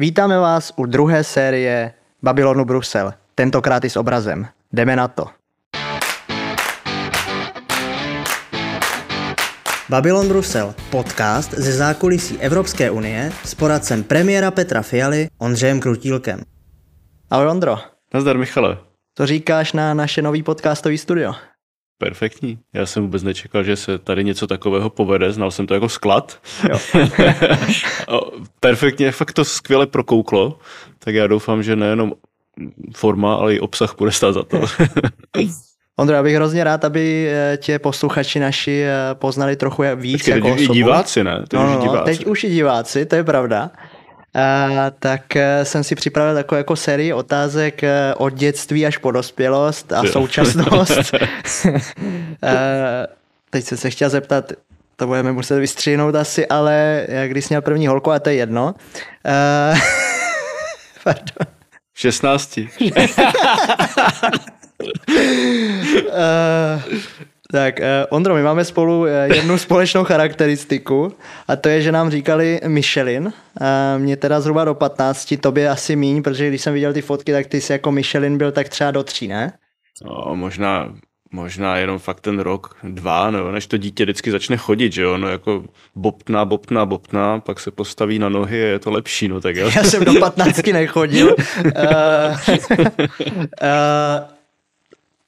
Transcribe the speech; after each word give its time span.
Vítáme 0.00 0.38
vás 0.38 0.72
u 0.76 0.86
druhé 0.86 1.24
série 1.24 1.94
Babylonu 2.22 2.64
Brusel, 2.64 3.12
tentokrát 3.34 3.84
i 3.84 3.90
s 3.90 3.96
obrazem. 3.96 4.46
Jdeme 4.72 4.96
na 4.96 5.08
to. 5.08 5.26
Babylon 9.88 10.28
Brusel, 10.28 10.74
podcast 10.90 11.50
ze 11.50 11.72
zákulisí 11.72 12.38
Evropské 12.38 12.90
unie 12.90 13.32
s 13.44 13.54
poradcem 13.54 14.04
premiéra 14.04 14.50
Petra 14.50 14.82
Fialy 14.82 15.28
Ondřejem 15.38 15.80
Krutílkem. 15.80 16.42
Ahoj 17.30 17.46
Ondro. 17.46 17.78
Nazdar 18.14 18.38
Michale. 18.38 18.78
Co 19.14 19.26
říkáš 19.26 19.72
na 19.72 19.94
naše 19.94 20.22
nový 20.22 20.42
podcastový 20.42 20.98
studio? 20.98 21.34
Perfektní. 21.98 22.58
Já 22.72 22.86
jsem 22.86 23.02
vůbec 23.02 23.22
nečekal, 23.22 23.62
že 23.62 23.76
se 23.76 23.98
tady 23.98 24.24
něco 24.24 24.46
takového 24.46 24.90
povede. 24.90 25.32
Znal 25.32 25.50
jsem 25.50 25.66
to 25.66 25.74
jako 25.74 25.88
sklad. 25.88 26.40
Jo. 26.70 26.78
Perfektně, 28.60 29.12
fakt 29.12 29.32
to 29.32 29.44
skvěle 29.44 29.86
prokouklo. 29.86 30.58
Tak 30.98 31.14
já 31.14 31.26
doufám, 31.26 31.62
že 31.62 31.76
nejenom 31.76 32.12
forma, 32.96 33.34
ale 33.34 33.54
i 33.54 33.60
obsah 33.60 33.94
bude 33.98 34.12
stát 34.12 34.32
za 34.32 34.42
to. 34.42 34.60
Ondro, 35.96 36.16
já 36.16 36.22
bych 36.22 36.34
hrozně 36.34 36.64
rád, 36.64 36.84
aby 36.84 37.28
eh, 37.30 37.56
tě 37.56 37.78
posluchači 37.78 38.40
naši 38.40 38.82
eh, 38.82 39.14
poznali 39.14 39.56
trochu 39.56 39.82
víc 39.96 40.12
Počkej, 40.12 40.34
jako 40.34 40.54
osobu. 40.54 40.72
diváci, 40.72 41.24
ne? 41.24 41.44
Teď 41.48 41.60
no, 41.60 41.74
no, 41.74 41.80
diváci. 41.82 42.04
teď 42.04 42.26
už 42.26 42.44
i 42.44 42.48
diváci, 42.50 43.06
to 43.06 43.16
je 43.16 43.24
pravda. 43.24 43.70
Uh, 44.34 44.76
tak 44.98 45.22
uh, 45.36 45.42
jsem 45.62 45.84
si 45.84 45.94
připravil 45.94 46.34
takovou 46.34 46.56
jako 46.56 46.76
sérii 46.76 47.12
otázek 47.12 47.80
uh, 47.82 47.88
od 48.26 48.34
dětství 48.34 48.86
až 48.86 48.98
po 48.98 49.10
dospělost 49.10 49.92
a 49.92 50.04
současnost. 50.04 51.14
uh, 51.64 51.80
teď 53.50 53.64
jsem 53.64 53.78
se 53.78 53.90
chtěl 53.90 54.10
zeptat, 54.10 54.52
to 54.96 55.06
budeme 55.06 55.32
muset 55.32 55.58
vystřihnout 55.58 56.14
asi, 56.14 56.46
ale 56.46 57.06
když 57.26 57.44
jsi 57.44 57.54
měl 57.54 57.62
první 57.62 57.86
holku, 57.86 58.10
a 58.12 58.18
to 58.18 58.28
je 58.28 58.34
jedno. 58.34 58.74
Uh, 59.74 59.78
pardon. 61.04 61.54
16. 61.94 62.58
uh, 62.58 62.92
tak, 67.52 67.78
uh, 67.78 67.84
Ondro, 68.10 68.34
my 68.34 68.42
máme 68.42 68.64
spolu 68.64 69.00
uh, 69.00 69.08
jednu 69.34 69.58
společnou 69.58 70.04
charakteristiku 70.04 71.12
a 71.48 71.56
to 71.56 71.68
je, 71.68 71.82
že 71.82 71.92
nám 71.92 72.10
říkali 72.10 72.60
Michelin. 72.66 73.24
Uh, 73.26 73.32
mě 73.98 74.16
teda 74.16 74.40
zhruba 74.40 74.64
do 74.64 74.74
15, 74.74 75.34
tobě 75.40 75.68
asi 75.68 75.96
míň, 75.96 76.22
protože 76.22 76.48
když 76.48 76.62
jsem 76.62 76.74
viděl 76.74 76.92
ty 76.92 77.02
fotky, 77.02 77.32
tak 77.32 77.46
ty 77.46 77.60
jsi 77.60 77.72
jako 77.72 77.92
Michelin 77.92 78.38
byl 78.38 78.52
tak 78.52 78.68
třeba 78.68 78.90
do 78.90 79.02
tří, 79.02 79.28
ne? 79.28 79.52
No, 80.04 80.36
možná, 80.36 80.94
možná 81.32 81.76
jenom 81.76 81.98
fakt 81.98 82.20
ten 82.20 82.38
rok, 82.38 82.76
dva, 82.82 83.30
no, 83.30 83.52
než 83.52 83.66
to 83.66 83.76
dítě 83.76 84.04
vždycky 84.04 84.30
začne 84.30 84.56
chodit, 84.56 84.92
že 84.92 85.02
jo, 85.02 85.18
no 85.18 85.28
jako 85.28 85.64
bobtná, 85.94 86.44
bobtná, 86.44 86.86
bobtná, 86.86 87.40
pak 87.40 87.60
se 87.60 87.70
postaví 87.70 88.18
na 88.18 88.28
nohy 88.28 88.64
a 88.64 88.66
je 88.66 88.78
to 88.78 88.90
lepší, 88.90 89.28
no 89.28 89.40
tak 89.40 89.56
jo. 89.56 89.70
Já 89.76 89.84
jsem 89.84 90.04
do 90.04 90.14
patnáctky 90.20 90.72
nechodil. 90.72 91.26
uh, 91.26 91.72
uh, 93.62 94.28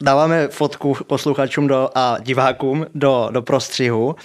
dáváme 0.03 0.48
fotku 0.48 0.97
posluchačům 1.06 1.67
do, 1.67 1.91
a 1.95 2.17
divákům 2.20 2.87
do, 2.95 3.29
do 3.33 3.43
prostřihu 3.43 4.17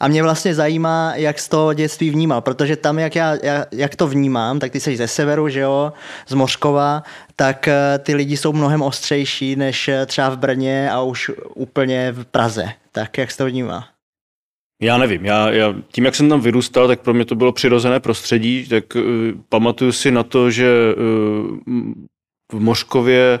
a 0.00 0.08
mě 0.08 0.22
vlastně 0.22 0.54
zajímá, 0.54 1.12
jak 1.14 1.38
z 1.38 1.48
toho 1.48 1.74
dětství 1.74 2.10
vnímal, 2.10 2.40
protože 2.40 2.76
tam, 2.76 2.98
jak, 2.98 3.14
já, 3.16 3.36
jak 3.72 3.96
to 3.96 4.08
vnímám, 4.08 4.58
tak 4.58 4.72
ty 4.72 4.80
jsi 4.80 4.96
ze 4.96 5.08
severu, 5.08 5.48
že 5.48 5.60
jo, 5.60 5.92
z 6.28 6.34
Mořkova, 6.34 7.02
tak 7.36 7.68
eh, 7.68 7.98
ty 7.98 8.14
lidi 8.14 8.36
jsou 8.36 8.52
mnohem 8.52 8.82
ostřejší 8.82 9.56
než 9.56 9.88
eh, 9.88 10.06
třeba 10.06 10.28
v 10.28 10.38
Brně 10.38 10.90
a 10.90 11.02
už 11.02 11.30
úplně 11.54 12.12
v 12.12 12.24
Praze. 12.24 12.68
Tak 12.92 13.18
jak 13.18 13.30
jsi 13.30 13.38
to 13.38 13.46
vnímá? 13.46 13.88
Já 14.82 14.98
nevím, 14.98 15.24
já, 15.24 15.50
já, 15.50 15.74
tím, 15.92 16.04
jak 16.04 16.14
jsem 16.14 16.28
tam 16.28 16.40
vyrůstal, 16.40 16.88
tak 16.88 17.00
pro 17.00 17.14
mě 17.14 17.24
to 17.24 17.34
bylo 17.34 17.52
přirozené 17.52 18.00
prostředí, 18.00 18.68
tak 18.68 18.84
uh, 18.94 19.02
pamatuju 19.48 19.92
si 19.92 20.10
na 20.10 20.22
to, 20.22 20.50
že 20.50 20.94
uh, 20.94 21.82
v 22.52 22.60
Mořkově 22.60 23.40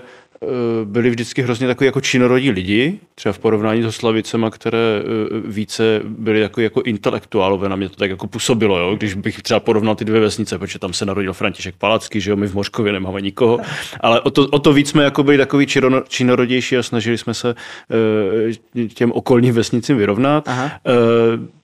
byli 0.84 1.10
vždycky 1.10 1.42
hrozně 1.42 1.66
takový 1.66 1.86
jako 1.86 2.00
činorodí 2.00 2.50
lidi, 2.50 2.98
třeba 3.14 3.32
v 3.32 3.38
porovnání 3.38 3.82
s 3.82 3.84
Hoslavicema, 3.84 4.50
které 4.50 4.78
eh, 4.78 5.04
více 5.44 6.00
byly 6.04 6.40
jako, 6.40 6.60
jako 6.60 6.82
intelektuálové, 6.82 7.68
na 7.68 7.76
mě 7.76 7.88
to 7.88 7.96
tak 7.96 8.10
jako 8.10 8.26
působilo, 8.26 8.78
jo? 8.78 8.94
když 8.96 9.14
bych 9.14 9.42
třeba 9.42 9.60
porovnal 9.60 9.94
ty 9.94 10.04
dvě 10.04 10.20
vesnice, 10.20 10.58
protože 10.58 10.78
tam 10.78 10.92
se 10.92 11.06
narodil 11.06 11.32
František 11.32 11.74
Palacký, 11.76 12.20
že 12.20 12.30
jo, 12.30 12.36
my 12.36 12.46
v 12.46 12.54
Mořkově 12.54 12.92
nemáme 12.92 13.20
nikoho, 13.20 13.58
ale 14.00 14.20
o 14.20 14.30
to, 14.30 14.48
o 14.48 14.58
to 14.58 14.72
víc 14.72 14.88
jsme 14.88 15.04
jako 15.04 15.22
byli 15.22 15.38
takový 15.38 15.66
činorodější 16.08 16.76
a 16.76 16.82
snažili 16.82 17.18
jsme 17.18 17.34
se 17.34 17.54
eh, 18.78 18.86
těm 18.86 19.12
okolním 19.12 19.54
vesnicím 19.54 19.96
vyrovnat. 19.96 20.48
Aha. 20.48 20.70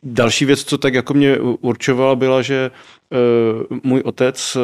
Další 0.02 0.44
věc, 0.44 0.64
co 0.64 0.78
tak 0.78 0.94
jako 0.94 1.14
mě 1.14 1.38
určovala, 1.40 2.16
byla, 2.16 2.42
že 2.42 2.70
můj 3.82 4.00
otec 4.04 4.56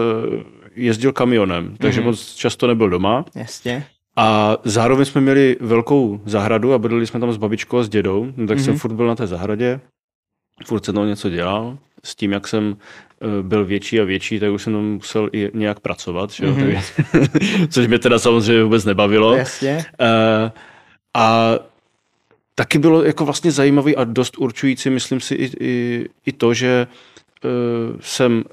jezdil 0.77 1.13
kamionem, 1.13 1.77
takže 1.79 2.01
mm-hmm. 2.01 2.05
moc 2.05 2.35
často 2.35 2.67
nebyl 2.67 2.91
doma. 2.91 3.25
Jasně. 3.35 3.87
A 4.17 4.57
zároveň 4.65 5.05
jsme 5.05 5.21
měli 5.21 5.57
velkou 5.61 6.21
zahradu 6.25 6.73
a 6.73 6.79
bydleli 6.79 7.07
jsme 7.07 7.21
tam 7.21 7.33
s 7.33 7.37
babičkou 7.37 7.79
a 7.79 7.83
s 7.83 7.89
dědou, 7.89 8.33
no, 8.37 8.47
tak 8.47 8.59
mm-hmm. 8.59 8.65
jsem 8.65 8.73
mhm. 8.73 8.79
furt 8.79 8.93
byl 8.93 9.07
na 9.07 9.15
té 9.15 9.27
zahradě, 9.27 9.81
furt 10.67 10.85
jsem 10.85 10.95
tam 10.95 11.07
něco 11.07 11.31
dělal. 11.31 11.79
S 12.05 12.15
tím, 12.15 12.33
jak 12.33 12.49
jsem 12.49 12.77
eh, 13.21 13.43
byl 13.43 13.65
větší 13.65 14.01
a 14.01 14.05
větší, 14.05 14.41
tak 14.41 14.53
už 14.53 14.63
jsem 14.63 14.73
tam 14.73 14.85
musel 14.85 15.29
i 15.33 15.51
nějak 15.55 15.81
pracovat, 15.81 16.31
že? 16.31 16.47
Mm-hmm. 16.47 17.69
Což 17.73 17.87
mě 17.87 17.99
teda 17.99 18.19
samozřejmě 18.19 18.63
vůbec 18.63 18.85
nebavilo. 18.85 19.37
Jasně. 19.37 19.85
Uh, 20.01 20.51
a 21.17 21.55
taky 22.55 22.79
bylo 22.79 23.05
jako 23.05 23.25
vlastně 23.25 23.51
zajímavý 23.51 23.97
a 23.97 24.05
dost 24.05 24.39
určující, 24.39 24.91
myslím 24.91 25.21
si, 25.21 25.35
i, 25.35 25.51
i, 25.61 26.07
i 26.27 26.33
to, 26.33 26.55
že 26.55 26.87
uh, 27.45 28.01
jsem 28.01 28.45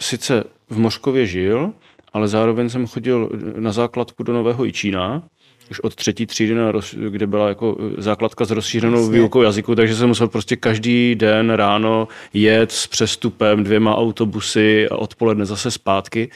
sice 0.00 0.44
v 0.70 0.78
Mořkově 0.78 1.26
žil, 1.26 1.72
ale 2.12 2.28
zároveň 2.28 2.68
jsem 2.68 2.86
chodil 2.86 3.30
na 3.58 3.72
základku 3.72 4.22
do 4.22 4.32
Nového 4.32 4.64
Jičína, 4.64 5.22
už 5.70 5.80
od 5.80 5.94
třetí 5.94 6.26
třídy, 6.26 6.54
na 6.54 6.72
roz, 6.72 6.94
kde 6.94 7.26
byla 7.26 7.48
jako 7.48 7.76
základka 7.98 8.44
s 8.44 8.50
rozšířenou 8.50 9.00
Jasně. 9.00 9.18
výukou 9.18 9.42
jazyku, 9.42 9.74
takže 9.74 9.94
jsem 9.94 10.08
musel 10.08 10.28
prostě 10.28 10.56
každý 10.56 11.14
den 11.14 11.50
ráno 11.50 12.08
jet 12.32 12.72
s 12.72 12.86
přestupem 12.86 13.64
dvěma 13.64 13.96
autobusy 13.96 14.88
a 14.88 14.96
odpoledne 14.96 15.46
zase 15.46 15.70
zpátky. 15.70 16.30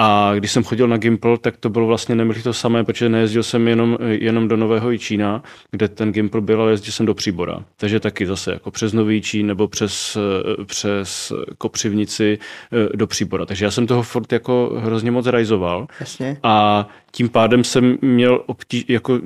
A 0.00 0.32
když 0.34 0.52
jsem 0.52 0.64
chodil 0.64 0.88
na 0.88 0.96
Gimple, 0.96 1.38
tak 1.38 1.56
to 1.56 1.70
bylo 1.70 1.86
vlastně 1.86 2.14
neměli 2.14 2.42
to 2.42 2.52
samé, 2.52 2.84
protože 2.84 3.08
nejezdil 3.08 3.42
jsem 3.42 3.68
jenom, 3.68 3.98
jenom 4.08 4.48
do 4.48 4.56
Nového 4.56 4.90
Jičína, 4.90 5.42
kde 5.70 5.88
ten 5.88 6.12
Gimple 6.12 6.40
byl, 6.40 6.62
ale 6.62 6.70
jezdil 6.70 6.92
jsem 6.92 7.06
do 7.06 7.14
Příbora. 7.14 7.64
Takže 7.76 8.00
taky 8.00 8.26
zase 8.26 8.52
jako 8.52 8.70
přes 8.70 8.92
Nový 8.92 9.22
Čín 9.22 9.46
nebo 9.46 9.68
přes, 9.68 10.18
přes 10.66 11.32
Kopřivnici 11.58 12.38
eh, 12.72 12.96
do 12.96 13.06
Příbora. 13.06 13.46
Takže 13.46 13.64
já 13.64 13.70
jsem 13.70 13.86
toho 13.86 14.02
fort 14.02 14.32
jako 14.32 14.72
hrozně 14.78 15.10
moc 15.10 15.26
realizoval. 15.26 15.86
Jasně. 16.00 16.36
A 16.42 16.88
tím 17.10 17.28
pádem 17.28 17.64
jsem 17.64 17.98
měl 18.02 18.42
obtíž, 18.46 18.84
jako 18.88 19.20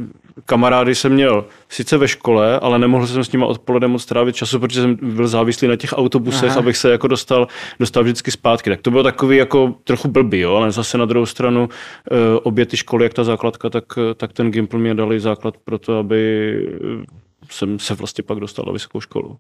kamarády 0.47 0.95
jsem 0.95 1.13
měl 1.13 1.45
sice 1.69 1.97
ve 1.97 2.09
škole, 2.09 2.61
ale 2.61 2.79
nemohl 2.79 3.07
jsem 3.07 3.25
s 3.25 3.33
nimi 3.33 3.45
odpoledne 3.45 3.89
moc 3.89 4.07
trávit 4.07 4.37
času, 4.37 4.61
protože 4.61 4.81
jsem 4.81 4.99
byl 5.03 5.29
závislý 5.29 5.69
na 5.69 5.77
těch 5.77 5.93
autobusech, 5.93 6.51
Aha. 6.51 6.59
abych 6.59 6.77
se 6.77 6.91
jako 6.91 7.09
dostal, 7.09 7.49
dostal 7.81 8.03
vždycky 8.03 8.31
zpátky. 8.31 8.71
Tak 8.71 8.81
to 8.81 8.91
bylo 8.91 9.03
takový 9.03 9.37
jako 9.37 9.75
trochu 9.85 10.09
blbý, 10.09 10.41
jo? 10.41 10.55
ale 10.55 10.73
zase 10.73 10.99
na 10.99 11.05
druhou 11.05 11.27
stranu 11.27 11.69
eh, 11.69 12.17
obě 12.43 12.67
ty 12.67 12.77
školy, 12.77 13.05
jak 13.05 13.15
ta 13.15 13.25
základka, 13.25 13.71
tak, 13.71 13.85
tak 14.17 14.33
ten 14.33 14.51
Gimple 14.51 14.79
mě 14.79 14.95
dali 14.95 15.21
základ 15.21 15.55
pro 15.65 15.79
to, 15.79 15.99
aby 15.99 16.53
jsem 17.51 17.79
se 17.79 17.95
vlastně 17.95 18.25
pak 18.25 18.41
dostal 18.41 18.65
na 18.67 18.73
vysokou 18.73 19.01
školu. 19.01 19.37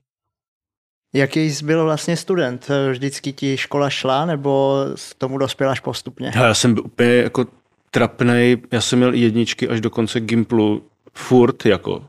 Jaký 1.14 1.50
jsi 1.50 1.64
byl 1.64 1.84
vlastně 1.84 2.16
student? 2.16 2.69
Vždycky 2.90 3.32
ti 3.32 3.56
škola 3.56 3.90
šla, 3.90 4.26
nebo 4.26 4.84
s 4.94 5.14
tomu 5.14 5.38
dospěl 5.38 5.70
až 5.70 5.80
postupně? 5.80 6.32
Já 6.34 6.54
jsem 6.54 6.74
byl 6.74 6.84
úplně 6.84 7.14
jako 7.14 7.46
trapnej, 7.90 8.56
já 8.72 8.80
jsem 8.80 8.98
měl 8.98 9.14
jedničky 9.14 9.69
až 9.69 9.80
do 9.80 9.90
konce 9.90 10.20
Gimplu 10.20 10.82
furt 11.15 11.67
jako 11.67 12.03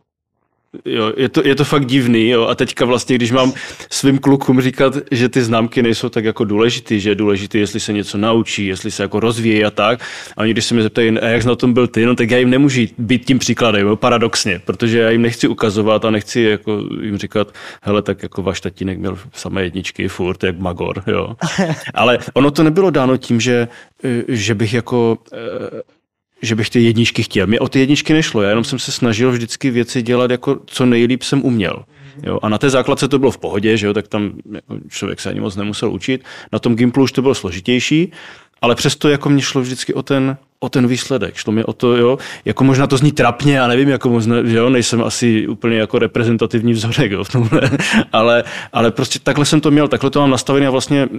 Jo, 0.86 1.14
je, 1.18 1.30
to, 1.30 1.48
je 1.48 1.56
to 1.56 1.64
fakt 1.64 1.86
divný 1.86 2.30
jo. 2.30 2.48
a 2.48 2.56
teďka 2.56 2.86
vlastně, 2.86 3.16
když 3.16 3.32
mám 3.32 3.54
svým 3.90 4.18
klukům 4.18 4.62
říkat, 4.62 4.94
že 5.12 5.30
ty 5.30 5.42
známky 5.42 5.84
nejsou 5.84 6.10
tak 6.10 6.26
jako 6.26 6.46
důležitý, 6.46 7.00
že 7.00 7.10
je 7.10 7.16
důležitý, 7.16 7.58
jestli 7.60 7.80
se 7.80 7.94
něco 7.94 8.18
naučí, 8.18 8.66
jestli 8.66 8.92
se 8.92 9.04
jako 9.04 9.20
rozvíjí 9.20 9.66
a 9.66 9.72
tak. 9.72 10.02
A 10.38 10.42
oni, 10.42 10.52
když 10.52 10.66
se 10.66 10.74
mě 10.74 10.84
zeptají, 10.84 11.20
a 11.20 11.28
jak 11.28 11.42
jsi 11.42 11.48
na 11.48 11.56
tom 11.56 11.74
byl 11.74 11.88
ty, 11.88 12.06
no 12.06 12.16
tak 12.16 12.32
já 12.32 12.38
jim 12.38 12.50
nemůžu 12.50 12.82
být 12.98 13.26
tím 13.26 13.40
příkladem, 13.40 13.88
jo, 13.88 13.96
paradoxně, 13.96 14.62
protože 14.66 15.00
já 15.00 15.10
jim 15.10 15.22
nechci 15.22 15.48
ukazovat 15.48 16.06
a 16.06 16.12
nechci 16.12 16.42
jako 16.42 16.84
jim 17.02 17.18
říkat, 17.18 17.54
hele, 17.82 18.02
tak 18.02 18.24
jako 18.24 18.44
váš 18.44 18.62
tatínek 18.62 18.98
měl 18.98 19.18
samé 19.34 19.64
jedničky, 19.64 20.08
furt, 20.08 20.44
jak 20.44 20.60
Magor, 20.60 21.04
jo. 21.08 21.36
Ale 21.94 22.20
ono 22.34 22.52
to 22.52 22.64
nebylo 22.64 22.90
dáno 22.90 23.18
tím, 23.18 23.40
že, 23.40 23.68
že 24.28 24.56
bych 24.56 24.74
jako 24.74 25.18
že 26.44 26.56
bych 26.56 26.70
ty 26.70 26.84
jedničky 26.84 27.24
chtěl. 27.24 27.48
Mě 27.48 27.60
o 27.60 27.70
ty 27.70 27.80
jedničky 27.80 28.14
nešlo, 28.14 28.42
já 28.42 28.50
jenom 28.50 28.64
jsem 28.64 28.80
se 28.80 28.92
snažil 28.92 29.32
vždycky 29.32 29.72
věci 29.72 30.02
dělat 30.02 30.32
jako 30.32 30.60
co 30.66 30.86
nejlíp 30.86 31.24
jsem 31.24 31.46
uměl. 31.46 31.84
Jo, 32.24 32.40
a 32.42 32.50
na 32.50 32.58
té 32.58 32.70
základce 32.70 33.08
to 33.08 33.20
bylo 33.20 33.32
v 33.32 33.38
pohodě, 33.38 33.78
že 33.78 33.88
jo, 33.88 33.94
tak 33.94 34.08
tam 34.08 34.32
jako 34.52 34.78
člověk 34.90 35.20
se 35.20 35.30
ani 35.30 35.40
moc 35.40 35.56
nemusel 35.56 35.92
učit. 35.92 36.24
Na 36.52 36.60
tom 36.60 36.76
Gimplu 36.76 37.04
už 37.04 37.12
to 37.12 37.22
bylo 37.22 37.36
složitější, 37.36 38.12
ale 38.64 38.76
přesto 38.76 39.10
jako 39.10 39.30
mě 39.30 39.42
šlo 39.42 39.62
vždycky 39.62 39.94
o 39.94 40.04
ten, 40.04 40.38
o 40.60 40.70
ten 40.70 40.88
výsledek, 40.88 41.36
šlo 41.36 41.54
mi 41.54 41.64
o 41.64 41.74
to, 41.74 41.96
jo, 41.98 42.18
jako 42.46 42.64
možná 42.64 42.88
to 42.88 42.98
zní 42.98 43.12
trapně, 43.12 43.62
a 43.62 43.68
nevím, 43.68 43.90
jako 43.90 44.10
možná, 44.10 44.44
že 44.44 44.58
jo, 44.58 44.70
nejsem 44.70 45.04
asi 45.04 45.48
úplně 45.48 45.78
jako 45.78 46.00
reprezentativní 46.00 46.74
vzorek, 46.74 47.12
jo, 47.12 47.24
v 47.24 47.32
tomhle, 47.32 47.62
ale, 48.12 48.44
ale 48.74 48.92
prostě 48.92 49.20
takhle 49.20 49.46
jsem 49.46 49.62
to 49.62 49.72
měl, 49.72 49.88
takhle 49.88 50.10
to 50.10 50.20
mám 50.20 50.30
nastavené 50.30 50.68
a 50.68 50.70
vlastně 50.70 51.10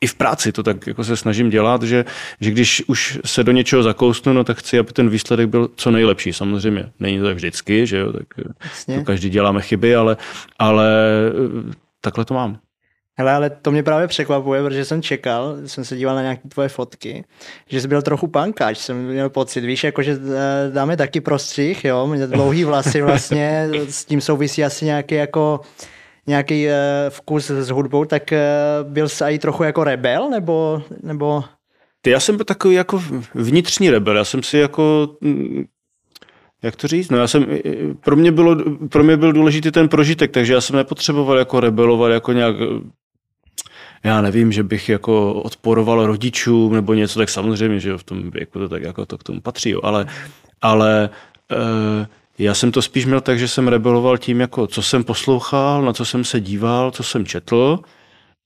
i 0.00 0.06
v 0.06 0.14
práci 0.14 0.52
to 0.52 0.62
tak 0.62 0.86
jako 0.86 1.04
se 1.04 1.16
snažím 1.16 1.50
dělat, 1.50 1.82
že, 1.82 2.04
že 2.40 2.50
když 2.50 2.82
už 2.86 3.18
se 3.24 3.44
do 3.44 3.52
něčeho 3.52 3.82
zakousnu, 3.82 4.32
no 4.32 4.44
tak 4.44 4.58
chci, 4.58 4.78
aby 4.78 4.92
ten 4.92 5.08
výsledek 5.08 5.48
byl 5.48 5.70
co 5.76 5.90
nejlepší. 5.90 6.32
Samozřejmě 6.32 6.90
není 7.00 7.18
to 7.18 7.24
tak 7.24 7.36
vždycky, 7.36 7.86
že 7.86 7.98
jo, 7.98 8.12
tak 8.12 8.26
to 8.86 9.04
každý 9.04 9.30
děláme 9.30 9.62
chyby, 9.62 9.96
ale, 9.96 10.16
ale 10.58 10.86
eh, 11.28 11.74
takhle 12.00 12.24
to 12.24 12.34
mám. 12.34 12.58
Hele, 13.18 13.32
ale 13.32 13.50
to 13.50 13.70
mě 13.70 13.82
právě 13.82 14.08
překvapuje, 14.08 14.62
protože 14.62 14.84
jsem 14.84 15.02
čekal, 15.02 15.56
jsem 15.66 15.84
se 15.84 15.96
díval 15.96 16.14
na 16.14 16.22
nějaké 16.22 16.48
tvoje 16.48 16.68
fotky, 16.68 17.24
že 17.68 17.80
jsi 17.80 17.88
byl 17.88 18.02
trochu 18.02 18.26
pankáč, 18.26 18.78
jsem 18.78 19.06
měl 19.06 19.30
pocit, 19.30 19.60
víš, 19.60 19.84
jako 19.84 20.02
že 20.02 20.12
eh, 20.12 20.70
dáme 20.70 20.96
taky 20.96 21.20
prostřih, 21.20 21.84
jo, 21.84 22.06
mě 22.06 22.26
dlouhý 22.26 22.64
vlasy 22.64 23.02
vlastně, 23.02 23.68
s 23.88 24.04
tím 24.04 24.20
souvisí 24.20 24.64
asi 24.64 24.84
nějaký 24.84 25.14
jako 25.14 25.60
nějaký 26.26 26.66
uh, 26.66 26.72
vkus 27.08 27.50
s 27.50 27.70
hudbou, 27.70 28.04
tak 28.04 28.22
uh, 28.32 28.92
byl 28.92 29.08
jsi 29.08 29.24
i 29.24 29.38
trochu 29.38 29.62
jako 29.62 29.84
rebel, 29.84 30.30
nebo, 30.30 30.82
nebo... 31.02 31.44
Ty, 32.00 32.10
já 32.10 32.20
jsem 32.20 32.36
byl 32.36 32.44
takový 32.44 32.74
jako 32.74 33.02
vnitřní 33.34 33.90
rebel, 33.90 34.16
já 34.16 34.24
jsem 34.24 34.42
si 34.42 34.58
jako 34.58 35.08
mm, 35.20 35.64
jak 36.62 36.76
to 36.76 36.88
říct? 36.88 37.10
No 37.10 37.18
já 37.18 37.28
jsem, 37.28 37.46
pro 38.00 38.16
mě, 38.16 38.32
bylo, 38.32 38.56
pro 38.88 39.04
mě 39.04 39.16
byl 39.16 39.32
důležitý 39.32 39.70
ten 39.70 39.88
prožitek, 39.88 40.30
takže 40.30 40.54
já 40.54 40.60
jsem 40.60 40.76
nepotřeboval 40.76 41.38
jako 41.38 41.60
rebelovat, 41.60 42.12
jako 42.12 42.32
nějak 42.32 42.56
já 44.04 44.20
nevím, 44.20 44.52
že 44.52 44.62
bych 44.62 44.88
jako 44.88 45.34
odporoval 45.34 46.06
rodičům 46.06 46.72
nebo 46.72 46.94
něco, 46.94 47.18
tak 47.18 47.28
samozřejmě, 47.28 47.80
že 47.80 47.98
v 47.98 48.02
tom 48.02 48.30
věku 48.30 48.58
to 48.58 48.68
tak 48.68 48.82
jako 48.82 49.06
to 49.06 49.18
k 49.18 49.22
tomu 49.22 49.40
patří, 49.40 49.70
jo. 49.70 49.80
ale, 49.82 50.06
ale 50.62 51.10
e, 51.52 52.06
já 52.38 52.54
jsem 52.54 52.72
to 52.72 52.82
spíš 52.82 53.06
měl 53.06 53.20
tak, 53.20 53.38
že 53.38 53.48
jsem 53.48 53.68
rebeloval 53.68 54.18
tím, 54.18 54.40
jako 54.40 54.66
co 54.66 54.82
jsem 54.82 55.04
poslouchal, 55.04 55.82
na 55.82 55.92
co 55.92 56.04
jsem 56.04 56.24
se 56.24 56.40
díval, 56.40 56.90
co 56.90 57.02
jsem 57.02 57.26
četl 57.26 57.78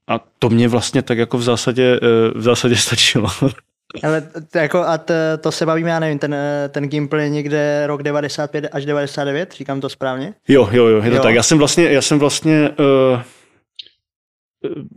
a 0.08 0.20
to 0.38 0.50
mě 0.50 0.68
vlastně 0.68 1.02
tak 1.02 1.18
jako 1.18 1.38
v 1.38 1.42
zásadě, 1.42 2.00
e, 2.02 2.38
v 2.38 2.42
zásadě 2.42 2.76
stačilo. 2.86 3.28
Ale 4.02 4.22
to, 4.50 4.58
jako, 4.58 4.78
a 4.80 4.98
to, 4.98 5.14
to 5.40 5.52
se 5.52 5.66
bavíme, 5.66 5.90
já 5.90 6.00
nevím, 6.00 6.18
ten, 6.18 6.36
ten 6.68 6.88
gameplay 6.88 7.30
někde 7.30 7.86
rok 7.86 8.02
95 8.02 8.68
až 8.72 8.84
99, 8.84 9.52
říkám 9.52 9.80
to 9.80 9.88
správně? 9.88 10.34
Jo, 10.48 10.68
jo, 10.72 10.86
jo, 10.86 11.02
je 11.02 11.10
to 11.10 11.16
jo. 11.16 11.22
tak. 11.22 11.34
Já 11.34 11.42
jsem 11.42 11.58
vlastně, 11.58 11.84
já 11.84 12.02
jsem 12.02 12.18
vlastně 12.18 12.70
uh, 12.70 13.20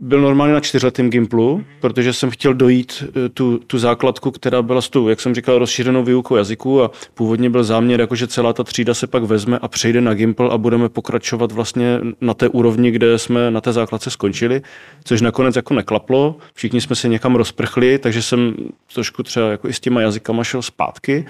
byl 0.00 0.20
normálně 0.20 0.54
na 0.54 0.60
čtyřletém 0.60 1.10
Gimplu, 1.10 1.64
protože 1.80 2.12
jsem 2.12 2.30
chtěl 2.30 2.54
dojít 2.54 3.04
eh, 3.08 3.28
tu, 3.28 3.58
tu 3.58 3.78
základku, 3.78 4.30
která 4.30 4.62
byla 4.62 4.80
s 4.80 4.88
tou, 4.88 5.08
jak 5.08 5.20
jsem 5.20 5.34
říkal, 5.34 5.58
rozšířenou 5.58 6.04
výukou 6.04 6.36
jazyku 6.36 6.82
a 6.82 6.90
původně 7.14 7.50
byl 7.50 7.64
záměr, 7.64 8.00
jako 8.00 8.14
že 8.14 8.26
celá 8.26 8.52
ta 8.52 8.64
třída 8.64 8.94
se 8.94 9.06
pak 9.06 9.22
vezme 9.22 9.58
a 9.58 9.68
přejde 9.68 10.00
na 10.00 10.14
Gimpl 10.14 10.48
a 10.52 10.58
budeme 10.58 10.88
pokračovat 10.88 11.52
vlastně 11.52 12.00
na 12.20 12.34
té 12.34 12.48
úrovni, 12.48 12.90
kde 12.90 13.18
jsme 13.18 13.50
na 13.50 13.60
té 13.60 13.72
základce 13.72 14.10
skončili, 14.10 14.62
což 15.04 15.20
nakonec 15.20 15.56
jako 15.56 15.74
neklaplo, 15.74 16.36
všichni 16.54 16.80
jsme 16.80 16.96
se 16.96 17.08
někam 17.08 17.34
rozprchli, 17.34 17.98
takže 17.98 18.22
jsem 18.22 18.54
trošku 18.94 19.22
třeba 19.22 19.50
jako 19.50 19.68
i 19.68 19.72
s 19.72 19.80
těma 19.80 20.00
jazykama 20.00 20.44
šel 20.44 20.62
zpátky 20.62 21.26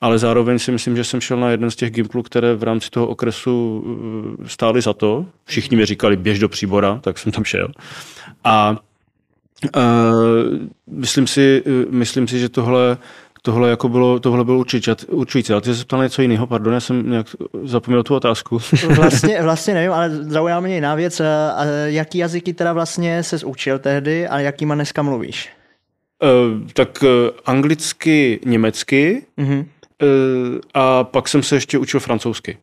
ale 0.00 0.18
zároveň 0.18 0.58
si 0.58 0.72
myslím, 0.72 0.96
že 0.96 1.04
jsem 1.04 1.20
šel 1.20 1.36
na 1.36 1.50
jeden 1.50 1.70
z 1.70 1.76
těch 1.76 1.90
gimplů, 1.90 2.22
které 2.22 2.54
v 2.54 2.62
rámci 2.62 2.90
toho 2.90 3.06
okresu 3.06 3.84
uh, 4.38 4.46
stály 4.46 4.80
za 4.80 4.92
to. 4.92 5.26
Všichni 5.44 5.76
mi 5.76 5.86
říkali, 5.86 6.16
běž 6.16 6.38
do 6.38 6.48
příbora, 6.48 6.98
tak 7.02 7.18
jsem 7.18 7.32
tam 7.32 7.44
šel. 7.44 7.68
A 8.44 8.76
uh, 9.76 9.82
myslím, 10.90 11.26
si, 11.26 11.62
uh, 11.66 11.92
myslím 11.92 12.28
si, 12.28 12.38
že 12.38 12.48
tohle 12.48 12.98
tohle 13.46 13.70
jako 13.70 13.88
bylo, 13.88 14.20
tohle 14.20 14.44
bylo 14.44 14.64
určující. 15.08 15.52
Ale 15.52 15.60
ty 15.60 15.70
jsi 15.74 15.78
se 15.78 15.84
ptal 15.84 16.02
něco 16.02 16.22
jiného, 16.22 16.46
pardon, 16.46 16.74
já 16.74 16.80
jsem 16.80 17.10
nějak 17.10 17.26
zapomněl 17.64 18.02
tu 18.02 18.14
otázku. 18.14 18.58
Vlastně, 18.96 19.42
vlastně 19.42 19.74
nevím, 19.74 19.92
ale 19.92 20.10
zaujala 20.10 20.60
mě 20.60 20.74
jiná 20.74 20.94
věc. 20.94 21.20
A 21.20 21.64
jaký 21.84 22.18
jazyky 22.18 22.52
teda 22.52 22.72
vlastně 22.72 23.22
se 23.22 23.46
učil 23.46 23.78
tehdy 23.78 24.28
a 24.28 24.40
jakýma 24.40 24.74
dneska 24.74 25.02
mluvíš? 25.02 25.48
Uh, 26.22 26.68
tak 26.72 27.02
uh, 27.02 27.08
anglicky, 27.46 28.40
německy, 28.44 29.26
uh-huh. 29.38 29.66
Eh, 30.02 30.60
a 30.74 31.04
pak 31.04 31.28
jsem 31.28 31.42
se 31.42 31.56
ještě 31.56 31.78
učil 31.78 32.00
francouzsky. 32.00 32.58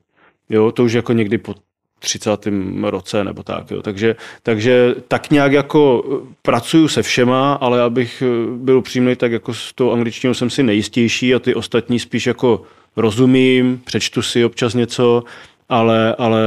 Jo, 0.49 0.71
to 0.71 0.83
už 0.83 0.93
jako 0.93 1.13
někdy 1.13 1.37
po 1.37 1.55
30. 1.99 2.47
roce 2.81 3.23
nebo 3.23 3.43
tak. 3.43 3.71
Jo. 3.71 3.81
Takže, 3.81 4.15
takže 4.43 4.95
tak 5.07 5.29
nějak 5.29 5.51
jako 5.51 6.03
eh, 6.05 6.33
pracuju 6.41 6.87
se 6.87 7.01
všema, 7.01 7.53
ale 7.53 7.81
abych 7.81 8.21
eh, 8.25 8.57
byl 8.57 8.81
přímý, 8.81 9.15
tak 9.15 9.31
jako 9.31 9.53
s 9.53 9.73
tou 9.73 9.91
angličtinou 9.91 10.33
jsem 10.33 10.49
si 10.49 10.63
nejistější 10.63 11.35
a 11.35 11.39
ty 11.39 11.55
ostatní 11.55 11.99
spíš 11.99 12.27
jako 12.27 12.61
rozumím, 12.95 13.81
přečtu 13.85 14.21
si 14.21 14.45
občas 14.45 14.73
něco, 14.73 15.23
ale, 15.69 16.15
ale 16.15 16.41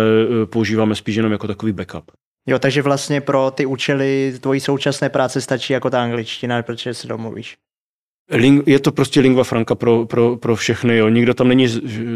používáme 0.44 0.94
spíš 0.94 1.16
jenom 1.16 1.32
jako 1.32 1.46
takový 1.46 1.72
backup. 1.72 2.04
Jo, 2.48 2.58
takže 2.58 2.82
vlastně 2.82 3.20
pro 3.20 3.50
ty 3.50 3.66
účely 3.66 4.34
tvojí 4.40 4.60
současné 4.60 5.08
práce 5.08 5.40
stačí 5.40 5.72
jako 5.72 5.90
ta 5.90 6.02
angličtina, 6.02 6.62
protože 6.62 6.94
se 6.94 7.08
domluvíš. 7.08 7.56
Je 8.66 8.78
to 8.78 8.92
prostě 8.92 9.20
lingua 9.20 9.44
franca 9.44 9.74
pro, 9.74 10.06
pro, 10.06 10.36
pro 10.36 10.56
všechny, 10.56 10.96
jo. 10.96 11.08
Nikdo 11.08 11.34
tam 11.34 11.48
není 11.48 11.68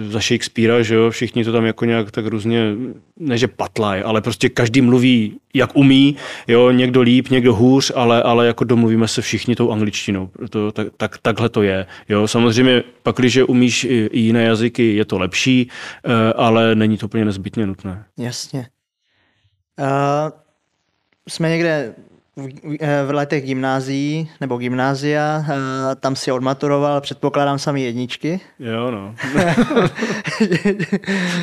za 0.08 0.20
Shakespearea, 0.20 0.82
že 0.82 0.94
jo. 0.94 1.10
Všichni 1.10 1.44
to 1.44 1.52
tam 1.52 1.64
jako 1.64 1.84
nějak 1.84 2.10
tak 2.10 2.26
různě, 2.26 2.74
ne 3.16 3.38
že 3.38 3.48
patlaj, 3.48 4.02
ale 4.04 4.20
prostě 4.20 4.48
každý 4.48 4.80
mluví, 4.80 5.40
jak 5.54 5.76
umí, 5.76 6.16
jo. 6.48 6.70
Někdo 6.70 7.00
líp, 7.00 7.28
někdo 7.28 7.54
hůř, 7.54 7.92
ale, 7.94 8.22
ale 8.22 8.46
jako 8.46 8.64
domluvíme 8.64 9.08
se 9.08 9.22
všichni 9.22 9.56
tou 9.56 9.70
angličtinou. 9.70 10.30
To, 10.50 10.72
tak, 10.72 10.86
tak, 10.96 11.18
takhle 11.18 11.48
to 11.48 11.62
je, 11.62 11.86
jo. 12.08 12.28
Samozřejmě 12.28 12.82
pak, 13.02 13.16
když 13.16 13.36
umíš 13.36 13.84
i, 13.84 14.08
i 14.12 14.20
jiné 14.20 14.44
jazyky, 14.44 14.94
je 14.94 15.04
to 15.04 15.18
lepší, 15.18 15.68
eh, 16.04 16.32
ale 16.32 16.74
není 16.74 16.98
to 16.98 17.06
úplně 17.06 17.24
nezbytně 17.24 17.66
nutné. 17.66 18.04
Jasně. 18.18 18.66
Uh, 19.80 20.30
jsme 21.28 21.48
někde 21.48 21.94
v 23.06 23.10
letech 23.10 23.44
gymnázií 23.44 24.30
nebo 24.40 24.56
gymnázia, 24.56 25.44
eh, 25.48 25.54
tam 25.94 26.16
si 26.16 26.32
odmaturoval, 26.32 27.00
předpokládám 27.00 27.58
sami 27.58 27.82
jedničky. 27.82 28.40
Jo, 28.58 28.90
no. 28.90 29.14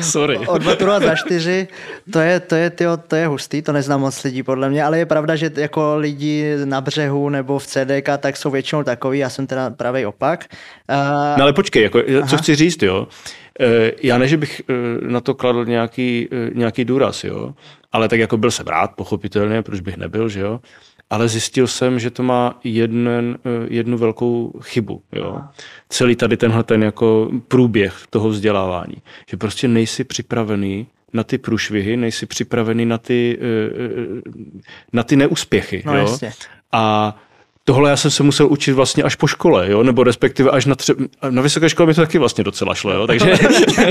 Sorry. 0.02 0.38
Odmaturovat 0.38 1.02
za 1.02 1.14
čtyři, 1.14 1.68
to 2.12 2.20
je, 2.20 2.40
to, 2.40 2.54
je, 2.54 2.70
tyjo, 2.70 2.96
to 2.96 3.16
je 3.16 3.26
hustý, 3.26 3.62
to 3.62 3.72
neznám 3.72 4.00
moc 4.00 4.24
lidí 4.24 4.42
podle 4.42 4.68
mě, 4.68 4.84
ale 4.84 4.98
je 4.98 5.06
pravda, 5.06 5.36
že 5.36 5.50
jako 5.56 5.96
lidi 5.96 6.56
na 6.64 6.80
břehu 6.80 7.28
nebo 7.28 7.58
v 7.58 7.66
CDK, 7.66 8.08
tak 8.18 8.36
jsou 8.36 8.50
většinou 8.50 8.82
takový, 8.82 9.18
já 9.18 9.30
jsem 9.30 9.46
teda 9.46 9.70
pravý 9.70 10.06
opak. 10.06 10.44
Uh, 10.90 11.38
no 11.38 11.42
ale 11.42 11.52
počkej, 11.52 11.82
jako, 11.82 12.02
co 12.28 12.36
chci 12.36 12.54
říct, 12.54 12.82
jo, 12.82 13.06
eh, 13.08 13.47
já 14.02 14.18
ne, 14.18 14.28
že 14.28 14.36
bych 14.36 14.62
na 15.02 15.20
to 15.20 15.34
kladl 15.34 15.64
nějaký, 15.64 16.28
nějaký 16.54 16.84
důraz, 16.84 17.24
jo, 17.24 17.54
ale 17.92 18.08
tak 18.08 18.20
jako 18.20 18.36
byl 18.36 18.50
jsem 18.50 18.66
rád, 18.66 18.94
pochopitelně, 18.96 19.62
proč 19.62 19.80
bych 19.80 19.96
nebyl, 19.96 20.28
že 20.28 20.40
jo, 20.40 20.60
ale 21.10 21.28
zjistil 21.28 21.66
jsem, 21.66 21.98
že 21.98 22.10
to 22.10 22.22
má 22.22 22.60
jeden, 22.64 23.38
eh, 23.44 23.66
jednu 23.70 23.98
velkou 23.98 24.52
chybu. 24.62 25.02
Jo. 25.12 25.40
Celý 25.88 26.16
tady 26.16 26.36
tenhle 26.36 26.64
ten 26.64 26.82
jako 26.82 27.30
průběh 27.48 27.94
toho 28.10 28.28
vzdělávání. 28.28 28.96
Že 29.30 29.36
prostě 29.36 29.68
nejsi 29.68 30.04
připravený 30.04 30.86
na 31.12 31.24
ty 31.24 31.38
průšvihy, 31.38 31.96
nejsi 31.96 32.26
připravený 32.26 32.86
na 32.86 32.98
ty, 32.98 33.38
eh, 33.40 33.44
eh, 33.44 34.60
na 34.92 35.02
ty 35.02 35.16
neúspěchy. 35.16 35.82
No, 35.86 35.98
jo. 35.98 36.18
A 36.72 37.16
tohle 37.68 37.90
já 37.90 37.96
jsem 37.96 38.10
se 38.10 38.22
musel 38.22 38.46
učit 38.46 38.72
vlastně 38.72 39.02
až 39.02 39.14
po 39.14 39.26
škole, 39.26 39.70
jo? 39.70 39.82
nebo 39.82 40.04
respektive 40.04 40.50
až 40.50 40.66
na, 40.66 40.74
tře- 40.74 41.08
na 41.30 41.42
vysoké 41.42 41.68
škole 41.68 41.86
mi 41.86 41.94
to 41.94 42.00
taky 42.00 42.18
vlastně 42.18 42.44
docela 42.44 42.74
šlo, 42.74 42.92
jo? 42.92 43.06
Takže, 43.06 43.34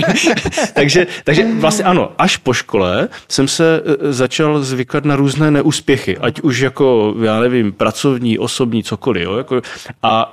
takže, 0.73 1.07
takže 1.23 1.47
vlastně 1.59 1.85
ano, 1.85 2.11
až 2.17 2.37
po 2.37 2.53
škole 2.53 3.09
jsem 3.29 3.47
se 3.47 3.83
e, 3.85 4.13
začal 4.13 4.63
zvykat 4.63 5.05
na 5.05 5.15
různé 5.15 5.51
neúspěchy, 5.51 6.17
ať 6.17 6.41
už 6.41 6.59
jako, 6.59 7.15
já 7.21 7.39
nevím, 7.39 7.71
pracovní, 7.71 8.39
osobní, 8.39 8.83
cokoliv, 8.83 9.23
jo? 9.23 9.37
Jako, 9.37 9.61
a 10.03 10.31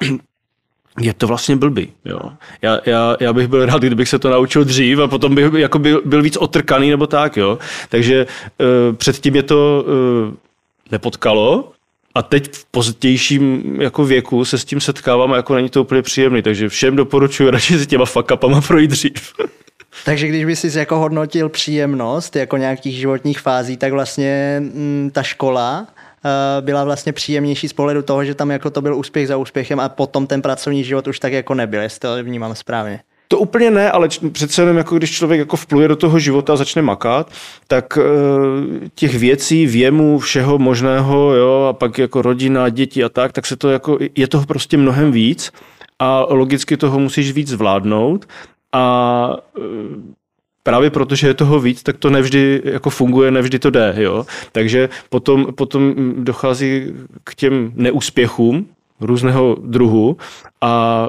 je 1.01 1.15
to 1.15 1.27
vlastně 1.27 1.57
blbý. 1.57 1.93
Jo. 2.05 2.21
Já, 2.63 2.79
já, 2.87 3.17
já, 3.21 3.33
bych 3.33 3.49
byl 3.49 3.67
rád, 3.67 3.83
kdybych 3.83 4.09
se 4.09 4.19
to 4.19 4.31
naučil 4.31 4.65
dřív 4.65 4.99
a 4.99 5.09
potom 5.09 5.35
bych 5.35 5.53
jako 5.53 5.79
byl, 5.79 6.03
byl 6.05 6.23
víc 6.23 6.37
otrkaný 6.37 6.91
nebo 6.91 7.07
tak. 7.07 7.37
Jo. 7.37 7.59
Takže 7.89 8.27
uh, 8.61 8.97
předtím 8.97 9.37
je 9.37 9.43
to 9.43 9.85
uh, 9.87 10.35
nepotkalo, 10.91 11.74
a 12.15 12.23
teď 12.23 12.53
v 12.53 12.65
pozdějším 12.65 13.63
jako 13.81 14.05
věku 14.05 14.45
se 14.45 14.59
s 14.59 14.65
tím 14.65 14.81
setkávám 14.81 15.33
a 15.33 15.37
jako 15.37 15.55
není 15.55 15.69
to 15.69 15.83
úplně 15.83 16.03
příjemný, 16.03 16.43
takže 16.43 16.69
všem 16.69 16.97
doporučuji 16.97 17.51
radši 17.51 17.79
si 17.79 17.87
těma 17.87 18.05
fakapama 18.05 18.61
projít 18.61 18.91
dřív. 18.91 19.33
Takže 20.05 20.29
když 20.29 20.45
bys 20.45 20.61
si 20.61 20.79
jako 20.79 20.99
hodnotil 20.99 21.49
příjemnost 21.49 22.37
jako 22.37 22.57
nějakých 22.57 22.97
životních 22.97 23.41
fází, 23.41 23.77
tak 23.77 23.93
vlastně 23.93 24.55
m, 24.59 24.65
mm, 24.75 25.11
ta 25.13 25.23
škola 25.23 25.81
uh, 25.81 26.65
byla 26.65 26.85
vlastně 26.85 27.13
příjemnější 27.13 27.69
z 27.69 27.73
pohledu 27.73 28.03
toho, 28.03 28.25
že 28.25 28.35
tam 28.35 28.51
jako 28.51 28.71
to 28.71 28.83
byl 28.83 28.97
úspěch 28.97 29.29
za 29.29 29.37
úspěchem 29.37 29.81
a 29.81 29.89
potom 29.89 30.27
ten 30.27 30.43
pracovní 30.43 30.85
život 30.85 31.07
už 31.07 31.19
tak 31.19 31.33
jako 31.33 31.55
nebyl, 31.55 31.83
jestli 31.83 32.01
to 32.01 32.25
vnímám 32.25 32.55
správně. 32.55 33.01
To 33.35 33.39
úplně 33.39 33.71
ne, 33.71 33.91
ale 33.91 34.09
přece 34.33 34.63
jenom 34.63 34.77
jako 34.77 34.97
když 34.99 35.11
člověk 35.11 35.39
jako 35.39 35.57
vpluje 35.57 35.89
do 35.89 35.97
toho 35.97 36.19
života 36.19 36.53
a 36.53 36.57
začne 36.57 36.83
makat, 36.83 37.31
tak 37.67 37.99
eh, 37.99 38.89
těch 38.95 39.15
věcí, 39.15 39.67
věmu, 39.67 40.19
všeho 40.19 40.59
možného, 40.59 41.35
jo, 41.35 41.67
a 41.71 41.73
pak 41.73 41.99
jako 41.99 42.23
rodina, 42.23 42.69
děti 42.69 43.05
a 43.05 43.09
tak, 43.09 43.33
tak 43.33 43.47
se 43.47 43.57
to 43.57 43.71
jako, 43.71 43.99
je 44.17 44.29
toho 44.29 44.47
prostě 44.47 44.77
mnohem 44.77 45.13
víc 45.13 45.53
a 45.99 46.27
logicky 46.29 46.77
toho 46.77 46.99
musíš 46.99 47.33
víc 47.33 47.49
zvládnout 47.49 48.27
a 48.73 49.37
eh, 49.59 49.63
právě 50.63 50.91
protože 50.91 51.27
je 51.27 51.35
toho 51.35 51.61
víc, 51.61 51.83
tak 51.83 51.99
to 51.99 52.11
nevždy 52.11 52.63
jako 52.65 52.91
funguje, 52.91 53.31
nevždy 53.31 53.59
to 53.59 53.71
jde. 53.71 53.95
Jo? 53.99 54.27
Takže 54.53 54.89
potom, 55.11 55.47
potom 55.55 55.95
dochází 56.19 56.95
k 57.25 57.35
těm 57.35 57.73
neúspěchům 57.75 58.67
různého 59.01 59.57
druhu 59.61 60.17
a 60.61 61.09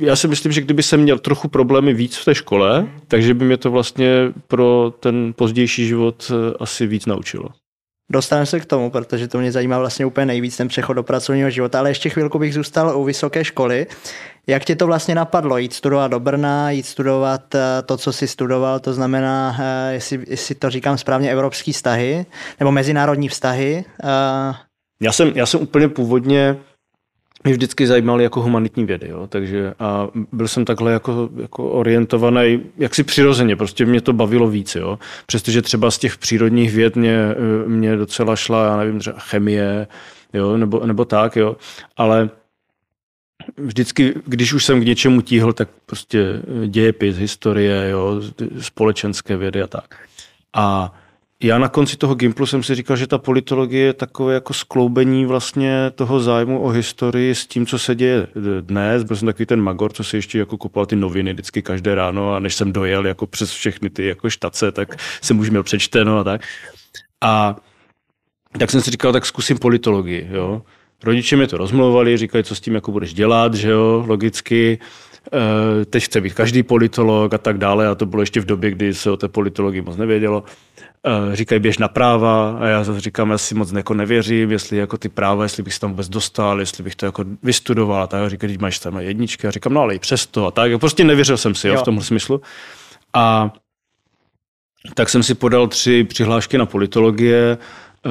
já 0.00 0.16
si 0.16 0.28
myslím, 0.28 0.52
že 0.52 0.60
kdyby 0.60 0.82
jsem 0.82 1.00
měl 1.00 1.18
trochu 1.18 1.48
problémy 1.48 1.94
víc 1.94 2.16
v 2.16 2.24
té 2.24 2.34
škole, 2.34 2.88
takže 3.08 3.34
by 3.34 3.44
mě 3.44 3.56
to 3.56 3.70
vlastně 3.70 4.32
pro 4.46 4.92
ten 5.00 5.32
pozdější 5.36 5.86
život 5.86 6.32
eh, 6.34 6.54
asi 6.60 6.86
víc 6.86 7.06
naučilo. 7.06 7.48
Dostaneme 8.12 8.46
se 8.46 8.60
k 8.60 8.66
tomu, 8.66 8.90
protože 8.90 9.28
to 9.28 9.38
mě 9.38 9.52
zajímá 9.52 9.78
vlastně 9.78 10.06
úplně 10.06 10.26
nejvíc 10.26 10.56
ten 10.56 10.68
přechod 10.68 10.92
do 10.92 11.02
pracovního 11.02 11.50
života, 11.50 11.78
ale 11.78 11.90
ještě 11.90 12.10
chvilku 12.10 12.38
bych 12.38 12.54
zůstal 12.54 12.98
u 12.98 13.04
vysoké 13.04 13.44
školy. 13.44 13.86
Jak 14.46 14.64
tě 14.64 14.76
to 14.76 14.86
vlastně 14.86 15.14
napadlo 15.14 15.58
jít 15.58 15.72
studovat 15.72 16.10
do 16.10 16.20
Brna, 16.20 16.70
jít 16.70 16.86
studovat 16.86 17.54
eh, 17.54 17.82
to, 17.86 17.96
co 17.96 18.12
jsi 18.12 18.28
studoval, 18.28 18.80
to 18.80 18.92
znamená, 18.92 19.56
eh, 19.60 19.92
jestli, 19.92 20.24
jestli 20.28 20.54
to 20.54 20.70
říkám 20.70 20.98
správně, 20.98 21.30
evropský 21.32 21.72
vztahy 21.72 22.26
nebo 22.60 22.72
mezinárodní 22.72 23.28
vztahy? 23.28 23.84
Já 25.02 25.12
jsem, 25.12 25.32
já 25.34 25.46
jsem 25.46 25.60
úplně 25.60 25.88
původně 25.88 26.56
mě 27.44 27.52
vždycky 27.52 27.86
zajímaly 27.86 28.24
jako 28.24 28.40
humanitní 28.40 28.84
vědy, 28.84 29.08
jo? 29.08 29.26
takže 29.26 29.74
a 29.78 30.08
byl 30.32 30.48
jsem 30.48 30.64
takhle 30.64 30.92
jako, 30.92 31.28
jako 31.40 31.70
orientovaný, 31.70 32.62
jak 32.78 32.94
si 32.94 33.02
přirozeně, 33.02 33.56
prostě 33.56 33.86
mě 33.86 34.00
to 34.00 34.12
bavilo 34.12 34.48
víc, 34.48 34.74
jo? 34.74 34.98
přestože 35.26 35.62
třeba 35.62 35.90
z 35.90 35.98
těch 35.98 36.18
přírodních 36.18 36.74
věd 36.74 36.96
mě, 36.96 37.18
mě 37.66 37.96
docela 37.96 38.36
šla, 38.36 38.64
já 38.64 38.76
nevím, 38.76 38.98
třeba 39.00 39.18
chemie, 39.18 39.86
jo? 40.32 40.56
Nebo, 40.56 40.86
nebo 40.86 41.04
tak, 41.04 41.36
jo? 41.36 41.56
ale 41.96 42.30
vždycky, 43.56 44.14
když 44.26 44.52
už 44.52 44.64
jsem 44.64 44.80
k 44.80 44.86
něčemu 44.86 45.20
tíhl, 45.20 45.52
tak 45.52 45.68
prostě 45.86 46.42
dějepis, 46.66 47.16
historie, 47.16 47.88
jo? 47.88 48.22
společenské 48.60 49.36
vědy 49.36 49.62
a 49.62 49.66
tak. 49.66 49.94
A 50.52 50.94
já 51.42 51.58
na 51.58 51.68
konci 51.68 51.96
toho 51.96 52.14
Gimplu 52.14 52.46
jsem 52.46 52.62
si 52.62 52.74
říkal, 52.74 52.96
že 52.96 53.06
ta 53.06 53.18
politologie 53.18 53.84
je 53.84 53.92
takové 53.92 54.34
jako 54.34 54.54
skloubení 54.54 55.26
vlastně 55.26 55.90
toho 55.94 56.20
zájmu 56.20 56.60
o 56.60 56.68
historii 56.68 57.34
s 57.34 57.46
tím, 57.46 57.66
co 57.66 57.78
se 57.78 57.94
děje 57.94 58.26
dnes. 58.60 59.04
Byl 59.04 59.16
jsem 59.16 59.26
takový 59.26 59.46
ten 59.46 59.60
magor, 59.60 59.92
co 59.92 60.04
si 60.04 60.16
ještě 60.16 60.38
jako 60.38 60.56
kupoval 60.56 60.86
ty 60.86 60.96
noviny 60.96 61.32
vždycky 61.32 61.62
každé 61.62 61.94
ráno 61.94 62.34
a 62.34 62.38
než 62.38 62.54
jsem 62.54 62.72
dojel 62.72 63.06
jako 63.06 63.26
přes 63.26 63.50
všechny 63.50 63.90
ty 63.90 64.06
jako 64.06 64.30
štace, 64.30 64.72
tak 64.72 64.96
jsem 65.22 65.38
už 65.38 65.50
měl 65.50 65.62
přečteno 65.62 66.18
a 66.18 66.24
tak. 66.24 66.42
A 67.20 67.56
tak 68.58 68.70
jsem 68.70 68.80
si 68.80 68.90
říkal, 68.90 69.12
tak 69.12 69.26
zkusím 69.26 69.58
politologii, 69.58 70.28
jo. 70.30 70.62
Rodiče 71.04 71.36
mi 71.36 71.46
to 71.46 71.56
rozmlouvali, 71.56 72.16
říkali, 72.16 72.44
co 72.44 72.54
s 72.54 72.60
tím 72.60 72.74
jako 72.74 72.92
budeš 72.92 73.14
dělat, 73.14 73.54
že 73.54 73.70
jo, 73.70 74.04
logicky. 74.06 74.78
E, 75.32 75.84
teď 75.84 76.04
chce 76.04 76.20
být 76.20 76.34
každý 76.34 76.62
politolog 76.62 77.34
a 77.34 77.38
tak 77.38 77.58
dále 77.58 77.88
a 77.88 77.94
to 77.94 78.06
bylo 78.06 78.22
ještě 78.22 78.40
v 78.40 78.44
době, 78.44 78.70
kdy 78.70 78.94
se 78.94 79.10
o 79.10 79.16
té 79.16 79.28
politologii 79.28 79.82
moc 79.82 79.96
nevědělo. 79.96 80.44
Říkají 81.32 81.60
běž 81.60 81.78
na 81.78 81.88
práva 81.88 82.58
a 82.60 82.66
já 82.66 82.84
zase 82.84 83.00
říkám, 83.00 83.30
já 83.30 83.38
si 83.38 83.54
moc 83.54 83.72
jako 83.72 83.94
nevěřím, 83.94 84.50
jestli 84.50 84.76
jako 84.76 84.98
ty 84.98 85.08
práva, 85.08 85.42
jestli 85.42 85.62
bych 85.62 85.74
se 85.74 85.80
tam 85.80 85.90
vůbec 85.90 86.08
dostal, 86.08 86.60
jestli 86.60 86.84
bych 86.84 86.96
to 86.96 87.06
jako 87.06 87.24
vystudoval 87.42 88.02
a 88.02 88.06
tak. 88.06 88.30
Říkají, 88.30 88.58
máš 88.58 88.78
tam 88.78 88.98
jedničky 88.98 89.46
a 89.46 89.50
říkám, 89.50 89.74
no 89.74 89.80
ale 89.80 89.94
i 89.94 89.98
přesto 89.98 90.46
a 90.46 90.50
tak. 90.50 90.80
Prostě 90.80 91.04
nevěřil 91.04 91.36
jsem 91.36 91.54
si 91.54 91.68
jo, 91.68 91.74
jo. 91.74 91.80
v 91.80 91.84
tomhle 91.84 92.04
smyslu. 92.04 92.40
A 93.14 93.52
tak 94.94 95.08
jsem 95.08 95.22
si 95.22 95.34
podal 95.34 95.68
tři 95.68 96.04
přihlášky 96.04 96.58
na 96.58 96.66
politologie, 96.66 97.58
eh, 97.58 98.10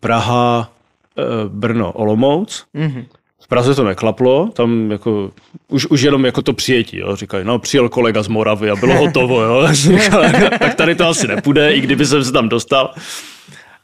Praha, 0.00 0.72
eh, 1.18 1.22
Brno, 1.48 1.92
Olomouc. 1.92 2.66
Mm-hmm. 2.74 3.04
Praze 3.48 3.74
to 3.74 3.84
neklaplo, 3.84 4.50
tam 4.52 4.90
jako, 4.90 5.30
už, 5.68 5.86
už 5.86 6.02
jenom 6.02 6.24
jako 6.24 6.42
to 6.42 6.52
přijetí, 6.52 6.98
jo. 6.98 7.16
říkají, 7.16 7.44
no 7.44 7.58
přijel 7.58 7.88
kolega 7.88 8.22
z 8.22 8.28
Moravy 8.28 8.70
a 8.70 8.76
bylo 8.76 8.94
hotovo, 8.94 9.42
jo. 9.42 9.68
tak 10.58 10.74
tady 10.74 10.94
to 10.94 11.08
asi 11.08 11.28
nepůjde, 11.28 11.74
i 11.74 11.80
kdyby 11.80 12.06
jsem 12.06 12.24
se 12.24 12.32
tam 12.32 12.48
dostal. 12.48 12.94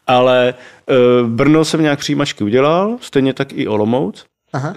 Ale 0.06 0.48
e, 0.48 0.54
Brno 1.26 1.64
jsem 1.64 1.82
nějak 1.82 1.98
přijímačky 1.98 2.44
udělal, 2.44 2.96
stejně 3.00 3.34
tak 3.34 3.48
i 3.52 3.68
Olomouc. 3.68 4.24
Aha. 4.52 4.74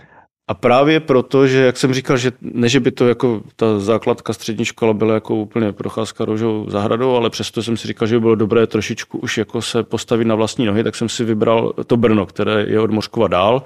A 0.50 0.53
právě 0.53 1.00
proto, 1.00 1.48
že 1.48 1.60
jak 1.60 1.77
jsem 1.77 1.94
říkal, 1.94 2.17
že 2.17 2.32
ne, 2.41 2.70
že 2.70 2.79
by 2.79 2.91
to 2.91 3.08
jako 3.08 3.41
ta 3.56 3.79
základka 3.79 4.34
střední 4.34 4.65
škola 4.65 4.94
byla 4.94 5.13
jako 5.13 5.36
úplně 5.36 5.72
procházka 5.72 6.25
rožou 6.25 6.65
zahradou, 6.70 7.15
ale 7.15 7.29
přesto 7.29 7.63
jsem 7.63 7.77
si 7.77 7.88
říkal, 7.88 8.08
že 8.08 8.15
by 8.15 8.20
bylo 8.20 8.36
dobré 8.36 8.67
trošičku 8.67 9.17
už 9.17 9.38
jako 9.38 9.62
se 9.62 9.84
postavit 9.84 10.25
na 10.25 10.36
vlastní 10.36 10.65
nohy, 10.65 10.84
tak 10.84 10.96
jsem 10.96 11.10
si 11.10 11.24
vybral 11.24 11.74
to 11.88 11.98
Brno, 11.98 12.25
které 12.25 12.65
je 12.67 12.79
od 12.79 12.91
Moškova 12.91 13.27
dál 13.27 13.63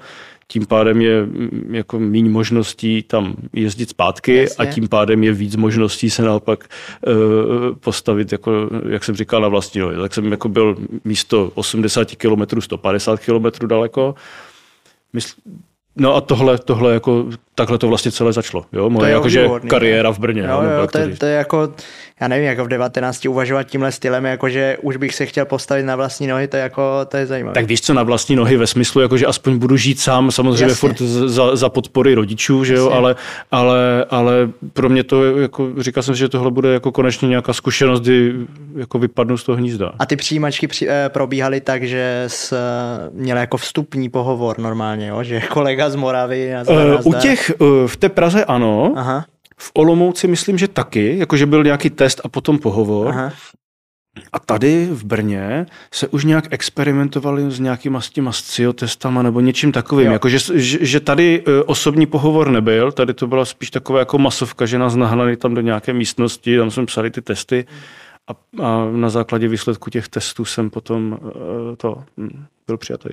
tím 0.48 0.66
pádem 0.66 1.00
je 1.00 1.26
jako 1.70 1.98
méně 1.98 2.30
možností 2.30 3.02
tam 3.02 3.34
jezdit 3.52 3.90
zpátky 3.90 4.36
Jasně. 4.36 4.68
a 4.68 4.72
tím 4.72 4.88
pádem 4.88 5.24
je 5.24 5.32
víc 5.32 5.56
možností 5.56 6.10
se 6.10 6.22
naopak 6.22 6.68
uh, 7.06 7.14
postavit, 7.80 8.32
jako, 8.32 8.70
jak 8.88 9.04
jsem 9.04 9.14
říkal, 9.14 9.40
na 9.40 9.48
vlastní 9.48 9.80
nohy. 9.80 9.96
Tak 9.96 10.14
jsem 10.14 10.30
jako 10.30 10.48
byl 10.48 10.76
místo 11.04 11.52
80 11.54 12.16
km 12.16 12.60
150 12.60 13.20
km 13.20 13.66
daleko. 13.66 14.14
Mysl, 15.12 15.34
No 15.96 16.16
a 16.16 16.20
tohle, 16.20 16.58
tohle 16.58 16.94
jako, 16.94 17.26
takhle 17.54 17.78
to 17.78 17.88
vlastně 17.88 18.12
celé 18.12 18.32
začalo. 18.32 18.64
Jo? 18.72 18.90
Moje 18.90 19.12
jakože 19.12 19.48
kariéra 19.68 20.12
v 20.12 20.18
Brně. 20.18 20.42
Jo, 20.42 20.62
jo, 20.62 20.70
jo, 20.80 20.86
to, 20.86 20.98
je, 20.98 21.16
to 21.16 21.26
je 21.26 21.34
jako, 21.34 21.74
já 22.20 22.28
nevím, 22.28 22.46
jako 22.46 22.64
v 22.64 22.68
19 22.68 23.26
uvažovat 23.26 23.62
tímhle 23.62 23.92
stylem, 23.92 24.24
jakože 24.24 24.76
už 24.82 24.96
bych 24.96 25.14
se 25.14 25.26
chtěl 25.26 25.44
postavit 25.44 25.82
na 25.82 25.96
vlastní 25.96 26.26
nohy, 26.26 26.48
to 26.48 26.56
je 26.56 26.62
jako, 26.62 27.00
to 27.08 27.16
je 27.16 27.26
zajímavé. 27.26 27.54
Tak 27.54 27.66
víš 27.66 27.80
co, 27.80 27.94
na 27.94 28.02
vlastní 28.02 28.36
nohy 28.36 28.56
ve 28.56 28.66
smyslu, 28.66 29.00
jakože 29.00 29.26
aspoň 29.26 29.58
budu 29.58 29.76
žít 29.76 30.00
sám, 30.00 30.30
samozřejmě 30.30 30.64
Jasně. 30.64 30.74
furt 30.74 30.98
za, 31.02 31.56
za, 31.56 31.68
podpory 31.68 32.14
rodičů, 32.14 32.64
že 32.64 32.74
jo, 32.74 32.90
ale, 32.90 33.16
ale, 33.50 34.04
ale, 34.10 34.48
pro 34.72 34.88
mě 34.88 35.04
to, 35.04 35.38
jako, 35.38 35.70
říkal 35.78 36.02
jsem, 36.02 36.14
že 36.14 36.28
tohle 36.28 36.50
bude 36.50 36.72
jako 36.72 36.92
konečně 36.92 37.28
nějaká 37.28 37.52
zkušenost, 37.52 38.00
kdy 38.00 38.34
jako 38.76 38.98
vypadnu 38.98 39.36
z 39.36 39.44
toho 39.44 39.56
hnízda. 39.56 39.92
A 39.98 40.06
ty 40.06 40.16
přijímačky 40.16 40.66
při, 40.66 40.88
eh, 40.88 41.08
probíhaly 41.08 41.60
tak, 41.60 41.84
že 41.84 42.24
jsi 42.26 42.54
měl 43.12 43.36
jako 43.36 43.56
vstupní 43.56 44.08
pohovor 44.08 44.58
normálně, 44.58 45.08
jo? 45.08 45.22
že 45.22 45.40
kolega 45.40 45.81
z 45.90 45.94
Moravy. 45.94 46.52
Uh, 46.68 47.06
u 47.06 47.20
těch, 47.20 47.52
uh, 47.58 47.86
v 47.86 47.96
té 47.96 48.08
Praze 48.08 48.44
ano, 48.44 48.92
Aha. 48.96 49.24
v 49.56 49.70
Olomouci 49.74 50.26
myslím, 50.26 50.58
že 50.58 50.68
taky, 50.68 51.18
jakože 51.18 51.46
byl 51.46 51.64
nějaký 51.64 51.90
test 51.90 52.20
a 52.24 52.28
potom 52.28 52.58
pohovor. 52.58 53.08
Aha. 53.08 53.32
A 54.32 54.38
tady 54.38 54.88
v 54.90 55.04
Brně 55.04 55.66
se 55.92 56.08
už 56.08 56.24
nějak 56.24 56.44
experimentovali 56.50 57.50
s 57.50 57.60
nějakýma 57.60 58.00
s 58.00 58.10
těma 58.10 58.32
sciotestama 58.32 59.22
nebo 59.22 59.40
něčím 59.40 59.72
takovým. 59.72 60.12
Jako, 60.12 60.28
že, 60.28 60.38
že 60.86 61.00
tady 61.00 61.44
uh, 61.46 61.52
osobní 61.66 62.06
pohovor 62.06 62.50
nebyl, 62.50 62.92
tady 62.92 63.14
to 63.14 63.26
byla 63.26 63.44
spíš 63.44 63.70
taková 63.70 63.98
jako 63.98 64.18
masovka, 64.18 64.66
že 64.66 64.78
nás 64.78 64.96
nahnali 64.96 65.36
tam 65.36 65.54
do 65.54 65.60
nějaké 65.60 65.92
místnosti, 65.92 66.58
tam 66.58 66.70
jsme 66.70 66.86
psali 66.86 67.10
ty 67.10 67.22
testy 67.22 67.66
a, 68.30 68.62
a 68.64 68.90
na 68.92 69.08
základě 69.08 69.48
výsledku 69.48 69.90
těch 69.90 70.08
testů 70.08 70.44
jsem 70.44 70.70
potom 70.70 71.18
uh, 71.22 71.30
to 71.76 72.04
hm, 72.16 72.44
byl 72.66 72.76
přijatý. 72.76 73.08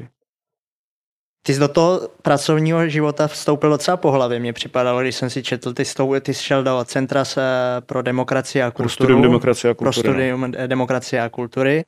Ty 1.41 1.53
jsi 1.53 1.59
do 1.59 1.67
toho 1.67 2.09
pracovního 2.21 2.87
života 2.87 3.27
vstoupil 3.27 3.69
docela 3.69 3.97
po 3.97 4.11
hlavě. 4.11 4.39
Mně 4.39 4.53
připadalo, 4.53 5.01
když 5.01 5.15
jsem 5.15 5.29
si 5.29 5.43
četl, 5.43 5.73
ty, 5.73 5.85
stou, 5.85 6.19
ty 6.19 6.33
jsi 6.33 6.43
šel 6.43 6.63
do 6.63 6.85
Centra 6.85 7.25
se 7.25 7.41
pro 7.85 8.01
demokracii 8.01 8.61
a 8.61 8.71
kulturu. 8.71 8.83
Pro 8.83 8.89
studium 8.89 9.21
demokracie 9.21 9.71
a 9.71 9.73
kultury. 9.73 10.03
Pro 10.03 10.11
studium 10.11 10.41
no. 10.41 10.67
demokracie 10.67 11.21
a 11.21 11.29
kultury. 11.29 11.83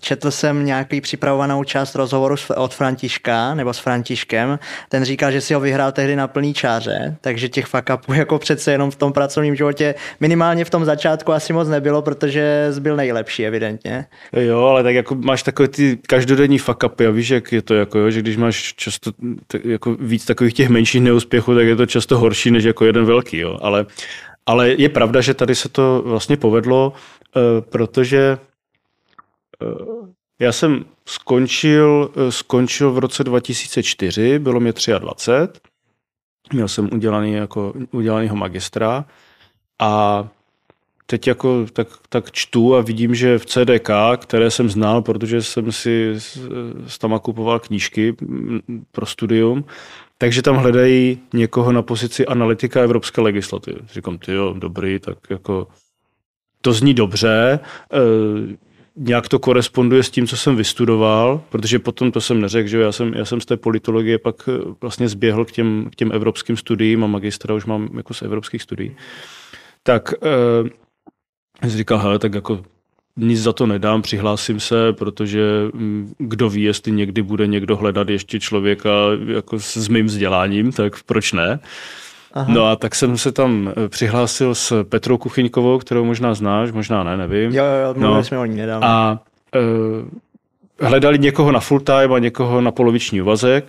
Četl 0.00 0.30
jsem 0.30 0.64
nějaký 0.64 1.00
připravovanou 1.00 1.64
část 1.64 1.94
rozhovoru 1.94 2.34
od 2.56 2.74
Františka, 2.74 3.54
nebo 3.54 3.72
s 3.72 3.78
Františkem. 3.78 4.58
Ten 4.88 5.04
říkal, 5.04 5.30
že 5.30 5.40
si 5.40 5.54
ho 5.54 5.60
vyhrál 5.60 5.92
tehdy 5.92 6.16
na 6.16 6.28
plný 6.28 6.54
čáře, 6.54 7.16
takže 7.20 7.48
těch 7.48 7.66
fuck 7.66 7.90
upů 7.94 8.12
jako 8.12 8.38
přece 8.38 8.72
jenom 8.72 8.90
v 8.90 8.96
tom 8.96 9.12
pracovním 9.12 9.56
životě 9.56 9.94
minimálně 10.20 10.64
v 10.64 10.70
tom 10.70 10.84
začátku 10.84 11.32
asi 11.32 11.52
moc 11.52 11.68
nebylo, 11.68 12.02
protože 12.02 12.68
byl 12.78 12.96
nejlepší 12.96 13.46
evidentně. 13.46 14.06
Jo, 14.32 14.64
ale 14.64 14.82
tak 14.82 14.94
jako 14.94 15.14
máš 15.14 15.42
takové 15.42 15.68
ty 15.68 15.98
každodenní 16.06 16.58
fuck 16.58 16.82
upy 16.84 17.06
a 17.06 17.10
víš, 17.10 17.30
jak 17.30 17.52
je 17.52 17.62
to, 17.62 17.74
jako, 17.74 17.98
jo, 17.98 18.10
že 18.10 18.20
když 18.20 18.36
máš 18.36 18.74
často 18.74 19.10
jako 19.64 19.96
víc 20.00 20.24
takových 20.24 20.54
těch 20.54 20.68
menších 20.68 21.02
neúspěchů, 21.02 21.54
tak 21.54 21.66
je 21.66 21.76
to 21.76 21.86
často 21.86 22.18
horší 22.18 22.50
než 22.50 22.64
jako 22.64 22.84
jeden 22.84 23.04
velký, 23.04 23.38
jo. 23.38 23.58
Ale, 23.62 23.86
ale 24.46 24.70
je 24.78 24.88
pravda, 24.88 25.20
že 25.20 25.34
tady 25.34 25.54
se 25.54 25.68
to 25.68 26.02
vlastně 26.06 26.36
povedlo, 26.36 26.92
eh, 27.36 27.40
protože 27.60 28.38
já 30.40 30.52
jsem 30.52 30.84
skončil, 31.06 32.10
eh, 32.16 32.32
skončil 32.32 32.92
v 32.92 32.98
roce 32.98 33.24
2004, 33.24 34.38
bylo 34.38 34.60
mě 34.60 34.72
23, 34.98 35.60
měl 36.52 36.68
jsem 36.68 36.88
udělaný 36.92 37.32
jako, 37.32 37.74
udělanýho 37.90 38.36
magistra 38.36 39.04
a 39.78 40.24
teď 41.06 41.26
jako 41.26 41.66
tak, 41.72 41.88
tak 42.08 42.32
čtu 42.32 42.76
a 42.76 42.80
vidím, 42.80 43.14
že 43.14 43.38
v 43.38 43.46
CDK, 43.46 43.90
které 44.16 44.50
jsem 44.50 44.68
znal, 44.68 45.02
protože 45.02 45.42
jsem 45.42 45.72
si 45.72 46.18
tam 47.00 47.18
kupoval 47.18 47.58
knížky 47.58 48.16
pro 48.92 49.06
studium, 49.06 49.64
takže 50.18 50.42
tam 50.42 50.56
hledají 50.56 51.18
někoho 51.32 51.72
na 51.72 51.82
pozici 51.82 52.26
analytika 52.26 52.80
evropské 52.80 53.20
legislativy. 53.20 53.80
Říkám, 53.92 54.18
ty 54.18 54.32
jo, 54.32 54.54
dobrý, 54.58 54.98
tak 54.98 55.18
jako 55.30 55.68
to 56.60 56.72
zní 56.72 56.94
dobře, 56.94 57.60
e, 57.92 57.98
nějak 58.98 59.28
to 59.28 59.38
koresponduje 59.38 60.02
s 60.02 60.10
tím, 60.10 60.26
co 60.26 60.36
jsem 60.36 60.56
vystudoval, 60.56 61.40
protože 61.48 61.78
potom 61.78 62.12
to 62.12 62.20
jsem 62.20 62.40
neřekl, 62.40 62.68
že 62.68 62.80
já 62.80 62.92
jsem, 62.92 63.14
já 63.14 63.24
jsem 63.24 63.40
z 63.40 63.46
té 63.46 63.56
politologie 63.56 64.18
pak 64.18 64.48
eh, 64.48 64.52
vlastně 64.80 65.08
zběhl 65.08 65.44
k 65.44 65.52
těm, 65.52 65.88
k 65.92 65.96
těm 65.96 66.12
evropským 66.12 66.56
studiím 66.56 67.04
a 67.04 67.06
magistra 67.06 67.54
už 67.54 67.64
mám 67.64 67.88
jako 67.96 68.14
z 68.14 68.22
evropských 68.22 68.62
studií. 68.62 68.96
Tak 69.82 70.12
e, 70.12 71.68
jsem 71.68 71.78
říkal, 71.78 71.98
hele, 71.98 72.18
tak 72.18 72.34
jako 72.34 72.62
nic 73.16 73.42
za 73.42 73.52
to 73.52 73.66
nedám, 73.66 74.02
přihlásím 74.02 74.60
se, 74.60 74.92
protože 74.92 75.42
mm, 75.74 76.12
kdo 76.18 76.50
ví, 76.50 76.62
jestli 76.62 76.92
někdy 76.92 77.22
bude 77.22 77.46
někdo 77.46 77.76
hledat 77.76 78.08
ještě 78.08 78.40
člověka 78.40 78.90
jako 79.26 79.60
s 79.60 79.88
mým 79.88 80.06
vzděláním, 80.06 80.72
tak 80.72 81.02
proč 81.02 81.32
ne? 81.32 81.60
Aha. 82.34 82.54
No 82.54 82.66
a 82.66 82.76
tak 82.76 82.94
jsem 82.94 83.18
se 83.18 83.32
tam 83.32 83.72
eh, 83.76 83.88
přihlásil 83.88 84.54
s 84.54 84.84
Petrou 84.84 85.18
Kuchyňkovou, 85.18 85.78
kterou 85.78 86.04
možná 86.04 86.34
znáš, 86.34 86.72
možná 86.72 87.04
ne, 87.04 87.16
nevím. 87.16 87.54
Jo, 87.54 87.64
jo, 87.64 87.94
no. 87.96 88.24
jsme 88.24 88.38
o 88.38 88.44
ní 88.44 88.56
nedávno. 88.56 88.86
A 88.88 89.20
uh, 89.56 90.88
hledali 90.88 91.18
někoho 91.18 91.52
na 91.52 91.60
full 91.60 91.80
time 91.80 92.12
a 92.12 92.18
někoho 92.18 92.60
na 92.60 92.70
poloviční 92.70 93.22
úvazek. 93.22 93.64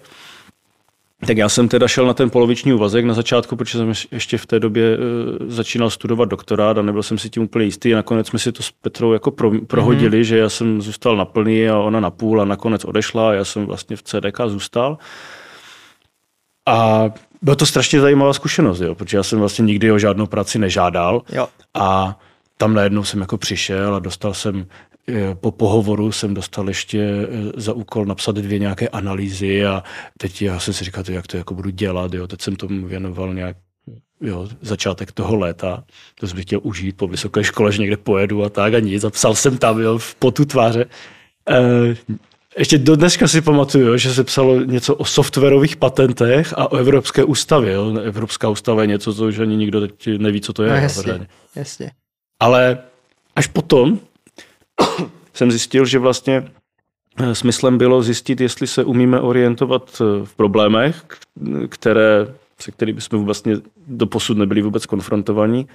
Tak 1.27 1.37
já 1.37 1.49
jsem 1.49 1.67
teda 1.67 1.87
šel 1.87 2.05
na 2.05 2.13
ten 2.13 2.29
poloviční 2.29 2.73
úvazek 2.73 3.05
na 3.05 3.13
začátku, 3.13 3.55
protože 3.55 3.77
jsem 3.77 3.93
ještě 4.11 4.37
v 4.37 4.45
té 4.45 4.59
době 4.59 4.97
uh, 4.97 5.03
začínal 5.47 5.89
studovat 5.89 6.29
doktorát 6.29 6.77
a 6.77 6.81
nebyl 6.81 7.03
jsem 7.03 7.17
si 7.17 7.29
tím 7.29 7.43
úplně 7.43 7.65
jistý. 7.65 7.91
Nakonec 7.91 8.27
jsme 8.27 8.39
si 8.39 8.51
to 8.51 8.63
s 8.63 8.71
Petrou 8.71 9.13
jako 9.13 9.31
pro, 9.31 9.51
prohodili, 9.67 10.21
mm-hmm. 10.21 10.27
že 10.27 10.37
já 10.37 10.49
jsem 10.49 10.81
zůstal 10.81 11.17
na 11.17 11.25
plný 11.25 11.69
a 11.69 11.77
ona 11.77 11.99
na 11.99 12.09
půl 12.09 12.41
a 12.41 12.45
nakonec 12.45 12.85
odešla 12.85 13.29
a 13.29 13.33
já 13.33 13.45
jsem 13.45 13.65
vlastně 13.65 13.95
v 13.95 14.03
CDK 14.03 14.39
zůstal. 14.47 14.97
A 16.65 17.09
byla 17.41 17.55
to 17.55 17.65
strašně 17.65 18.01
zajímavá 18.01 18.33
zkušenost, 18.33 18.79
jo, 18.79 18.95
protože 18.95 19.17
já 19.17 19.23
jsem 19.23 19.39
vlastně 19.39 19.65
nikdy 19.65 19.91
o 19.91 19.99
žádnou 19.99 20.25
práci 20.27 20.59
nežádal. 20.59 21.21
Jo. 21.31 21.47
A 21.73 22.19
tam 22.57 22.73
najednou 22.73 23.03
jsem 23.03 23.21
jako 23.21 23.37
přišel 23.37 23.95
a 23.95 23.99
dostal 23.99 24.33
jsem 24.33 24.65
eh, 25.09 25.35
po 25.35 25.51
pohovoru 25.51 26.11
jsem 26.11 26.33
dostal 26.33 26.67
ještě 26.67 26.99
eh, 26.99 27.61
za 27.61 27.73
úkol 27.73 28.05
napsat 28.05 28.35
dvě 28.35 28.59
nějaké 28.59 28.87
analýzy 28.87 29.65
a 29.65 29.83
teď 30.17 30.41
já 30.41 30.59
jsem 30.59 30.73
si 30.73 30.83
říkal, 30.83 31.03
jak 31.09 31.27
to 31.27 31.37
jako 31.37 31.53
budu 31.53 31.69
dělat, 31.69 32.13
jo. 32.13 32.27
teď 32.27 32.41
jsem 32.41 32.55
tomu 32.55 32.87
věnoval 32.87 33.33
nějak 33.33 33.57
jo, 34.21 34.47
začátek 34.61 35.11
toho 35.11 35.35
léta, 35.35 35.83
to 36.19 36.27
jsem 36.27 36.41
chtěl 36.41 36.59
užít 36.63 36.97
po 36.97 37.07
vysoké 37.07 37.43
škole, 37.43 37.71
že 37.71 37.81
někde 37.81 37.97
pojedu 37.97 38.43
a 38.43 38.49
tak 38.49 38.73
a 38.73 38.79
nic, 38.79 39.01
zapsal 39.01 39.35
jsem 39.35 39.57
tam 39.57 39.79
jo, 39.79 39.97
v 39.97 40.15
potu 40.15 40.45
tváře. 40.45 40.85
E, 41.49 41.95
ještě 42.57 42.77
do 42.77 42.95
dneska 42.95 43.27
si 43.27 43.41
pamatuju, 43.41 43.97
že 43.97 44.13
se 44.13 44.23
psalo 44.23 44.59
něco 44.59 44.95
o 44.95 45.05
softwarových 45.05 45.75
patentech 45.75 46.53
a 46.57 46.71
o 46.71 46.77
Evropské 46.77 47.23
ústavě. 47.23 47.73
Jo. 47.73 47.97
Evropská 48.03 48.49
ústava 48.49 48.81
je 48.81 48.87
něco, 48.87 49.13
co 49.13 49.27
už 49.27 49.39
ani 49.39 49.57
nikdo 49.57 49.81
teď 49.81 50.07
neví, 50.17 50.41
co 50.41 50.53
to 50.53 50.63
je. 50.63 50.69
No, 50.69 50.75
jasně, 50.75 51.27
jasně. 51.55 51.91
Ale 52.39 52.77
až 53.35 53.47
potom 53.47 53.99
jsem 55.33 55.51
zjistil, 55.51 55.85
že 55.85 55.99
vlastně 55.99 56.47
eh, 57.17 57.35
smyslem 57.35 57.77
bylo 57.77 58.03
zjistit, 58.03 58.41
jestli 58.41 58.67
se 58.67 58.83
umíme 58.83 59.19
orientovat 59.19 60.01
eh, 60.01 60.25
v 60.25 60.35
problémech, 60.35 61.05
které, 61.69 62.27
se 62.59 62.71
kterými 62.71 63.01
jsme 63.01 63.17
vlastně 63.17 63.55
doposud 63.87 64.37
nebyli 64.37 64.61
vůbec 64.61 64.85
konfrontovaní, 64.85 65.67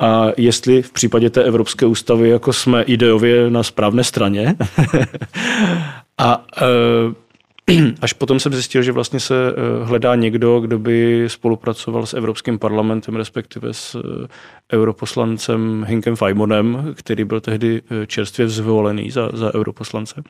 a 0.00 0.26
jestli 0.36 0.82
v 0.82 0.92
případě 0.92 1.30
té 1.30 1.44
Evropské 1.44 1.86
ústavy 1.86 2.28
jako 2.28 2.52
jsme 2.52 2.82
ideově 2.82 3.50
na 3.50 3.62
správné 3.62 4.04
straně 4.04 4.56
A 6.22 6.44
eh, 6.62 7.82
až 8.00 8.12
potom 8.12 8.40
jsem 8.40 8.52
zjistil, 8.52 8.82
že 8.82 8.92
vlastně 8.92 9.20
se 9.20 9.34
eh, 9.48 9.84
hledá 9.84 10.14
někdo, 10.14 10.60
kdo 10.60 10.78
by 10.78 11.24
spolupracoval 11.28 12.06
s 12.06 12.14
Evropským 12.14 12.58
parlamentem, 12.58 13.16
respektive 13.16 13.74
s 13.74 13.94
eh, 13.94 14.28
europoslancem 14.76 15.84
Hinkem 15.88 16.16
Fajmonem, 16.16 16.94
který 16.96 17.24
byl 17.24 17.40
tehdy 17.40 17.82
čerstvě 18.06 18.48
zvolený 18.48 19.10
za, 19.10 19.30
za 19.32 19.54
europoslance. 19.54 20.22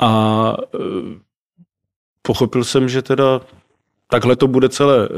A 0.00 0.54
pochopil 2.22 2.64
jsem, 2.64 2.88
že 2.88 3.02
teda 3.02 3.40
takhle 4.10 4.36
to 4.36 4.46
bude 4.46 4.68
celé, 4.68 5.08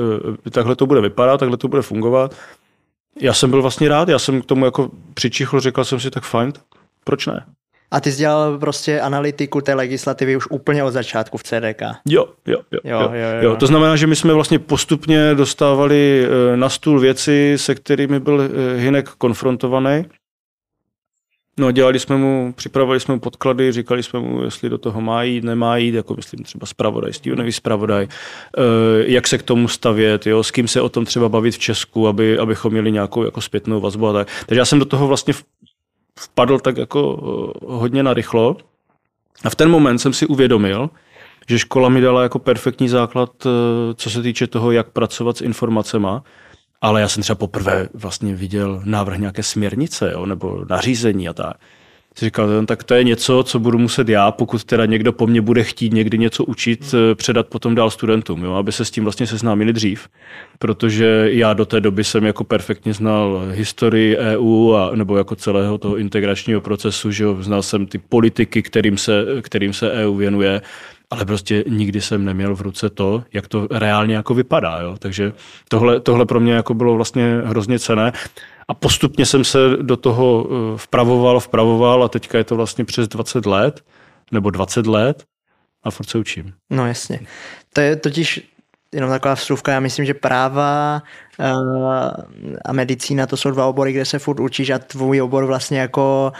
takhle 0.50 0.76
to 0.76 0.86
bude 0.86 1.00
vypadat, 1.00 1.38
takhle 1.38 1.56
to 1.56 1.68
bude 1.68 1.82
fungovat. 1.82 2.34
Já 3.20 3.34
jsem 3.34 3.50
byl 3.50 3.62
vlastně 3.62 3.88
rád, 3.88 4.08
já 4.08 4.18
jsem 4.18 4.42
k 4.42 4.46
tomu 4.46 4.64
jako 4.64 4.90
přičichl, 5.14 5.60
říkal 5.60 5.84
jsem 5.84 6.00
si 6.00 6.10
tak 6.10 6.24
fajn, 6.24 6.52
proč 7.04 7.26
ne? 7.26 7.46
A 7.90 8.00
ty 8.00 8.12
jsi 8.12 8.18
dělal 8.18 8.58
prostě 8.58 9.00
analytiku 9.00 9.60
té 9.60 9.74
legislativy 9.74 10.36
už 10.36 10.46
úplně 10.50 10.84
od 10.84 10.90
začátku 10.90 11.38
v 11.38 11.42
CDK. 11.42 11.82
Jo, 12.08 12.26
jo, 12.46 12.58
jo. 12.72 12.80
jo, 12.84 13.00
jo, 13.00 13.10
jo, 13.12 13.42
jo. 13.42 13.56
To 13.56 13.66
znamená, 13.66 13.96
že 13.96 14.06
my 14.06 14.16
jsme 14.16 14.34
vlastně 14.34 14.58
postupně 14.58 15.34
dostávali 15.34 16.26
eh, 16.26 16.56
na 16.56 16.68
stůl 16.68 17.00
věci, 17.00 17.54
se 17.56 17.74
kterými 17.74 18.20
byl 18.20 18.40
eh, 18.42 18.76
Hinek 18.76 19.08
konfrontovaný. 19.08 20.04
No 21.60 21.70
dělali 21.70 21.98
jsme 21.98 22.16
mu, 22.16 22.52
připravovali 22.56 23.00
jsme 23.00 23.14
mu 23.14 23.20
podklady, 23.20 23.72
říkali 23.72 24.02
jsme 24.02 24.20
mu, 24.20 24.42
jestli 24.42 24.68
do 24.68 24.78
toho 24.78 25.00
má 25.00 25.22
jít, 25.22 25.44
nemá 25.44 25.76
jít, 25.76 25.94
jako 25.94 26.14
myslím 26.14 26.44
třeba 26.44 26.66
zpravodaj, 26.66 27.12
Stevenový 27.12 27.52
zpravodaj, 27.52 28.04
eh, 28.04 28.60
jak 29.06 29.26
se 29.26 29.38
k 29.38 29.42
tomu 29.42 29.68
stavět, 29.68 30.26
jo, 30.26 30.42
s 30.42 30.50
kým 30.50 30.68
se 30.68 30.80
o 30.80 30.88
tom 30.88 31.04
třeba 31.04 31.28
bavit 31.28 31.54
v 31.54 31.58
Česku, 31.58 32.08
aby, 32.08 32.38
abychom 32.38 32.72
měli 32.72 32.92
nějakou 32.92 33.24
jako 33.24 33.40
zpětnou 33.40 33.80
vazbu 33.80 34.08
a 34.08 34.12
tak. 34.12 34.28
Takže 34.46 34.58
já 34.58 34.64
jsem 34.64 34.78
do 34.78 34.84
toho 34.84 35.06
vlastně 35.06 35.34
vpadl 36.20 36.58
tak 36.58 36.76
jako 36.76 37.18
eh, 37.18 37.66
hodně 37.66 38.02
narychlo. 38.02 38.56
A 39.44 39.50
v 39.50 39.54
ten 39.54 39.70
moment 39.70 39.98
jsem 39.98 40.12
si 40.12 40.26
uvědomil, 40.26 40.90
že 41.48 41.58
škola 41.58 41.88
mi 41.88 42.00
dala 42.00 42.22
jako 42.22 42.38
perfektní 42.38 42.88
základ, 42.88 43.30
eh, 43.46 43.94
co 43.94 44.10
se 44.10 44.22
týče 44.22 44.46
toho, 44.46 44.72
jak 44.72 44.90
pracovat 44.90 45.36
s 45.36 45.40
informacemi. 45.40 46.08
Ale 46.80 47.00
já 47.00 47.08
jsem 47.08 47.22
třeba 47.22 47.36
poprvé 47.36 47.88
vlastně 47.94 48.34
viděl 48.34 48.82
návrh 48.84 49.18
nějaké 49.18 49.42
směrnice 49.42 50.10
jo, 50.12 50.26
nebo 50.26 50.64
nařízení 50.70 51.28
a 51.28 51.32
tak 51.32 51.56
si 52.18 52.24
říkal, 52.24 52.46
no, 52.48 52.66
tak 52.66 52.84
to 52.84 52.94
je 52.94 53.04
něco, 53.04 53.42
co 53.42 53.58
budu 53.58 53.78
muset 53.78 54.08
já, 54.08 54.30
pokud 54.30 54.64
teda 54.64 54.86
někdo 54.86 55.12
po 55.12 55.26
mně 55.26 55.40
bude 55.40 55.64
chtít 55.64 55.92
někdy 55.92 56.18
něco 56.18 56.44
učit, 56.44 56.94
eh, 56.94 57.14
předat 57.14 57.46
potom 57.46 57.74
dál 57.74 57.90
studentům, 57.90 58.44
jo, 58.44 58.54
aby 58.54 58.72
se 58.72 58.84
s 58.84 58.90
tím 58.90 59.04
vlastně 59.04 59.26
seznámili 59.26 59.72
dřív. 59.72 60.08
Protože 60.58 61.28
já 61.30 61.54
do 61.54 61.66
té 61.66 61.80
doby 61.80 62.04
jsem 62.04 62.24
jako 62.24 62.44
perfektně 62.44 62.92
znal 62.92 63.42
historii 63.50 64.16
EU 64.16 64.72
a, 64.72 64.90
nebo 64.94 65.16
jako 65.16 65.36
celého 65.36 65.78
toho 65.78 65.96
integračního 65.96 66.60
procesu, 66.60 67.10
že 67.10 67.24
jo, 67.24 67.36
znal 67.40 67.62
jsem 67.62 67.86
ty 67.86 67.98
politiky, 67.98 68.62
kterým 68.62 68.98
se, 68.98 69.24
kterým 69.42 69.72
se 69.72 69.92
EU 69.92 70.14
věnuje, 70.14 70.62
ale 71.10 71.24
prostě 71.24 71.64
nikdy 71.68 72.00
jsem 72.00 72.24
neměl 72.24 72.56
v 72.56 72.60
ruce 72.60 72.90
to, 72.90 73.24
jak 73.32 73.48
to 73.48 73.68
reálně 73.70 74.14
jako 74.14 74.34
vypadá. 74.34 74.80
Jo? 74.80 74.96
Takže 74.98 75.32
tohle, 75.68 76.00
tohle 76.00 76.26
pro 76.26 76.40
mě 76.40 76.52
jako 76.52 76.74
bylo 76.74 76.94
vlastně 76.94 77.40
hrozně 77.44 77.78
cené. 77.78 78.12
A 78.68 78.74
postupně 78.74 79.26
jsem 79.26 79.44
se 79.44 79.58
do 79.82 79.96
toho 79.96 80.46
eh, 80.50 80.78
vpravoval, 80.78 81.40
vpravoval 81.40 82.04
a 82.04 82.08
teďka 82.08 82.38
je 82.38 82.44
to 82.44 82.56
vlastně 82.56 82.84
přes 82.84 83.08
20 83.08 83.46
let, 83.46 83.84
nebo 84.32 84.50
20 84.50 84.86
let 84.86 85.24
a 85.84 85.90
furt 85.90 86.08
se 86.10 86.18
učím. 86.18 86.52
No 86.70 86.86
jasně. 86.86 87.20
To 87.72 87.80
je 87.80 87.96
totiž 87.96 88.40
jenom 88.92 89.10
taková 89.10 89.34
vstupka, 89.34 89.72
já 89.72 89.80
myslím, 89.80 90.04
že 90.04 90.14
práva 90.14 91.02
uh, 91.38 91.46
a 92.64 92.72
medicína 92.72 93.26
to 93.26 93.36
jsou 93.36 93.50
dva 93.50 93.66
obory, 93.66 93.92
kde 93.92 94.04
se 94.04 94.18
furt 94.18 94.40
učíš 94.40 94.70
a 94.70 94.78
tvůj 94.78 95.22
obor 95.22 95.44
vlastně 95.44 95.80
jako 95.80 96.32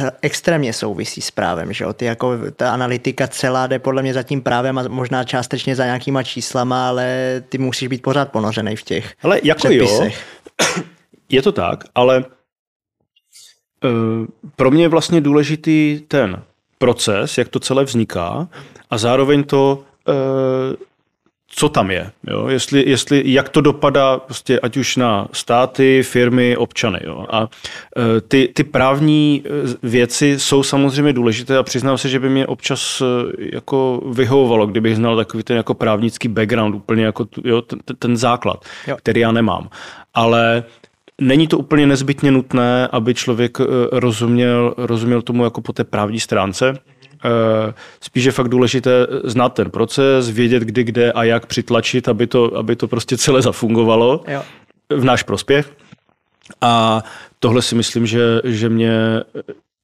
uh, 0.00 0.08
extrémně 0.22 0.72
souvisí 0.72 1.20
s 1.20 1.30
právem, 1.30 1.72
že 1.72 1.84
jo? 1.84 1.92
Ty 1.92 2.04
jako 2.04 2.38
ta 2.56 2.72
analytika 2.72 3.28
celá 3.28 3.66
jde 3.66 3.78
podle 3.78 4.02
mě 4.02 4.14
za 4.14 4.22
tím 4.22 4.42
právem 4.42 4.78
a 4.78 4.88
možná 4.88 5.24
částečně 5.24 5.76
za 5.76 5.84
nějakýma 5.84 6.22
číslama, 6.22 6.88
ale 6.88 7.42
ty 7.48 7.58
musíš 7.58 7.88
být 7.88 8.02
pořád 8.02 8.32
ponořený 8.32 8.76
v 8.76 8.82
těch 8.82 9.12
Ale 9.22 9.40
jako 9.42 9.58
předpisech. 9.58 10.24
jo, 10.76 10.82
je 11.34 11.42
to 11.42 11.52
tak, 11.52 11.84
ale 11.94 12.24
uh, 13.84 14.26
pro 14.56 14.70
mě 14.70 14.84
je 14.84 14.88
vlastně 14.88 15.20
důležitý 15.20 16.00
ten 16.08 16.42
proces, 16.78 17.38
jak 17.38 17.48
to 17.48 17.60
celé 17.60 17.84
vzniká 17.84 18.48
a 18.90 18.98
zároveň 18.98 19.44
to, 19.44 19.84
uh, 20.08 20.14
co 21.46 21.68
tam 21.68 21.90
je. 21.90 22.10
Jo? 22.30 22.48
Jestli, 22.48 22.90
jestli, 22.90 23.22
jak 23.24 23.48
to 23.48 23.60
dopadá 23.60 24.18
prostě 24.18 24.60
ať 24.60 24.76
už 24.76 24.96
na 24.96 25.28
státy, 25.32 26.02
firmy, 26.02 26.56
občany. 26.56 27.00
Jo? 27.04 27.26
A 27.30 27.40
uh, 27.40 27.46
ty, 28.28 28.52
ty 28.54 28.64
právní 28.64 29.44
věci 29.82 30.38
jsou 30.38 30.62
samozřejmě 30.62 31.12
důležité 31.12 31.58
a 31.58 31.62
přiznám 31.62 31.98
se, 31.98 32.08
že 32.08 32.20
by 32.20 32.28
mě 32.28 32.46
občas 32.46 33.02
jako 33.38 34.02
vyhovovalo, 34.12 34.66
kdybych 34.66 34.96
znal 34.96 35.16
takový 35.16 35.42
ten 35.42 35.56
jako 35.56 35.74
právnický 35.74 36.28
background, 36.28 36.74
úplně 36.74 37.04
jako 37.04 37.26
jo, 37.44 37.62
ten, 37.62 37.78
ten 37.98 38.16
základ, 38.16 38.64
jo. 38.86 38.96
který 38.96 39.20
já 39.20 39.32
nemám. 39.32 39.68
Ale 40.14 40.64
Není 41.20 41.48
to 41.48 41.58
úplně 41.58 41.86
nezbytně 41.86 42.30
nutné, 42.30 42.88
aby 42.88 43.14
člověk 43.14 43.60
eh, 43.60 43.64
rozuměl, 43.92 44.74
rozuměl 44.76 45.22
tomu 45.22 45.44
jako 45.44 45.60
po 45.60 45.72
té 45.72 45.84
právní 45.84 46.20
stránce. 46.20 46.78
Eh, 47.24 47.74
spíš 48.00 48.24
je 48.24 48.32
fakt 48.32 48.48
důležité 48.48 49.06
znát 49.24 49.48
ten 49.48 49.70
proces, 49.70 50.30
vědět 50.30 50.62
kdy, 50.62 50.84
kde 50.84 51.12
a 51.12 51.24
jak 51.24 51.46
přitlačit, 51.46 52.08
aby 52.08 52.26
to, 52.26 52.56
aby 52.56 52.76
to 52.76 52.88
prostě 52.88 53.16
celé 53.16 53.42
zafungovalo 53.42 54.24
jo. 54.28 54.42
v 54.90 55.04
náš 55.04 55.22
prospěch. 55.22 55.72
A 56.60 57.02
tohle 57.38 57.62
si 57.62 57.74
myslím, 57.74 58.06
že, 58.06 58.40
že 58.44 58.68
mě 58.68 59.20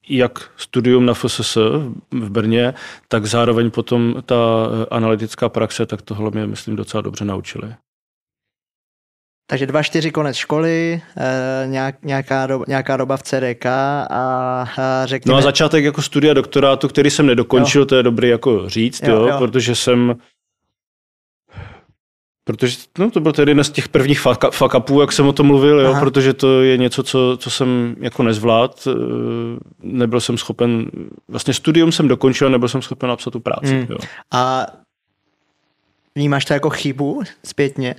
jak 0.09 0.49
studium 0.57 1.05
na 1.05 1.13
FSS 1.13 1.55
v 2.11 2.29
Brně, 2.29 2.73
tak 3.07 3.25
zároveň 3.25 3.71
potom 3.71 4.15
ta 4.25 4.35
analytická 4.91 5.49
praxe, 5.49 5.85
tak 5.85 6.01
tohle 6.01 6.31
mě, 6.31 6.47
myslím, 6.47 6.75
docela 6.75 7.01
dobře 7.01 7.25
naučili. 7.25 7.73
Takže 9.51 9.67
dva 9.67 9.83
čtyři 9.83 10.11
konec 10.11 10.35
školy, 10.35 11.01
eh, 11.17 11.67
nějak, 11.67 11.95
nějaká, 12.03 12.47
doba, 12.47 12.65
nějaká 12.67 12.97
doba 12.97 13.17
v 13.17 13.23
CDK 13.23 13.65
a, 13.65 14.05
a 14.09 15.05
řekněme... 15.05 15.33
No 15.33 15.37
a 15.37 15.41
začátek 15.41 15.83
jako 15.83 16.01
studia 16.01 16.33
doktorátu, 16.33 16.87
který 16.87 17.09
jsem 17.09 17.25
nedokončil, 17.25 17.81
jo. 17.81 17.85
to 17.85 17.95
je 17.95 18.03
dobrý 18.03 18.29
jako 18.29 18.69
říct, 18.69 19.03
jo, 19.03 19.15
jo, 19.15 19.27
jo. 19.27 19.37
protože 19.37 19.75
jsem 19.75 20.15
Protože 22.43 22.77
no, 22.97 23.11
to 23.11 23.19
byl 23.19 23.31
tedy 23.31 23.51
jeden 23.51 23.63
z 23.63 23.69
těch 23.69 23.89
prvních 23.89 24.19
fuck 24.51 24.73
upů, 24.77 25.01
jak 25.01 25.11
jsem 25.11 25.27
o 25.27 25.33
tom 25.33 25.47
mluvil, 25.47 25.79
jo, 25.79 25.95
protože 25.99 26.33
to 26.33 26.61
je 26.61 26.77
něco, 26.77 27.03
co, 27.03 27.37
co 27.39 27.49
jsem 27.49 27.95
jako 27.99 28.23
nezvlád. 28.23 28.87
Eh, 28.87 28.93
nebyl 29.83 30.19
jsem 30.19 30.37
schopen, 30.37 30.91
vlastně 31.27 31.53
studium 31.53 31.91
jsem 31.91 32.07
dokončil, 32.07 32.49
nebyl 32.49 32.69
jsem 32.69 32.81
schopen 32.81 33.09
napsat 33.09 33.31
tu 33.31 33.39
práci. 33.39 33.73
Hmm. 33.73 33.87
Jo. 33.89 33.97
A 34.31 34.65
vnímáš 36.15 36.45
to 36.45 36.53
jako 36.53 36.69
chybu 36.69 37.21
zpětně? 37.45 37.95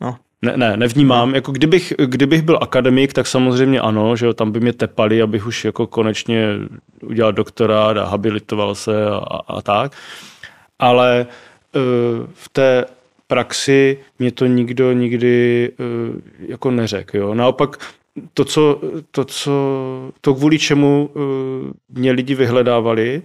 No. 0.00 0.16
Ne, 0.42 0.56
ne, 0.56 0.76
nevnímám. 0.76 1.34
Jako 1.34 1.52
kdybych, 1.52 1.92
kdybych 2.06 2.42
byl 2.42 2.58
akademik, 2.62 3.12
tak 3.12 3.26
samozřejmě 3.26 3.80
ano, 3.80 4.16
že 4.16 4.26
jo, 4.26 4.32
tam 4.32 4.52
by 4.52 4.60
mě 4.60 4.72
tepali, 4.72 5.22
abych 5.22 5.46
už 5.46 5.64
jako 5.64 5.86
konečně 5.86 6.48
udělal 7.02 7.32
doktorát 7.32 7.96
a 7.96 8.04
habilitoval 8.04 8.74
se 8.74 9.06
a, 9.06 9.16
a, 9.16 9.56
a 9.56 9.62
tak. 9.62 9.92
Ale 10.78 11.26
uh, 11.26 11.82
v 12.34 12.48
té 12.48 12.84
praxi 13.26 13.98
mě 14.18 14.32
to 14.32 14.46
nikdo 14.46 14.92
nikdy 14.92 15.70
uh, 15.78 16.20
jako 16.38 16.70
neřekl. 16.70 17.16
Jo. 17.16 17.34
Naopak 17.34 17.76
to, 18.34 18.44
co, 18.44 18.80
to, 19.10 19.24
co, 19.24 19.52
to 20.20 20.34
kvůli 20.34 20.58
čemu 20.58 21.10
uh, 21.14 21.22
mě 21.88 22.12
lidi 22.12 22.34
vyhledávali, 22.34 23.22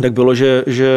tak 0.00 0.12
bylo, 0.12 0.34
že, 0.34 0.64
že 0.66 0.90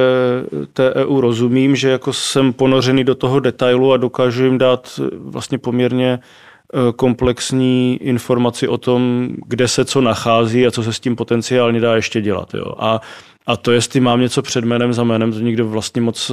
té 0.74 0.94
EU 0.94 1.22
rozumím, 1.22 1.76
že 1.76 1.90
jako 1.90 2.14
jsem 2.14 2.54
ponořený 2.54 3.04
do 3.04 3.16
toho 3.16 3.40
detailu 3.40 3.94
a 3.94 3.98
dokážu 3.98 4.46
jim 4.46 4.58
dát 4.58 5.00
vlastně 5.14 5.58
poměrně 5.58 6.20
komplexní 6.96 8.00
informaci 8.02 8.68
o 8.68 8.78
tom, 8.78 9.30
kde 9.46 9.68
se 9.68 9.86
co 9.86 10.02
nachází 10.02 10.68
a 10.68 10.72
co 10.72 10.84
se 10.84 10.94
s 10.94 11.00
tím 11.00 11.16
potenciálně 11.16 11.80
dá 11.80 11.96
ještě 11.96 12.22
dělat. 12.22 12.54
Jo. 12.54 12.76
A 12.80 13.02
a 13.46 13.58
to, 13.58 13.72
jestli 13.72 14.00
mám 14.00 14.22
něco 14.22 14.42
před 14.42 14.66
jménem 14.66 14.94
za 14.94 15.04
jménem, 15.04 15.34
to 15.34 15.40
nikdo 15.40 15.68
vlastně 15.68 16.02
moc, 16.02 16.32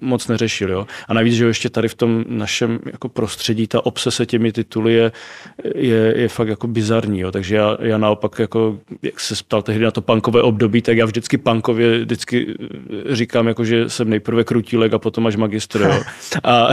moc 0.00 0.28
neřešil. 0.28 0.70
Jo? 0.70 0.86
A 1.08 1.14
navíc, 1.14 1.34
že 1.34 1.46
ještě 1.46 1.70
tady 1.70 1.88
v 1.88 1.94
tom 1.94 2.24
našem 2.28 2.78
jako 2.92 3.08
prostředí 3.08 3.66
ta 3.66 3.86
obsese 3.86 4.26
těmi 4.26 4.52
tituly 4.52 4.92
je, 4.92 5.12
je, 5.74 6.14
je 6.16 6.28
fakt 6.28 6.48
jako 6.48 6.66
bizarní. 6.66 7.20
Jo? 7.20 7.32
Takže 7.32 7.56
já, 7.56 7.76
já 7.80 7.98
naopak, 7.98 8.38
jako, 8.38 8.78
jak 9.02 9.20
se 9.20 9.34
ptal 9.44 9.62
tehdy 9.62 9.84
na 9.84 9.90
to 9.90 10.02
punkové 10.02 10.42
období, 10.42 10.82
tak 10.82 10.96
já 10.96 11.06
vždycky 11.06 11.38
punkově 11.38 11.98
vždycky 11.98 12.54
říkám, 13.10 13.48
jako, 13.48 13.64
že 13.64 13.88
jsem 13.88 14.10
nejprve 14.10 14.44
krutílek 14.44 14.92
a 14.92 14.98
potom 14.98 15.26
až 15.26 15.36
magistr. 15.36 15.80
Jo? 15.80 16.02
A 16.44 16.68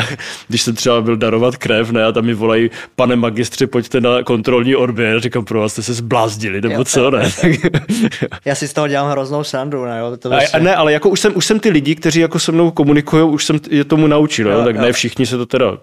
když 0.47 0.61
jsem 0.61 0.75
třeba 0.75 1.01
byl 1.01 1.17
darovat 1.17 1.57
krev, 1.57 1.91
ne, 1.91 2.05
a 2.05 2.11
tam 2.11 2.25
mi 2.25 2.33
volají, 2.33 2.69
pane 2.95 3.15
magistře, 3.15 3.67
pojďte 3.67 4.01
na 4.01 4.23
kontrolní 4.23 4.75
odběr, 4.75 5.19
říkám, 5.19 5.45
pro 5.45 5.59
vás 5.59 5.71
jste 5.71 5.83
se 5.83 5.93
zblázdili, 5.93 6.61
nebo 6.61 6.85
co, 6.85 7.11
ne? 7.11 7.31
já 8.45 8.55
si 8.55 8.67
z 8.67 8.73
toho 8.73 8.87
dělám 8.87 9.11
hroznou 9.11 9.43
srandu 9.43 9.68
srandu. 9.69 9.85
Ne, 9.85 9.99
jo? 9.99 10.17
To 10.17 10.33
a, 10.33 10.39
a 10.53 10.59
ne, 10.59 10.75
ale 10.75 10.93
jako 10.93 11.09
už 11.09 11.19
jsem, 11.19 11.37
už 11.37 11.45
jsem 11.45 11.59
ty 11.59 11.69
lidi, 11.69 11.95
kteří 11.95 12.19
jako 12.19 12.39
se 12.39 12.51
mnou 12.51 12.71
komunikují, 12.71 13.23
už 13.23 13.45
jsem 13.45 13.59
je 13.69 13.83
tomu 13.83 14.07
naučil. 14.07 14.49
Jo, 14.49 14.57
jo, 14.57 14.63
tak 14.65 14.75
jo. 14.75 14.81
ne 14.81 14.93
všichni 14.93 15.25
se 15.25 15.37
to 15.37 15.45
teda, 15.45 15.77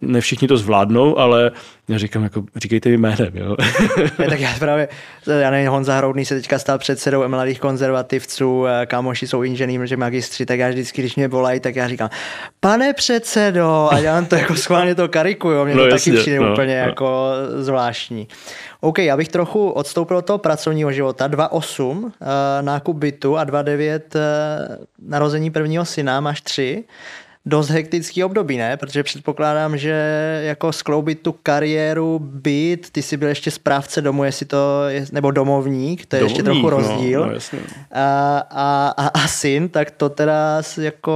ne 0.00 0.20
všichni 0.20 0.48
to 0.48 0.56
zvládnou, 0.56 1.18
ale 1.18 1.50
já 1.88 1.98
říkám, 1.98 2.22
jako, 2.22 2.44
říkejte 2.56 2.88
mi 2.88 2.96
jménem, 2.96 3.30
jo. 3.34 3.56
ne, 4.18 4.28
tak 4.28 4.40
já 4.40 4.50
právě, 4.58 4.88
já 5.40 5.50
nevím, 5.50 5.70
Honza 5.70 5.96
Hroudný 5.96 6.24
se 6.24 6.34
teďka 6.34 6.58
stal 6.58 6.78
předsedou 6.78 7.28
mladých 7.28 7.60
konzervativců, 7.60 8.64
kámoši 8.86 9.26
jsou 9.26 9.42
inženýři, 9.42 9.96
magistři, 9.96 10.46
tak 10.46 10.58
já 10.58 10.68
vždycky, 10.68 11.02
když 11.02 11.16
mě 11.16 11.28
volají, 11.28 11.60
tak 11.60 11.76
já 11.76 11.88
říkám, 11.88 12.10
pane 12.60 12.92
předsedo, 12.92 13.88
a 13.92 13.98
já 13.98 14.22
to 14.22 14.34
jako 14.34 14.56
schválně 14.56 14.94
to 14.94 15.08
karikuju, 15.08 15.64
mě 15.64 15.74
no, 15.74 15.82
to 15.82 15.88
jasně, 15.88 16.12
taky 16.12 16.20
přijde 16.20 16.40
no, 16.40 16.52
úplně 16.52 16.80
no. 16.80 16.86
jako 16.86 17.30
zvláštní. 17.56 18.28
OK, 18.84 18.98
já 18.98 19.16
bych 19.16 19.28
trochu 19.28 19.70
odstoupil 19.70 20.16
od 20.16 20.26
toho 20.26 20.38
pracovního 20.38 20.92
života. 20.92 21.28
2.8 21.28 21.98
uh, 21.98 22.10
eh, 22.20 22.62
nákup 22.62 22.96
bytu 22.96 23.38
a 23.38 23.44
2.9 23.44 24.00
uh, 24.00 24.00
eh, 24.14 24.78
narození 25.02 25.50
prvního 25.50 25.84
syna, 25.84 26.20
máš 26.20 26.40
tři. 26.40 26.84
Dost 27.46 27.68
hektický 27.68 28.24
období, 28.24 28.56
ne? 28.56 28.76
Protože 28.76 29.02
předpokládám, 29.02 29.76
že 29.76 29.92
jako 30.44 30.72
skloubit 30.72 31.20
tu 31.20 31.34
kariéru, 31.42 32.18
byt, 32.18 32.90
ty 32.90 33.02
jsi 33.02 33.16
byl 33.16 33.28
ještě 33.28 33.50
správce 33.50 34.02
domu, 34.02 34.24
jestli 34.24 34.46
to 34.46 34.88
je, 34.88 35.06
nebo 35.12 35.30
domovník, 35.30 36.06
to 36.06 36.16
je 36.16 36.20
domovník, 36.20 36.38
ještě 36.38 36.42
trochu 36.42 36.62
no, 36.62 36.70
rozdíl. 36.70 37.20
No, 37.20 37.26
no, 37.26 37.32
jasně. 37.32 37.58
A, 37.92 38.38
a, 38.50 38.94
a, 38.96 39.08
a 39.08 39.28
syn, 39.28 39.68
tak 39.68 39.90
to 39.90 40.08
teda 40.08 40.62
jako 40.80 41.12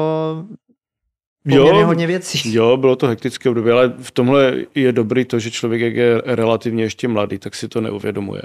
jo, 1.46 1.86
hodně 1.86 2.06
věcí. 2.06 2.54
Jo, 2.54 2.76
bylo 2.76 2.96
to 2.96 3.06
hektické 3.06 3.48
období, 3.48 3.70
ale 3.70 3.94
v 3.98 4.10
tomhle 4.10 4.56
je 4.74 4.92
dobrý 4.92 5.24
to, 5.24 5.38
že 5.38 5.50
člověk, 5.50 5.82
jak 5.82 5.94
je 5.94 6.22
relativně 6.24 6.82
ještě 6.82 7.08
mladý, 7.08 7.38
tak 7.38 7.54
si 7.54 7.68
to 7.68 7.80
neuvědomuje. 7.80 8.42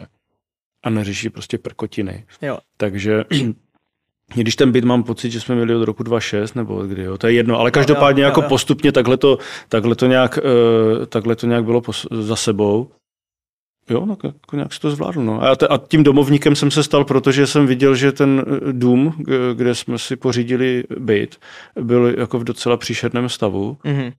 A 0.84 0.90
neřeší 0.90 1.30
prostě 1.30 1.58
prkotiny. 1.58 2.26
Jo. 2.42 2.58
Takže 2.78 3.24
když 4.36 4.56
ten 4.56 4.72
byt 4.72 4.84
mám 4.84 5.04
pocit, 5.04 5.32
že 5.32 5.40
jsme 5.40 5.56
měli 5.56 5.76
od 5.76 5.84
roku 5.84 6.04
2006 6.04 6.54
nebo 6.54 6.84
kdy, 6.84 7.04
jo, 7.04 7.18
to 7.18 7.28
je 7.28 7.34
jedno, 7.34 7.60
ale 7.60 7.72
každopádně 7.72 8.22
jo, 8.22 8.26
jo, 8.26 8.30
jako 8.30 8.42
jo. 8.42 8.50
postupně 8.50 8.92
takhle 8.92 9.18
to, 9.18 9.38
takhle 9.70 9.96
to, 9.96 10.08
nějak, 10.08 10.40
uh, 10.44 11.06
takhle 11.06 11.36
to 11.36 11.48
nějak 11.48 11.64
bylo 11.66 11.82
pos- 11.82 12.22
za 12.22 12.36
sebou. 12.36 12.92
Jo, 13.90 14.06
no, 14.06 14.18
jako 14.24 14.56
nějak 14.56 14.74
si 14.74 14.80
to 14.80 14.92
zvládl. 14.92 15.24
No. 15.24 15.44
A, 15.44 15.56
t- 15.56 15.68
a 15.68 15.78
tím 15.78 16.04
domovníkem 16.04 16.56
jsem 16.56 16.72
se 16.72 16.84
stal, 16.84 17.04
protože 17.06 17.48
jsem 17.48 17.68
viděl, 17.68 17.96
že 17.96 18.12
ten 18.12 18.46
eh, 18.48 18.60
dům, 18.72 19.24
kde 19.54 19.76
jsme 19.76 19.98
si 19.98 20.16
pořídili 20.16 20.84
byt, 21.00 21.38
byl 21.82 22.14
jako 22.18 22.40
v 22.40 22.44
docela 22.44 22.78
příšerném 22.78 23.30
stavu. 23.30 23.78
Mm-hmm. 23.86 24.14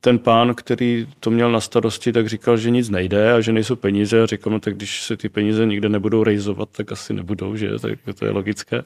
Ten 0.00 0.18
pán, 0.18 0.54
který 0.54 1.06
to 1.20 1.30
měl 1.30 1.52
na 1.52 1.60
starosti, 1.60 2.12
tak 2.12 2.28
říkal, 2.28 2.56
že 2.56 2.70
nic 2.70 2.90
nejde 2.90 3.32
a 3.32 3.40
že 3.40 3.52
nejsou 3.52 3.76
peníze. 3.76 4.22
A 4.22 4.26
říkal, 4.26 4.52
no 4.52 4.60
tak 4.60 4.74
když 4.74 5.02
se 5.02 5.16
ty 5.16 5.28
peníze 5.28 5.66
nikde 5.66 5.88
nebudou 5.88 6.24
rejzovat, 6.24 6.68
tak 6.76 6.92
asi 6.92 7.14
nebudou, 7.14 7.56
že? 7.56 7.70
Tak 7.78 7.98
to 8.18 8.24
je 8.24 8.30
logické. 8.30 8.82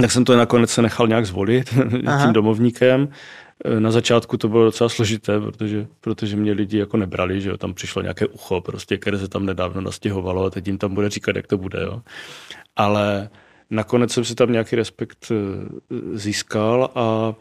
Tak 0.00 0.12
jsem 0.12 0.24
to 0.24 0.36
nakonec 0.36 0.70
se 0.70 0.82
nechal 0.82 1.08
nějak 1.08 1.26
zvolit 1.26 1.74
Aha. 2.06 2.24
tím 2.24 2.32
domovníkem. 2.32 3.08
Eh, 3.64 3.80
na 3.80 3.90
začátku 3.90 4.36
to 4.36 4.48
bylo 4.48 4.64
docela 4.64 4.88
složité, 4.88 5.40
protože, 5.40 5.86
protože 6.00 6.36
mě 6.36 6.52
lidi 6.52 6.78
jako 6.78 6.96
nebrali, 6.96 7.40
že 7.40 7.48
jo, 7.48 7.56
tam 7.56 7.74
přišlo 7.74 8.02
nějaké 8.02 8.26
ucho, 8.26 8.60
prostě, 8.60 8.96
které 8.96 9.18
se 9.18 9.28
tam 9.28 9.46
nedávno 9.46 9.80
nastěhovalo 9.80 10.44
a 10.44 10.50
teď 10.50 10.66
jim 10.66 10.78
tam 10.78 10.94
bude 10.94 11.10
říkat, 11.10 11.36
jak 11.36 11.46
to 11.46 11.58
bude. 11.58 11.82
Jo. 11.82 12.02
Ale 12.76 13.30
nakonec 13.70 14.12
jsem 14.12 14.24
si 14.24 14.34
tam 14.34 14.52
nějaký 14.52 14.76
respekt 14.76 15.32
eh, 15.32 15.34
získal 16.18 16.90
a 16.94 17.34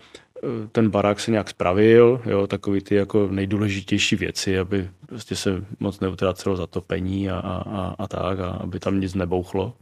eh, 0.43 0.67
ten 0.71 0.89
barák 0.89 1.19
se 1.19 1.31
nějak 1.31 1.49
spravil, 1.49 2.21
jo, 2.25 2.47
takový 2.47 2.81
ty 2.81 2.95
jako 2.95 3.27
nejdůležitější 3.27 4.15
věci, 4.15 4.59
aby 4.59 4.89
prostě 5.05 5.35
se 5.35 5.65
moc 5.79 5.99
neutrácelo 5.99 6.55
zatopení 6.55 7.29
a, 7.29 7.39
a, 7.39 7.95
a 7.99 8.07
tak, 8.07 8.39
a 8.39 8.49
aby 8.49 8.79
tam 8.79 8.99
nic 8.99 9.13
nebouchlo. 9.13 9.73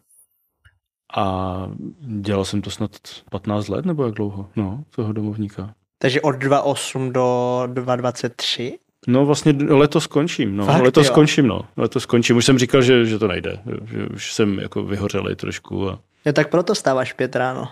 A 1.16 1.68
dělal 2.00 2.46
jsem 2.46 2.62
to 2.62 2.72
snad 2.72 2.92
15 3.32 3.68
let, 3.68 3.86
nebo 3.86 4.06
jak 4.06 4.14
dlouho? 4.14 4.50
No, 4.56 4.84
toho 4.96 5.14
domovníka. 5.14 5.76
Takže 6.04 6.22
od 6.22 6.36
2.8 6.36 7.12
do 7.12 7.64
2.23? 7.68 8.74
No 9.08 9.26
vlastně 9.26 9.54
letos 9.70 10.04
skončím, 10.04 10.58
no. 10.58 10.66
Fakt, 10.66 10.82
letos 10.82 11.06
jo. 11.08 11.12
skončím, 11.12 11.48
no. 11.48 11.62
Letos 11.78 12.04
skončím. 12.04 12.38
Už 12.38 12.46
jsem 12.46 12.60
říkal, 12.60 12.82
že, 12.82 13.06
že 13.06 13.20
to 13.20 13.28
nejde. 13.28 13.60
Že 13.86 14.06
už 14.06 14.34
jsem 14.34 14.60
jako 14.60 14.84
vyhořelý 14.84 15.36
trošku. 15.36 15.90
A... 15.90 16.00
Jo, 16.26 16.34
tak 16.34 16.50
proto 16.50 16.76
stáváš 16.76 17.14
pět 17.14 17.36
ráno. 17.36 17.68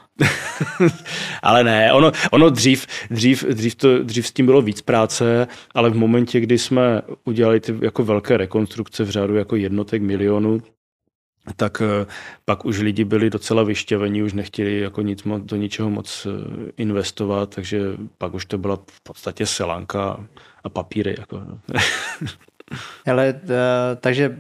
ale 1.44 1.64
ne, 1.64 1.94
ono, 1.94 2.12
ono 2.32 2.50
dřív, 2.50 2.88
dřív, 3.10 3.44
dřív, 3.44 3.76
to, 3.76 4.04
dřív 4.04 4.28
s 4.28 4.32
tím 4.32 4.46
bylo 4.46 4.62
víc 4.62 4.82
práce, 4.82 5.48
ale 5.76 5.90
v 5.90 5.96
momentě, 5.96 6.40
kdy 6.40 6.58
jsme 6.58 7.02
udělali 7.26 7.60
ty 7.60 7.76
jako 7.82 8.04
velké 8.04 8.38
rekonstrukce 8.38 9.04
v 9.04 9.10
řádu 9.10 9.36
jako 9.36 9.56
jednotek 9.56 10.02
milionů, 10.02 10.62
tak 11.56 11.82
eh, 11.82 12.06
pak 12.46 12.66
už 12.66 12.80
lidi 12.80 13.04
byli 13.04 13.30
docela 13.30 13.64
vyštěvení, 13.64 14.24
už 14.24 14.34
nechtěli 14.34 14.80
jako 14.80 15.02
nic 15.02 15.24
moc, 15.24 15.44
do 15.44 15.56
ničeho 15.56 15.90
moc 15.90 16.28
eh, 16.28 16.72
investovat, 16.78 17.56
takže 17.56 17.82
pak 18.18 18.34
už 18.34 18.46
to 18.46 18.58
byla 18.58 18.76
v 18.76 19.04
podstatě 19.04 19.46
selanka 19.46 20.26
a 20.64 20.70
papíry. 20.70 21.16
Jako. 21.20 21.40
No. 21.40 21.60
Ale 23.08 23.34
uh, 23.44 23.50
takže 24.00 24.38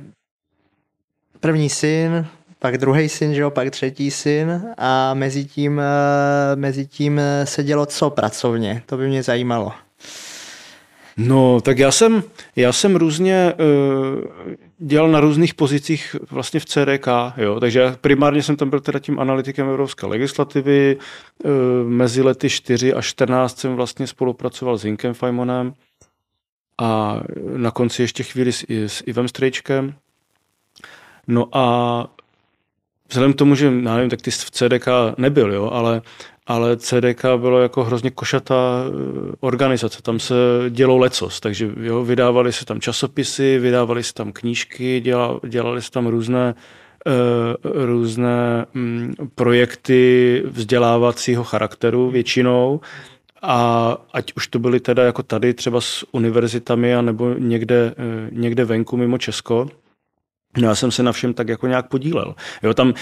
první 1.39 1.69
syn, 1.69 2.25
pak 2.59 2.77
druhý 2.77 3.09
syn, 3.09 3.33
že 3.33 3.41
jo, 3.41 3.49
pak 3.49 3.69
třetí 3.69 4.11
syn 4.11 4.73
a 4.77 5.13
mezi 5.13 5.45
tím, 5.45 5.77
uh, 5.77 6.59
mezi 6.59 6.85
tím 6.85 7.21
se 7.43 7.63
dělo 7.63 7.85
co 7.85 8.09
pracovně, 8.09 8.83
to 8.85 8.97
by 8.97 9.07
mě 9.07 9.23
zajímalo. 9.23 9.73
No, 11.17 11.61
tak 11.61 11.79
já 11.79 11.91
jsem, 11.91 12.23
já 12.55 12.73
jsem 12.73 12.95
různě 12.95 13.53
uh, 13.53 14.53
dělal 14.77 15.11
na 15.11 15.19
různých 15.19 15.53
pozicích 15.53 16.15
vlastně 16.31 16.59
v 16.59 16.65
CDK, 16.65 17.07
jo, 17.37 17.59
takže 17.59 17.95
primárně 18.01 18.43
jsem 18.43 18.55
tam 18.55 18.69
byl 18.69 18.79
teda 18.79 18.99
tím 18.99 19.19
analytikem 19.19 19.69
evropské 19.69 20.05
legislativy, 20.05 20.97
uh, 21.43 21.51
mezi 21.89 22.21
lety 22.21 22.49
4 22.49 22.93
a 22.93 23.01
14 23.01 23.59
jsem 23.59 23.75
vlastně 23.75 24.07
spolupracoval 24.07 24.77
s 24.77 24.85
Inkem 24.85 25.13
Fajmonem 25.13 25.73
a 26.81 27.21
na 27.57 27.71
konci 27.71 28.01
ještě 28.01 28.23
chvíli 28.23 28.51
s, 28.51 28.65
s 28.69 29.03
Ivem 29.05 29.27
Strejčkem. 29.27 29.93
No 31.27 31.57
a 31.57 32.07
vzhledem 33.09 33.33
k 33.33 33.37
tomu, 33.37 33.55
že 33.55 33.71
nevím, 33.71 34.09
tak 34.09 34.21
ty 34.21 34.31
v 34.31 34.51
CDK 34.51 34.87
nebyl, 35.17 35.53
jo, 35.53 35.69
ale, 35.69 36.01
ale 36.47 36.77
CDK 36.77 37.25
bylo 37.37 37.59
jako 37.59 37.83
hrozně 37.83 38.11
košatá 38.11 38.83
eh, 38.87 39.35
organizace, 39.39 40.01
tam 40.01 40.19
se 40.19 40.35
dělo 40.69 40.97
lecos, 40.97 41.39
takže 41.39 41.69
jo, 41.81 42.03
vydávali 42.03 42.53
se 42.53 42.65
tam 42.65 42.81
časopisy, 42.81 43.59
vydávali 43.59 44.03
se 44.03 44.13
tam 44.13 44.31
knížky, 44.31 44.99
dělali, 44.99 45.39
dělali 45.47 45.81
se 45.81 45.91
tam 45.91 46.07
různé 46.07 46.55
uh, 47.05 47.85
různé 47.85 48.65
um, 48.75 49.13
projekty 49.35 50.43
vzdělávacího 50.45 51.43
charakteru 51.43 52.11
většinou. 52.11 52.79
A 53.43 53.97
ať 54.13 54.33
už 54.35 54.47
to 54.47 54.59
byly 54.59 54.79
teda 54.79 55.03
jako 55.03 55.23
tady 55.23 55.53
třeba 55.53 55.81
s 55.81 56.05
univerzitami 56.11 56.95
a 56.95 57.01
nebo 57.01 57.33
někde, 57.33 57.95
uh, 57.97 58.37
někde 58.37 58.65
venku 58.65 58.97
mimo 58.97 59.17
Česko, 59.17 59.67
No 60.57 60.67
já 60.67 60.75
jsem 60.75 60.91
se 60.91 61.03
na 61.03 61.11
všem 61.11 61.33
tak 61.33 61.47
jako 61.47 61.67
nějak 61.67 61.87
podílel. 61.87 62.35
Jo, 62.63 62.73
tam 62.73 62.93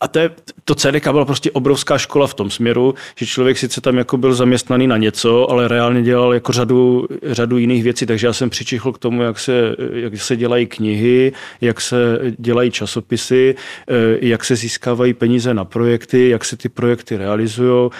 a 0.00 0.08
to, 0.08 0.18
je, 0.18 0.30
to 0.64 0.74
CDK 0.74 1.08
byla 1.08 1.24
prostě 1.24 1.50
obrovská 1.50 1.98
škola 1.98 2.26
v 2.26 2.34
tom 2.34 2.50
směru, 2.50 2.94
že 3.16 3.26
člověk 3.26 3.58
sice 3.58 3.80
tam 3.80 3.98
jako 3.98 4.16
byl 4.16 4.34
zaměstnaný 4.34 4.86
na 4.86 4.96
něco, 4.96 5.50
ale 5.50 5.68
reálně 5.68 6.02
dělal 6.02 6.34
jako 6.34 6.52
řadu, 6.52 7.08
řadu 7.22 7.58
jiných 7.58 7.84
věcí, 7.84 8.06
takže 8.06 8.26
já 8.26 8.32
jsem 8.32 8.50
přičichl 8.50 8.92
k 8.92 8.98
tomu, 8.98 9.22
jak 9.22 9.38
se, 9.38 9.76
jak 9.92 10.16
se 10.16 10.36
dělají 10.36 10.66
knihy, 10.66 11.32
jak 11.60 11.80
se 11.80 12.18
dělají 12.38 12.70
časopisy, 12.70 13.54
eh, 13.88 13.94
jak 14.20 14.44
se 14.44 14.56
získávají 14.56 15.14
peníze 15.14 15.54
na 15.54 15.64
projekty, 15.64 16.28
jak 16.28 16.44
se 16.44 16.56
ty 16.56 16.68
projekty 16.68 17.16
realizují 17.16 17.90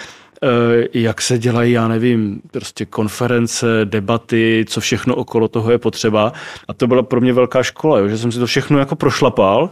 eh, 0.43 0.87
jak 0.93 1.21
se 1.21 1.37
dělají, 1.37 1.71
já 1.71 1.87
nevím, 1.87 2.41
prostě 2.51 2.85
konference, 2.85 3.67
debaty, 3.83 4.65
co 4.67 4.81
všechno 4.81 5.15
okolo 5.15 5.47
toho 5.47 5.71
je 5.71 5.77
potřeba. 5.77 6.33
A 6.67 6.73
to 6.73 6.87
byla 6.87 7.03
pro 7.03 7.21
mě 7.21 7.33
velká 7.33 7.63
škola, 7.63 7.99
jo, 7.99 8.07
že 8.07 8.17
jsem 8.17 8.31
si 8.31 8.39
to 8.39 8.45
všechno 8.45 8.79
jako 8.79 8.95
prošlapal. 8.95 9.69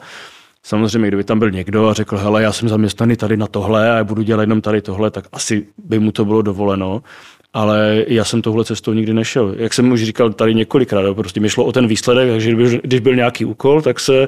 Samozřejmě, 0.64 1.08
kdyby 1.08 1.24
tam 1.24 1.40
byl 1.40 1.52
někdo 1.52 1.88
a 1.88 1.94
řekl, 1.94 2.18
hele, 2.18 2.44
já 2.44 2.52
jsem 2.52 2.70
zaměstnaný 2.70 3.16
tady 3.16 3.38
na 3.38 3.48
tohle 3.48 3.92
a 3.92 3.98
já 3.98 4.04
budu 4.04 4.22
dělat 4.22 4.42
jenom 4.42 4.62
tady 4.62 4.82
tohle, 4.82 5.12
tak 5.12 5.26
asi 5.32 5.68
by 5.78 6.00
mu 6.00 6.12
to 6.12 6.26
bylo 6.26 6.42
dovoleno. 6.42 7.04
Ale 7.54 8.06
já 8.08 8.24
jsem 8.24 8.42
tohle 8.42 8.66
cestou 8.66 8.94
nikdy 8.94 9.14
nešel. 9.14 9.56
Jak 9.58 9.74
jsem 9.74 9.92
už 9.92 10.04
říkal 10.04 10.34
tady 10.34 10.56
několikrát, 10.56 11.16
prostě 11.16 11.40
mi 11.40 11.50
šlo 11.50 11.66
o 11.66 11.72
ten 11.72 11.88
výsledek, 11.88 12.30
takže 12.30 12.56
když 12.84 13.00
byl 13.00 13.16
nějaký 13.16 13.46
úkol, 13.46 13.82
tak 13.82 14.00
se 14.00 14.28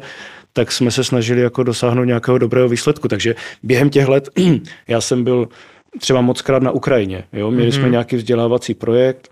tak 0.53 0.71
jsme 0.71 0.91
se 0.91 1.03
snažili 1.03 1.41
jako 1.41 1.63
dosáhnout 1.63 2.03
nějakého 2.03 2.37
dobrého 2.37 2.69
výsledku. 2.69 3.07
Takže 3.07 3.35
během 3.63 3.89
těch 3.89 4.07
let 4.07 4.29
já 4.87 5.01
jsem 5.01 5.23
byl 5.23 5.47
třeba 5.99 6.21
moc 6.21 6.41
krát 6.41 6.63
na 6.63 6.71
Ukrajině. 6.71 7.23
Jo? 7.33 7.51
Měli 7.51 7.69
mm-hmm. 7.69 7.73
jsme 7.73 7.83
mhm. 7.83 7.91
nějaký 7.91 8.15
vzdělávací 8.15 8.73
projekt, 8.73 9.30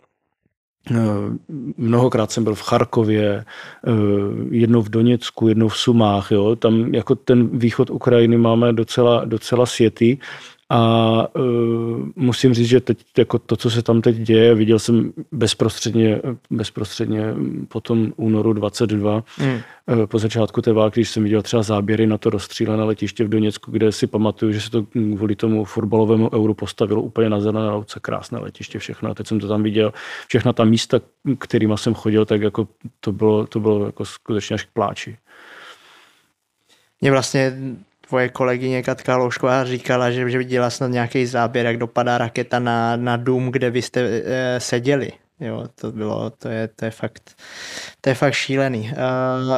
mnohokrát 1.77 2.31
jsem 2.31 2.43
byl 2.43 2.55
v 2.55 2.61
Charkově, 2.61 3.45
eh, 3.87 3.91
jednou 4.51 4.81
v 4.81 4.89
Doněcku, 4.89 5.47
jednou 5.47 5.67
v 5.67 5.77
Sumách. 5.77 6.31
Jo. 6.31 6.55
Tam 6.55 6.93
jako 6.93 7.15
ten 7.15 7.59
východ 7.59 7.89
Ukrajiny 7.89 8.37
máme 8.37 8.73
docela, 8.73 9.25
docela 9.25 9.65
světý 9.65 10.17
a 10.71 11.27
uh, 11.35 12.07
musím 12.15 12.53
říct, 12.53 12.67
že 12.67 12.79
teď 12.79 13.05
jako 13.17 13.39
to, 13.39 13.55
co 13.55 13.69
se 13.69 13.81
tam 13.81 14.01
teď 14.01 14.15
děje, 14.15 14.55
viděl 14.55 14.79
jsem 14.79 15.13
bezprostředně, 15.31 16.21
bezprostředně 16.51 17.33
po 17.67 17.81
tom 17.81 18.13
únoru 18.15 18.53
22, 18.53 19.23
mm. 19.39 19.45
uh, 19.49 20.05
po 20.05 20.19
začátku 20.19 20.61
té 20.61 20.73
války, 20.73 20.99
když 20.99 21.09
jsem 21.09 21.23
viděl 21.23 21.41
třeba 21.41 21.63
záběry 21.63 22.07
na 22.07 22.17
to 22.17 22.29
rozstřílené 22.29 22.83
letiště 22.83 23.23
v 23.23 23.29
Doněcku, 23.29 23.71
kde 23.71 23.91
si 23.91 24.07
pamatuju, 24.07 24.51
že 24.51 24.61
se 24.61 24.69
to 24.69 24.83
kvůli 24.91 25.35
tomu 25.35 25.65
fotbalovému 25.65 26.33
euru 26.33 26.53
postavilo 26.53 27.01
úplně 27.01 27.29
na 27.29 27.39
zelené 27.39 27.69
louce, 27.69 27.99
krásné 27.99 28.39
letiště, 28.39 28.79
všechno. 28.79 29.09
A 29.09 29.13
teď 29.13 29.27
jsem 29.27 29.39
to 29.39 29.47
tam 29.47 29.63
viděl, 29.63 29.93
všechna 30.27 30.53
ta 30.53 30.65
místa, 30.65 31.01
kterýma 31.39 31.77
jsem 31.77 31.93
chodil, 31.93 32.25
tak 32.25 32.41
jako 32.41 32.67
to 32.99 33.11
bylo, 33.11 33.47
to 33.47 33.59
bylo 33.59 33.85
jako 33.85 34.05
skutečně 34.05 34.53
až 34.53 34.63
k 34.63 34.73
pláči. 34.73 35.17
Mě 37.01 37.11
vlastně 37.11 37.57
tvoje 38.09 38.29
kolegyně 38.29 38.83
Katka 38.83 39.17
Loušková 39.17 39.65
říkala, 39.65 40.11
že, 40.11 40.29
že 40.29 40.37
viděla 40.37 40.69
snad 40.69 40.87
nějaký 40.87 41.25
záběr, 41.25 41.65
jak 41.65 41.77
dopadá 41.77 42.17
raketa 42.17 42.59
na, 42.59 42.95
na 42.95 43.17
dům, 43.17 43.51
kde 43.51 43.69
vy 43.69 43.81
jste 43.81 44.01
e, 44.25 44.59
seděli. 44.59 45.11
Jo, 45.39 45.65
to 45.75 45.91
bylo, 45.91 46.29
to 46.29 46.47
je, 46.47 46.67
to 46.67 46.85
je 46.85 46.91
fakt, 46.91 47.31
to 48.01 48.09
je 48.09 48.15
fakt 48.15 48.33
šílený. 48.33 48.91
Uh, 48.91 49.53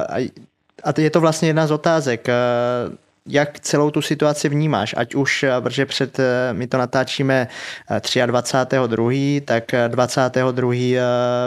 a 0.83 0.91
je 0.97 1.09
to 1.09 1.21
vlastně 1.21 1.49
jedna 1.49 1.67
z 1.67 1.71
otázek. 1.71 2.27
Uh, 2.27 2.95
jak 3.27 3.59
celou 3.59 3.91
tu 3.91 4.01
situaci 4.01 4.49
vnímáš, 4.49 4.95
ať 4.97 5.15
už, 5.15 5.45
protože 5.59 5.85
před, 5.85 6.17
my 6.51 6.67
to 6.67 6.77
natáčíme 6.77 7.47
23.2., 7.89 9.41
tak 9.45 9.71
22. 9.87 10.73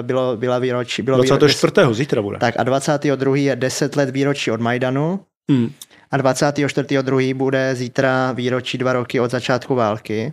bylo, 0.02 0.36
byla 0.36 0.58
výročí. 0.58 1.02
Bylo 1.02 1.16
24. 1.16 1.72
Výročí, 1.76 1.98
zítra 1.98 2.22
bude. 2.22 2.38
Tak 2.38 2.54
a 2.58 2.62
22. 2.62 3.36
je 3.36 3.56
10 3.56 3.96
let 3.96 4.10
výročí 4.10 4.50
od 4.50 4.60
Majdanu. 4.60 5.20
Hmm 5.50 5.70
a 6.10 6.18
24.2. 6.18 7.34
bude 7.34 7.74
zítra 7.74 8.32
výročí 8.32 8.78
dva 8.78 8.92
roky 8.92 9.20
od 9.20 9.30
začátku 9.30 9.74
války. 9.74 10.32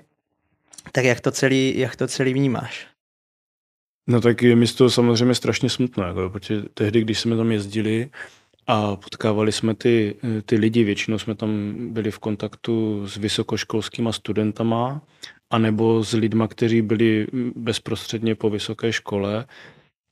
Tak 0.92 1.06
jak 1.06 1.20
to 1.20 1.32
celý, 1.32 1.80
jak 1.80 1.96
to 1.96 2.08
celý 2.08 2.34
vnímáš? 2.34 2.88
No 4.08 4.22
tak 4.22 4.42
je 4.42 4.56
mi 4.56 4.68
z 4.68 4.74
toho 4.74 4.90
samozřejmě 4.90 5.36
strašně 5.36 5.70
smutné, 5.70 6.08
jako, 6.08 6.30
protože 6.30 6.64
tehdy, 6.74 7.02
když 7.02 7.20
jsme 7.20 7.38
tam 7.38 7.52
jezdili 7.52 8.10
a 8.68 8.96
potkávali 8.96 9.52
jsme 9.52 9.76
ty, 9.76 10.16
ty 10.46 10.56
lidi, 10.56 10.84
většinou 10.84 11.20
jsme 11.20 11.36
tam 11.36 11.76
byli 11.94 12.12
v 12.12 12.20
kontaktu 12.20 13.08
s 13.08 13.18
vysokoškolskýma 13.18 14.12
studentama, 14.12 15.02
anebo 15.50 16.04
s 16.04 16.14
lidma, 16.14 16.48
kteří 16.48 16.82
byli 16.82 17.28
bezprostředně 17.56 18.36
po 18.36 18.50
vysoké 18.50 18.94
škole, 18.94 19.46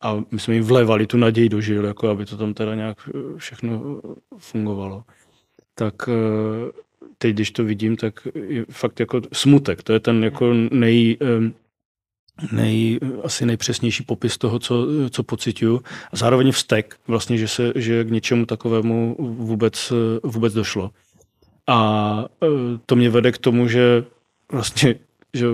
a 0.02 0.24
my 0.32 0.39
jsme 0.39 0.54
jim 0.54 0.63
vlévali 0.63 1.08
tu 1.08 1.17
naději 1.17 1.50
do 1.50 1.62
žil, 1.62 1.86
jako 1.86 2.10
aby 2.10 2.26
to 2.26 2.38
tam 2.38 2.54
teda 2.54 2.76
nějak 2.76 3.10
všechno 3.38 4.02
fungovalo 4.38 5.04
tak 5.80 5.96
eh, 6.10 6.72
teď, 7.18 7.34
když 7.34 7.52
to 7.52 7.63
vidím, 7.63 7.98
tak 7.98 8.28
je 8.48 8.65
fakt 8.72 9.00
jako 9.00 9.22
smutek. 9.34 9.84
To 9.84 9.94
je 9.94 10.00
ten 10.00 10.24
jako 10.24 10.54
nej, 10.72 11.18
nej, 12.52 13.00
asi 13.24 13.46
nejpřesnější 13.46 14.04
popis 14.04 14.38
toho, 14.38 14.60
co, 14.60 14.88
co 15.10 15.24
pocituju. 15.24 15.82
A 16.12 16.15
zároveň 16.15 16.52
vztek, 16.52 16.96
vlastně, 17.08 17.38
že, 17.38 17.48
se, 17.48 17.74
že 17.76 18.04
k 18.04 18.10
něčemu 18.10 18.46
takovému 18.46 19.15
vůbec, 19.20 19.94
vůbec 20.24 20.54
došlo. 20.54 20.92
A 21.68 22.26
eh, 22.44 22.48
to 22.86 22.96
mě 22.96 23.10
vede 23.10 23.32
k 23.32 23.38
tomu, 23.38 23.68
že 23.68 24.04
vlastně, 24.52 24.96
že 25.34 25.46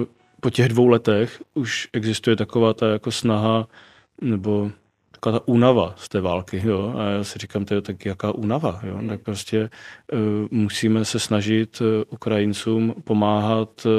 po 0.41 0.49
těch 0.49 0.67
dvou 0.67 0.88
letech 0.88 1.41
už 1.53 1.88
existuje 1.93 2.35
taková 2.35 2.73
ta 2.73 2.88
jako 2.88 3.11
snaha 3.11 3.67
nebo 4.21 4.71
taková 5.25 5.39
ta 5.39 5.47
únava 5.47 5.93
z 5.97 6.09
té 6.09 6.21
války. 6.21 6.61
Jo? 6.65 6.93
A 6.97 7.03
já 7.03 7.23
si 7.23 7.39
říkám, 7.39 7.65
tyjo, 7.65 7.81
tak 7.81 8.05
jaká 8.05 8.31
únava? 8.31 8.79
Jo? 8.83 8.99
Tak 9.07 9.21
prostě 9.21 9.69
uh, 10.13 10.19
musíme 10.51 11.05
se 11.05 11.19
snažit 11.19 11.81
uh, 11.81 11.88
Ukrajincům 12.09 12.95
pomáhat, 13.03 13.85
uh, 13.85 13.91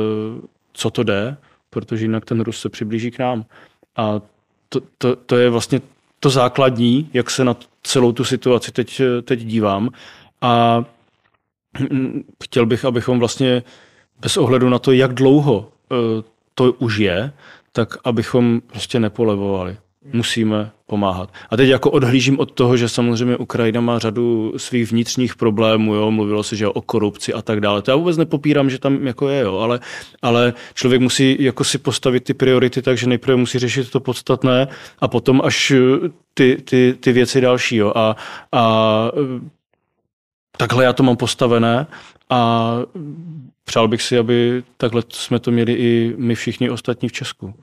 co 0.73 0.91
to 0.91 1.03
jde, 1.03 1.37
protože 1.71 2.05
jinak 2.05 2.25
ten 2.25 2.41
Rus 2.41 2.61
se 2.61 2.69
přiblíží 2.69 3.11
k 3.11 3.19
nám. 3.19 3.45
A 3.97 4.21
to, 4.69 4.81
to, 4.99 5.17
to 5.17 5.37
je 5.37 5.51
vlastně 5.51 5.81
to 6.21 6.31
základní, 6.31 7.11
jak 7.13 7.31
se 7.31 7.45
na 7.45 7.57
celou 7.83 8.13
tu 8.13 8.25
situaci 8.25 8.73
teď, 8.73 9.03
teď 9.23 9.41
dívám. 9.41 9.91
A 10.41 10.85
chtěl 12.45 12.67
bych, 12.67 12.85
abychom 12.85 13.19
vlastně 13.19 13.63
bez 14.21 14.37
ohledu 14.37 14.69
na 14.69 14.79
to, 14.79 14.93
jak 14.93 15.15
dlouho 15.15 15.69
to 16.55 16.73
už 16.73 16.99
je, 16.99 17.33
tak 17.73 17.97
abychom 18.05 18.61
prostě 18.61 19.01
nepolevovali 19.01 19.77
musíme 20.13 20.71
pomáhat. 20.87 21.33
A 21.51 21.57
teď 21.57 21.69
jako 21.69 21.91
odhlížím 21.91 22.39
od 22.39 22.53
toho, 22.53 22.77
že 22.77 22.89
samozřejmě 22.89 23.37
Ukrajina 23.37 23.81
má 23.81 23.99
řadu 23.99 24.53
svých 24.57 24.91
vnitřních 24.91 25.37
problémů, 25.37 25.95
jo, 25.95 26.11
mluvilo 26.11 26.43
se, 26.43 26.57
že 26.57 26.69
o 26.69 26.81
korupci 26.81 27.33
a 27.33 27.43
tak 27.43 27.61
dále. 27.61 27.83
To 27.83 27.91
já 27.91 27.97
vůbec 27.97 28.17
nepopírám, 28.17 28.71
že 28.71 28.79
tam 28.79 29.07
jako 29.07 29.29
je, 29.29 29.41
jo, 29.41 29.59
ale, 29.59 29.81
ale 30.23 30.55
člověk 30.75 31.03
musí 31.03 31.37
jako 31.41 31.65
si 31.65 31.79
postavit 31.79 32.25
ty 32.25 32.35
priority, 32.35 32.83
takže 32.83 33.07
nejprve 33.07 33.37
musí 33.37 33.59
řešit 33.59 33.91
to 33.91 34.01
podstatné 34.01 34.69
a 34.99 35.09
potom 35.09 35.41
až 35.45 35.73
ty, 36.35 36.57
ty, 36.65 36.95
ty 37.01 37.13
věci 37.13 37.41
další, 37.41 37.77
jo. 37.77 37.93
A, 37.97 38.17
a 38.53 39.11
takhle 40.57 40.85
já 40.85 40.93
to 40.93 41.03
mám 41.03 41.17
postavené 41.17 41.87
a 42.31 42.73
přál 43.65 43.89
bych 43.89 44.03
si, 44.03 44.19
aby 44.19 44.63
takhle 44.77 45.03
jsme 45.09 45.39
to 45.39 45.51
měli 45.51 45.73
i 45.73 46.15
my 46.17 46.35
všichni 46.35 46.71
ostatní 46.71 47.09
v 47.09 47.13
Česku 47.13 47.55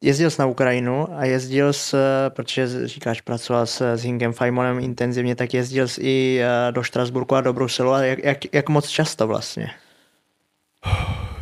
jezdil 0.00 0.30
jsi 0.30 0.40
na 0.40 0.46
Ukrajinu 0.46 1.08
a 1.16 1.24
jezdil 1.24 1.72
jsi, 1.72 1.96
protože 2.28 2.88
říkáš, 2.88 3.20
pracoval 3.20 3.66
s, 3.66 3.80
s 3.80 4.02
Hingem 4.02 4.32
Fajmonem 4.32 4.78
intenzivně, 4.78 5.36
tak 5.36 5.54
jezdil 5.54 5.88
jsi 5.88 6.00
i 6.00 6.40
eh, 6.42 6.72
do 6.72 6.82
Štrasburku 6.82 7.34
a 7.34 7.40
do 7.40 7.52
Bruselu. 7.52 7.92
A 7.92 8.02
jak, 8.02 8.18
jak, 8.24 8.54
jak 8.54 8.68
moc 8.68 8.88
často 8.88 9.26
vlastně? 9.26 9.70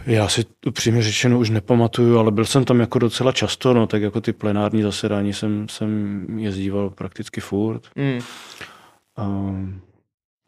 Já 0.06 0.28
si 0.28 0.44
upřímně 0.66 1.02
řečeno 1.02 1.38
už 1.38 1.50
nepamatuju, 1.50 2.18
ale 2.18 2.30
byl 2.30 2.44
jsem 2.44 2.64
tam 2.64 2.80
jako 2.80 2.98
docela 2.98 3.32
často, 3.32 3.74
no 3.74 3.86
tak 3.86 4.02
jako 4.02 4.20
ty 4.20 4.32
plenární 4.32 4.82
zasedání 4.82 5.32
jsem, 5.32 5.68
jsem 5.68 6.26
jezdíval 6.38 6.90
prakticky 6.90 7.40
furt. 7.40 7.82
Mm. 7.96 8.20
Um, 9.18 9.80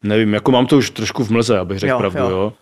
nevím, 0.02 0.34
jako 0.34 0.50
mám 0.50 0.66
to 0.66 0.76
už 0.76 0.90
trošku 0.90 1.24
v 1.24 1.30
mlze, 1.30 1.58
abych 1.58 1.78
řekl 1.78 1.90
jo, 1.90 1.98
pravdu, 1.98 2.20
jo. 2.20 2.30
jo. 2.30 2.52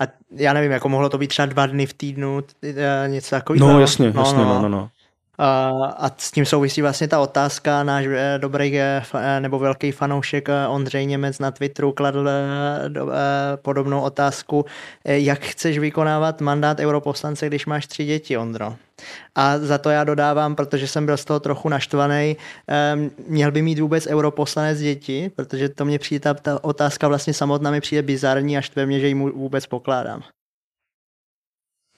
A 0.00 0.04
já 0.30 0.52
nevím, 0.52 0.70
jako 0.70 0.88
mohlo 0.88 1.08
to 1.08 1.18
být 1.18 1.28
třeba 1.28 1.46
dva 1.46 1.66
dny 1.66 1.86
v 1.86 1.92
týdnu, 1.92 2.44
eh, 2.62 3.08
něco 3.08 3.30
takového. 3.30 3.68
No 3.68 3.80
jasně, 3.80 4.12
no, 4.12 4.20
jasně, 4.20 4.38
no, 4.38 4.44
no, 4.44 4.62
no. 4.62 4.68
no. 4.68 4.90
A 5.40 6.10
s 6.16 6.30
tím 6.30 6.44
souvisí 6.46 6.82
vlastně 6.82 7.08
ta 7.08 7.20
otázka, 7.20 7.82
náš 7.82 8.06
eh, 8.08 8.38
dobrý 8.38 8.78
eh, 8.78 9.02
eh, 9.14 9.40
nebo 9.40 9.58
velký 9.58 9.92
fanoušek 9.92 10.48
Ondřej 10.68 11.06
Němec 11.06 11.38
na 11.38 11.50
Twitteru 11.50 11.92
kladl 11.92 12.28
podobnou 13.62 14.00
otázku, 14.00 14.64
jak 15.04 15.40
chceš 15.40 15.78
vykonávat 15.78 16.40
mandát 16.40 16.80
europoslance, 16.80 17.46
když 17.46 17.66
máš 17.66 17.86
tři 17.86 18.04
děti, 18.04 18.38
Ondro? 18.38 18.76
A 19.34 19.58
za 19.58 19.78
to 19.78 19.90
já 19.90 20.04
dodávám, 20.04 20.54
protože 20.54 20.86
jsem 20.86 21.06
byl 21.06 21.16
z 21.16 21.24
toho 21.24 21.40
trochu 21.40 21.68
naštvaný, 21.68 22.36
měl 23.28 23.52
by 23.52 23.62
mít 23.62 23.78
vůbec 23.78 24.06
europoslanec 24.06 24.78
děti, 24.78 25.30
protože 25.36 25.68
to 25.68 25.84
mě 25.84 25.98
přijde, 25.98 26.34
ta, 26.34 26.64
otázka 26.64 27.08
vlastně 27.08 27.34
samotná 27.34 27.70
mi 27.70 27.80
přijde 27.80 28.02
bizarní 28.02 28.58
a 28.58 28.60
štve 28.60 28.86
mě, 28.86 29.00
že 29.00 29.08
ji 29.08 29.14
vůbec 29.14 29.66
pokládám. 29.66 30.22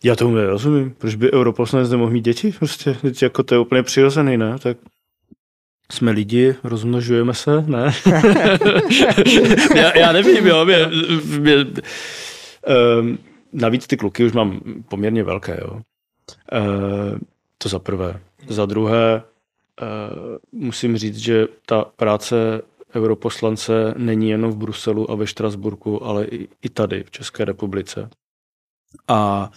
Já 0.05 0.17
tomu 0.17 0.35
nerozumím. 0.35 0.95
Proč 0.99 1.15
by 1.15 1.33
europoslanec 1.33 1.91
nemohl 1.91 2.11
mít 2.11 2.25
děti? 2.25 2.53
Prostě, 2.59 2.97
jako 3.23 3.43
to 3.43 3.55
je 3.55 3.59
úplně 3.59 3.83
přirozený, 3.83 4.37
ne? 4.37 4.59
Tak 4.59 4.77
jsme 5.93 6.11
lidi, 6.11 6.55
rozmnožujeme 6.65 7.35
se, 7.35 7.63
ne? 7.67 7.93
já, 9.75 9.99
já 9.99 10.13
nevím, 10.13 10.47
jo. 10.47 10.65
Mě, 10.65 10.77
mě, 11.39 11.57
um, 11.57 13.19
navíc 13.53 13.87
ty 13.87 13.97
kluky 13.97 14.25
už 14.25 14.33
mám 14.33 14.61
poměrně 14.89 15.25
velké, 15.25 15.59
jo. 15.61 15.73
Uh, 15.73 17.19
to 17.59 17.69
za 17.69 17.79
prvé. 17.79 18.21
Za 18.49 18.67
druhé, 18.67 19.23
uh, 19.83 20.39
musím 20.53 20.97
říct, 20.97 21.17
že 21.17 21.49
ta 21.67 21.85
práce 21.97 22.63
europoslance 22.95 23.95
není 23.97 24.31
jenom 24.31 24.51
v 24.51 24.57
Bruselu 24.57 25.11
a 25.11 25.15
ve 25.15 25.27
Štrasburku, 25.27 26.05
ale 26.05 26.25
i, 26.25 26.49
i 26.63 26.69
tady 26.69 27.03
v 27.03 27.11
České 27.11 27.45
republice. 27.45 28.11
A 29.09 29.51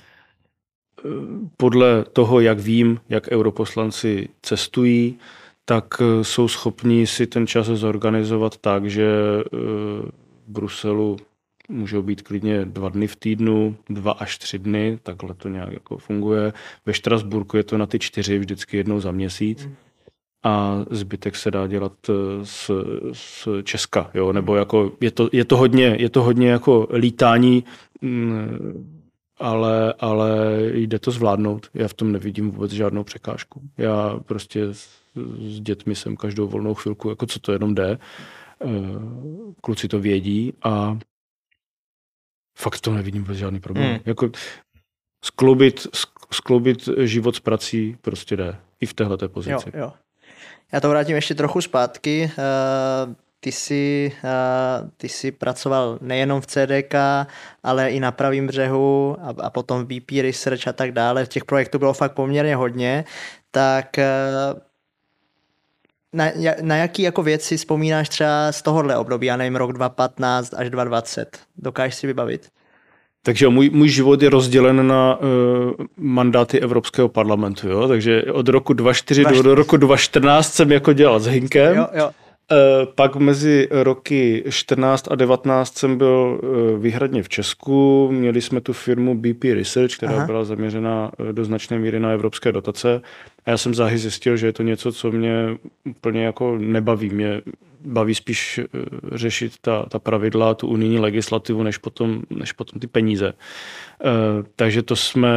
podle 1.58 2.06
toho, 2.14 2.40
jak 2.40 2.60
vím, 2.60 3.00
jak 3.10 3.28
europoslanci 3.32 4.30
cestují, 4.42 5.18
tak 5.66 6.02
eh, 6.02 6.24
jsou 6.24 6.48
schopni 6.48 7.08
si 7.08 7.28
ten 7.28 7.48
čas 7.48 7.68
zorganizovat 7.68 8.58
tak, 8.58 8.90
že 8.90 9.06
eh, 9.06 9.58
v 10.46 10.48
Bruselu 10.48 11.18
můžou 11.70 12.02
být 12.02 12.22
klidně 12.22 12.66
dva 12.66 12.90
dny 12.90 13.08
v 13.08 13.16
týdnu, 13.16 13.76
dva 13.90 14.12
až 14.12 14.38
tři 14.38 14.60
dny, 14.60 15.00
takhle 15.04 15.34
to 15.34 15.50
nějak 15.50 15.72
jako 15.72 15.98
funguje. 15.98 16.54
Ve 16.86 16.94
Štrasburku 16.94 17.58
je 17.58 17.64
to 17.64 17.78
na 17.78 17.86
ty 17.86 18.00
čtyři 18.00 18.40
vždycky 18.40 18.78
jednou 18.78 19.00
za 19.00 19.12
měsíc 19.12 19.70
a 20.44 20.86
zbytek 20.90 21.36
se 21.36 21.52
dá 21.52 21.68
dělat 21.68 21.94
eh, 22.10 22.14
z, 22.46 22.72
z 23.12 23.48
Česka, 23.64 24.12
jo? 24.14 24.34
nebo 24.34 24.56
jako 24.56 24.92
je 25.02 25.12
to, 25.12 25.30
je 25.32 25.46
to 25.46 25.58
hodně, 25.58 25.96
je 26.00 26.10
to 26.10 26.24
hodně 26.24 26.50
jako 26.50 26.88
lítání 26.92 27.64
mm, 28.02 28.93
ale, 29.44 29.94
ale 30.00 30.30
jde 30.74 31.00
to 31.00 31.12
zvládnout. 31.12 31.70
Já 31.74 31.88
v 31.88 31.94
tom 31.94 32.12
nevidím 32.12 32.52
vůbec 32.52 32.72
žádnou 32.72 33.04
překážku. 33.04 33.62
Já 33.78 34.20
prostě 34.26 34.64
s, 34.64 34.90
s 35.40 35.60
dětmi 35.60 35.96
jsem 35.96 36.18
každou 36.18 36.48
volnou 36.48 36.74
chvilku, 36.74 37.10
jako 37.10 37.26
co 37.26 37.40
to 37.40 37.52
jenom 37.52 37.76
jde. 37.76 37.98
Eh, 38.62 38.70
kluci 39.62 39.88
to 39.88 40.00
vědí 40.00 40.54
a 40.64 40.98
fakt 42.58 42.82
to 42.82 42.94
nevidím 42.94 43.22
vůbec 43.22 43.38
žádný 43.38 43.60
problém. 43.60 43.90
Hmm. 43.90 44.00
Jako 44.06 44.30
skloubit, 45.26 45.88
skloubit 46.32 46.90
život 46.98 47.36
s 47.36 47.40
prací 47.40 47.98
prostě 48.02 48.38
jde. 48.38 48.56
I 48.80 48.86
v 48.86 48.94
téhle 48.94 49.18
pozici. 49.18 49.72
Jo, 49.74 49.82
jo. 49.82 49.94
Já 50.72 50.80
to 50.80 50.90
vrátím 50.90 51.16
ještě 51.16 51.36
trochu 51.36 51.62
zpátky. 51.62 52.32
Ty 53.44 53.52
jsi, 53.52 54.12
uh, 54.24 54.90
ty 54.98 55.10
jsi 55.10 55.32
pracoval 55.32 55.98
nejenom 56.02 56.42
v 56.42 56.48
CDK, 56.48 56.96
ale 57.64 57.92
i 57.92 58.00
na 58.00 58.12
pravém 58.12 58.48
břehu 58.48 59.18
a, 59.22 59.34
a 59.44 59.50
potom 59.50 59.86
VP 59.86 60.12
Research 60.22 60.68
a 60.68 60.74
tak 60.74 60.92
dále. 60.92 61.26
Těch 61.26 61.46
projektů 61.46 61.80
bylo 61.80 61.94
fakt 61.94 62.14
poměrně 62.14 62.56
hodně. 62.56 63.06
Tak 63.52 63.98
uh, 63.98 64.60
na, 66.14 66.26
na 66.62 66.76
jaký 66.76 67.02
jako 67.02 67.24
věci 67.24 67.58
vzpomínáš 67.58 68.10
třeba 68.10 68.52
z 68.52 68.62
tohohle 68.62 68.98
období, 68.98 69.28
já 69.28 69.38
nevím, 69.38 69.56
rok 69.56 69.74
2015 69.74 70.54
až 70.54 70.70
2020? 70.70 71.40
Dokážeš 71.58 71.96
si 71.96 72.08
vybavit? 72.08 72.48
Takže 73.24 73.50
můj, 73.50 73.70
můj 73.70 73.90
život 73.90 74.22
je 74.22 74.30
rozdělen 74.30 74.88
na 74.88 75.20
uh, 75.20 75.28
mandáty 75.98 76.60
Evropského 76.60 77.10
parlamentu, 77.10 77.70
jo? 77.70 77.88
takže 77.88 78.24
od 78.24 78.48
roku 78.48 78.74
2004 78.74 79.38
do, 79.38 79.44
do 79.44 79.56
roku 79.56 79.78
2014 79.78 80.54
jsem 80.54 80.72
jako 80.72 80.94
dělal 80.94 81.20
s 81.20 81.26
Hinkem. 81.26 81.76
Jo, 81.76 81.88
jo. 81.94 82.12
Eh, 82.52 82.86
pak 82.96 83.16
mezi 83.16 83.68
roky 83.72 84.44
14 84.50 85.08
a 85.12 85.16
19 85.16 85.78
jsem 85.78 85.98
byl 85.98 86.42
eh, 86.44 86.78
výhradně 86.78 87.24
v 87.24 87.30
Česku. 87.30 88.10
Měli 88.12 88.42
jsme 88.42 88.62
tu 88.62 88.74
firmu 88.74 89.18
BP 89.18 89.44
Research, 89.44 89.98
která 89.98 90.16
Aha. 90.16 90.26
byla 90.26 90.44
zaměřena 90.44 91.12
eh, 91.30 91.34
do 91.34 91.46
značné 91.46 91.80
míry 91.80 92.00
na 92.00 92.12
evropské 92.12 92.52
dotace. 92.52 93.02
A 93.46 93.50
já 93.50 93.58
jsem 93.58 93.74
záhy 93.74 93.98
zjistil, 93.98 94.38
že 94.38 94.48
je 94.48 94.54
to 94.54 94.64
něco, 94.64 94.92
co 94.92 95.12
mě 95.12 95.58
úplně 95.86 96.26
jako 96.26 96.58
nebaví. 96.58 97.10
Mě 97.10 97.42
baví 97.86 98.16
spíš 98.16 98.60
řešit 99.12 99.54
ta, 99.62 99.86
ta 99.90 100.00
pravidla, 100.00 100.54
tu 100.54 100.68
unijní 100.68 101.00
legislativu, 101.00 101.64
než 101.64 101.78
potom, 101.78 102.22
než 102.30 102.52
potom 102.52 102.80
ty 102.80 102.88
peníze. 102.88 103.34
Takže 104.56 104.82
to 104.84 104.96
jsme 104.96 105.30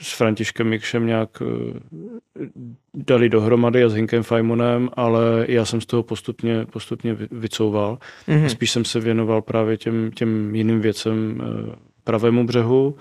s 0.00 0.12
Františkem 0.16 0.68
Mikšem 0.68 1.06
nějak 1.06 1.42
eh, 1.42 2.46
dali 2.94 3.28
dohromady 3.28 3.84
a 3.84 3.88
s 3.88 3.94
Hinkem 3.94 4.22
Fajmonem, 4.22 4.90
ale 4.92 5.46
já 5.48 5.64
jsem 5.64 5.80
z 5.80 5.86
toho 5.86 6.02
postupně, 6.02 6.66
postupně 6.66 7.16
vycouval. 7.30 7.98
Mm-hmm. 8.28 8.46
Spíš 8.46 8.70
jsem 8.70 8.84
se 8.84 9.00
věnoval 9.00 9.42
právě 9.42 9.76
těm, 9.76 10.10
těm 10.10 10.54
jiným 10.54 10.80
věcem 10.80 11.42
eh, 11.42 11.76
pravému 12.04 12.46
břehu 12.46 12.96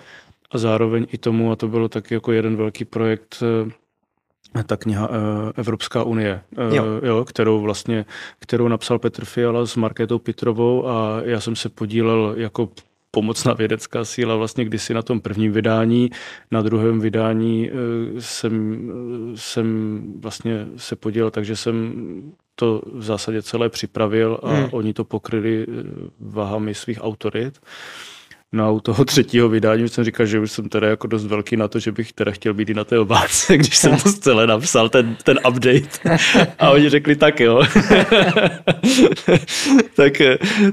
a 0.51 0.57
zároveň 0.57 1.07
i 1.11 1.17
tomu, 1.17 1.51
a 1.51 1.55
to 1.55 1.67
bylo 1.67 1.89
taky 1.89 2.13
jako 2.13 2.31
jeden 2.31 2.55
velký 2.55 2.85
projekt, 2.85 3.43
eh, 3.43 3.71
ta 4.65 4.77
kniha 4.77 5.09
Evropská 5.55 6.03
unie, 6.03 6.41
jo. 6.71 6.85
Jo, 7.03 7.25
kterou 7.25 7.61
vlastně, 7.61 8.05
kterou 8.39 8.67
napsal 8.67 8.99
Petr 8.99 9.25
Fiala 9.25 9.65
s 9.65 9.75
Markétou 9.75 10.19
Pitrovou 10.19 10.87
a 10.87 11.21
já 11.23 11.39
jsem 11.39 11.55
se 11.55 11.69
podílel 11.69 12.33
jako 12.37 12.69
pomocná 13.17 13.53
vědecká 13.53 14.05
síla 14.05 14.35
vlastně 14.35 14.65
kdysi 14.65 14.93
na 14.93 15.01
tom 15.01 15.21
prvním 15.21 15.51
vydání. 15.51 16.09
Na 16.51 16.61
druhém 16.61 16.99
vydání 16.99 17.69
eh, 17.69 17.73
jsem, 18.21 18.53
eh, 19.33 19.37
jsem 19.37 19.67
vlastně 20.19 20.67
se 20.77 20.95
podělil, 20.95 21.31
takže 21.31 21.55
jsem 21.55 21.93
to 22.55 22.81
v 22.93 23.03
zásadě 23.03 23.41
celé 23.41 23.69
připravil 23.69 24.39
a 24.43 24.53
hmm. 24.53 24.69
oni 24.71 24.93
to 24.93 25.03
pokryli 25.03 25.65
eh, 25.65 25.83
váhami 26.19 26.75
svých 26.75 26.99
autorit. 27.01 27.59
No 28.53 28.65
a 28.65 28.71
u 28.71 28.79
toho 28.79 29.05
třetího 29.05 29.49
vydání 29.49 29.83
už 29.83 29.91
jsem 29.91 30.03
říkal, 30.03 30.25
že 30.25 30.39
už 30.39 30.51
jsem 30.51 30.69
teda 30.69 30.87
jako 30.87 31.07
dost 31.07 31.25
velký 31.25 31.57
na 31.57 31.67
to, 31.67 31.79
že 31.79 31.91
bych 31.91 32.13
teda 32.13 32.31
chtěl 32.31 32.53
být 32.53 32.69
i 32.69 32.73
na 32.73 32.83
té 32.83 32.99
obálce, 32.99 33.57
když 33.57 33.77
jsem 33.77 33.97
to 33.97 34.13
celé 34.13 34.47
napsal, 34.47 34.89
ten, 34.89 35.17
ten 35.23 35.39
update. 35.49 36.19
A 36.59 36.71
oni 36.71 36.89
řekli 36.89 37.15
tak 37.15 37.39
jo. 37.39 37.63
tak, 39.95 40.13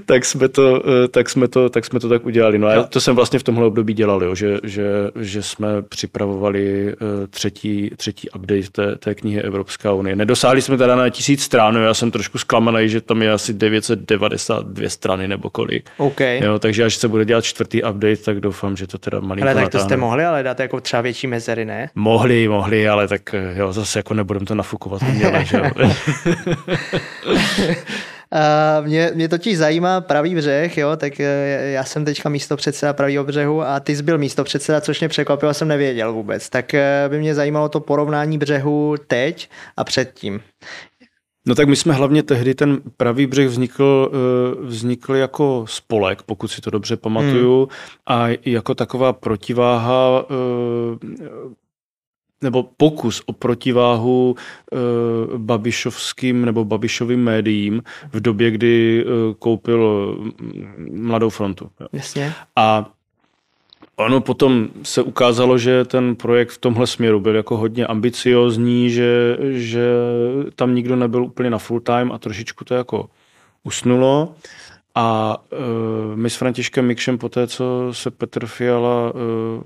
tak, 0.07 0.25
jsme 0.25 0.49
to, 0.49 0.83
tak, 1.11 1.31
jsme 1.31 1.49
to, 1.49 1.69
tak 1.69 1.85
jsme 1.85 2.01
to 2.01 2.09
tak 2.09 2.27
udělali. 2.27 2.59
No 2.59 2.69
a 2.69 2.83
to 2.83 3.01
jsem 3.01 3.17
vlastně 3.17 3.39
v 3.39 3.43
tomhle 3.43 3.67
období 3.67 3.95
dělal, 3.95 4.25
jo, 4.25 4.35
že, 4.35 4.59
že, 4.63 4.85
že 5.21 5.43
jsme 5.43 5.83
připravovali 5.83 6.89
eh, 6.89 6.95
třetí, 7.27 7.91
třetí 7.97 8.31
update 8.31 8.71
té, 8.73 8.97
té 8.97 9.15
knihy 9.15 9.43
Evropská 9.43 9.93
unie. 9.93 10.17
Nedosáhli 10.17 10.63
jsme 10.63 10.77
teda 10.77 10.97
na 10.97 11.09
tisíc 11.09 11.43
stran, 11.43 11.77
já 11.77 11.95
jsem 11.95 12.11
trošku 12.11 12.39
zklamaný, 12.39 12.89
že 12.89 13.01
tam 13.01 13.23
je 13.23 13.33
asi 13.33 13.55
992 13.55 14.89
strany 14.89 15.29
nebo 15.29 15.51
kolik. 15.51 15.91
Okay. 15.97 16.45
Jo, 16.45 16.59
takže 16.59 16.85
až 16.85 16.97
se 16.97 17.09
bude 17.09 17.25
dělat 17.25 17.45
čtvrt 17.45 17.64
čtvrtý 17.65 17.83
update, 17.83 18.17
tak 18.17 18.41
doufám, 18.41 18.77
že 18.77 18.87
to 18.87 18.99
teda 18.99 19.21
malinko 19.21 19.49
Ale 19.49 19.55
tak 19.55 19.69
to 19.69 19.79
jste 19.79 19.97
mohli 19.97 20.25
ale 20.25 20.43
dát 20.43 20.61
jako 20.61 20.81
třeba 20.81 21.01
větší 21.01 21.27
mezery, 21.27 21.65
ne? 21.65 21.91
Mohli, 21.95 22.49
mohli, 22.49 22.89
ale 22.89 23.09
tak 23.09 23.35
jo, 23.55 23.73
zase 23.73 23.99
jako 23.99 24.15
nebudem 24.15 24.47
to 24.47 24.55
nafukovat 24.55 25.03
uměle, 25.09 25.45
že 25.45 25.57
jo. 25.57 25.65
A 28.33 28.81
mě, 28.85 29.11
mě 29.15 29.29
totiž 29.29 29.59
zajímá 29.59 30.01
pravý 30.01 30.35
břeh, 30.35 30.79
jo, 30.79 30.97
tak 30.97 31.21
eh, 31.21 31.71
já 31.73 31.85
jsem 31.85 32.05
teďka 32.05 32.29
místo 32.29 32.57
předseda 32.57 32.93
pravýho 32.93 33.25
břehu 33.25 33.63
a 33.63 33.81
ty 33.81 33.97
jsi 33.97 34.03
byl 34.03 34.19
místo 34.19 34.45
předseda, 34.45 34.81
což 34.81 35.01
mě 35.01 35.09
překvapilo, 35.09 35.55
jsem 35.55 35.69
nevěděl 35.69 36.13
vůbec. 36.13 36.49
Tak 36.49 36.75
eh, 36.75 37.05
by 37.09 37.19
mě 37.19 37.35
zajímalo 37.35 37.69
to 37.69 37.81
porovnání 37.81 38.39
břehu 38.39 38.95
teď 39.07 39.51
a 39.77 39.85
předtím. 39.85 40.41
No 41.47 41.55
tak 41.55 41.69
my 41.69 41.77
jsme 41.77 41.95
hlavně 41.95 42.23
tehdy, 42.23 42.55
ten 42.55 42.81
pravý 42.97 43.27
břeh 43.27 43.49
vznikl, 43.49 44.11
eh, 44.13 44.67
vznikl 44.67 45.15
jako 45.15 45.65
spolek, 45.69 46.23
pokud 46.23 46.49
si 46.49 46.61
to 46.61 46.71
dobře 46.71 46.97
pamatuju, 46.97 47.59
hmm. 47.59 47.69
a 48.07 48.39
jako 48.45 48.75
taková 48.75 49.13
protiváha 49.13 50.25
eh, 50.31 51.55
nebo 52.45 52.63
pokus 52.77 53.23
o 53.27 53.33
protiváhu 53.33 54.35
e, 54.37 55.39
Babišovským 55.39 56.45
nebo 56.45 56.65
Babišovým 56.65 57.25
médiím 57.25 57.83
v 58.13 58.21
době, 58.21 58.51
kdy 58.51 59.05
e, 59.05 59.35
koupil 59.39 60.15
Mladou 60.91 61.31
frontu. 61.31 61.71
Jasně. 61.93 62.33
A 62.57 62.91
Ono 63.97 64.21
potom 64.21 64.69
se 64.83 65.03
ukázalo, 65.03 65.59
že 65.59 65.85
ten 65.85 66.17
projekt 66.17 66.51
v 66.51 66.59
tomhle 66.59 66.87
směru 66.87 67.21
byl 67.21 67.37
jako 67.37 67.57
hodně 67.57 67.87
ambiciozní, 67.87 68.91
že, 68.91 69.39
že 69.51 69.87
tam 70.57 70.75
nikdo 70.75 70.97
nebyl 70.97 71.25
úplně 71.25 71.51
na 71.51 71.59
full 71.59 71.81
time 71.81 72.13
a 72.13 72.19
trošičku 72.19 72.65
to 72.65 72.75
jako 72.75 73.09
usnulo. 73.65 74.35
A 74.95 75.37
uh, 75.53 76.17
my 76.17 76.31
s 76.31 76.37
Františkem 76.37 76.87
Mikšem 76.87 77.19
po 77.19 77.29
té, 77.29 77.47
co 77.47 77.89
se 77.93 78.11
Petr 78.11 78.47
Fiala 78.47 79.11
uh, 79.11 79.21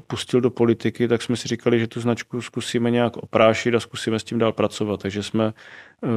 pustil 0.07 0.41
do 0.41 0.51
politiky, 0.51 1.09
tak 1.09 1.23
jsme 1.23 1.37
si 1.37 1.49
říkali, 1.49 1.81
že 1.81 1.87
tu 1.87 2.01
značku 2.01 2.43
zkusíme 2.43 2.91
nějak 2.91 3.17
oprášit 3.17 3.75
a 3.75 3.81
zkusíme 3.81 4.19
s 4.19 4.25
tím 4.25 4.39
dál 4.39 4.53
pracovat. 4.53 5.03
Takže 5.03 5.23
jsme 5.23 5.53
uh, 6.01 6.11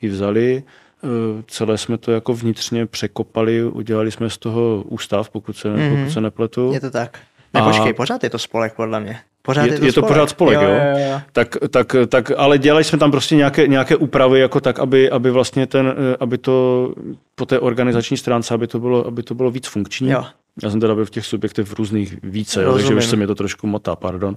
ji 0.00 0.08
vzali, 0.08 0.62
uh, 1.02 1.10
celé 1.46 1.78
jsme 1.78 1.98
to 1.98 2.12
jako 2.12 2.34
vnitřně 2.34 2.86
překopali, 2.86 3.64
udělali 3.64 4.10
jsme 4.10 4.30
z 4.30 4.38
toho 4.38 4.82
ústav, 4.88 5.30
pokud 5.30 5.56
se, 5.56 5.68
mm-hmm. 5.68 5.90
pokud 5.90 6.12
se 6.12 6.20
nepletu. 6.20 6.70
Je 6.72 6.80
to 6.80 6.90
tak. 6.90 7.18
Nepočkej, 7.54 7.90
a... 7.90 7.94
pořád 7.94 8.24
je 8.24 8.30
to 8.30 8.38
spolek, 8.38 8.74
podle 8.74 9.00
mě. 9.00 9.18
Pořád 9.42 9.64
je, 9.64 9.72
je, 9.72 9.78
to, 9.78 9.84
je 9.84 9.92
to 9.92 10.02
pořád 10.02 10.30
spolek, 10.30 10.60
jo? 10.60 10.62
jo? 10.62 10.68
jo, 10.68 10.98
jo. 11.10 11.20
Tak, 11.32 11.56
tak, 11.70 11.96
tak, 12.08 12.32
ale 12.36 12.58
dělali 12.58 12.84
jsme 12.84 12.98
tam 12.98 13.10
prostě 13.10 13.36
nějaké, 13.36 13.68
nějaké 13.68 13.96
úpravy, 13.96 14.40
jako 14.40 14.60
tak, 14.60 14.78
aby, 14.78 15.10
aby 15.10 15.30
vlastně 15.30 15.66
ten, 15.66 15.86
eh, 15.86 16.16
aby 16.20 16.38
to 16.38 16.88
po 17.34 17.46
té 17.46 17.60
organizační 17.60 18.16
stránce, 18.16 18.54
aby 18.54 18.66
to 18.66 18.80
bylo, 18.80 19.06
aby 19.06 19.22
to 19.22 19.34
bylo 19.34 19.50
víc 19.50 19.66
funkční. 19.66 20.10
Jo. 20.10 20.24
Já 20.62 20.70
jsem 20.70 20.80
teda 20.80 20.94
byl 20.94 21.04
v 21.04 21.10
těch 21.10 21.26
subjektech 21.26 21.66
v 21.66 21.74
různých 21.74 22.18
více, 22.22 22.62
jo, 22.62 22.72
takže 22.72 22.94
už 22.94 23.04
se 23.04 23.16
mi 23.16 23.26
to 23.26 23.34
trošku 23.34 23.66
motá, 23.66 23.96
pardon. 23.96 24.36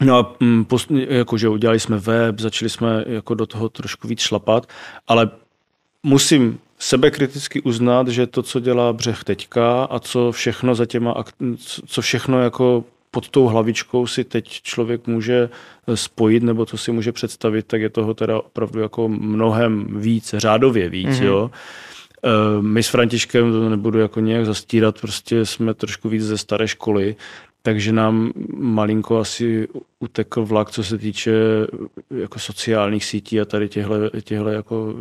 No 0.00 0.18
a 0.18 0.34
mm, 0.40 0.64
post, 0.64 0.90
jakože 1.08 1.48
udělali 1.48 1.80
jsme 1.80 1.98
web, 1.98 2.40
začali 2.40 2.68
jsme 2.68 3.04
jako 3.06 3.34
do 3.34 3.46
toho 3.46 3.68
trošku 3.68 4.08
víc 4.08 4.20
šlapat, 4.20 4.66
ale 5.08 5.30
musím 6.02 6.58
sebekriticky 6.78 7.60
uznat, 7.60 8.08
že 8.08 8.26
to, 8.26 8.42
co 8.42 8.60
dělá 8.60 8.92
Břeh 8.92 9.24
teďka 9.24 9.84
a 9.84 9.98
co 9.98 10.32
všechno 10.32 10.74
za 10.74 10.86
těma, 10.86 11.24
co 11.86 12.02
všechno 12.02 12.42
jako 12.42 12.84
pod 13.10 13.28
tou 13.28 13.46
hlavičkou 13.46 14.06
si 14.06 14.24
teď 14.24 14.62
člověk 14.62 15.06
může 15.06 15.48
spojit 15.94 16.42
nebo 16.42 16.66
co 16.66 16.78
si 16.78 16.92
může 16.92 17.12
představit, 17.12 17.66
tak 17.66 17.80
je 17.80 17.90
toho 17.90 18.14
teda 18.14 18.38
opravdu 18.38 18.80
jako 18.80 19.08
mnohem 19.08 20.00
víc, 20.00 20.34
řádově 20.38 20.88
víc, 20.88 21.08
mm-hmm. 21.08 21.24
jo. 21.24 21.50
Eh, 22.24 22.62
my 22.62 22.82
s 22.82 22.88
Františkem, 22.88 23.52
to 23.52 23.68
nebudu 23.68 23.98
jako 23.98 24.20
nějak 24.20 24.46
zastírat, 24.46 25.00
prostě 25.00 25.46
jsme 25.46 25.74
trošku 25.74 26.08
víc 26.08 26.22
ze 26.22 26.38
staré 26.38 26.68
školy, 26.68 27.16
takže 27.66 27.92
nám 27.92 28.32
malinko 28.54 29.18
asi 29.18 29.68
utekl 29.98 30.44
vlak, 30.44 30.70
co 30.70 30.84
se 30.84 30.98
týče 30.98 31.32
jako 32.10 32.38
sociálních 32.38 33.04
sítí 33.04 33.40
a 33.40 33.44
tady 33.44 33.68
těchto 34.22 34.48
jako 34.48 34.94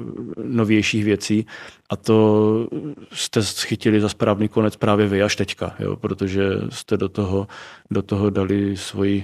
novějších 0.43 1.05
věcí. 1.05 1.45
A 1.89 1.95
to 1.95 2.67
jste 3.13 3.43
schytili 3.43 4.01
za 4.01 4.09
správný 4.09 4.47
konec 4.47 4.75
právě 4.75 5.07
vy 5.07 5.23
až 5.23 5.35
teďka, 5.35 5.75
jo, 5.79 5.95
protože 5.95 6.43
jste 6.69 6.97
do 6.97 7.09
toho, 7.09 7.47
do 7.91 8.01
toho 8.01 8.29
dali 8.29 8.77
svoji 8.77 9.23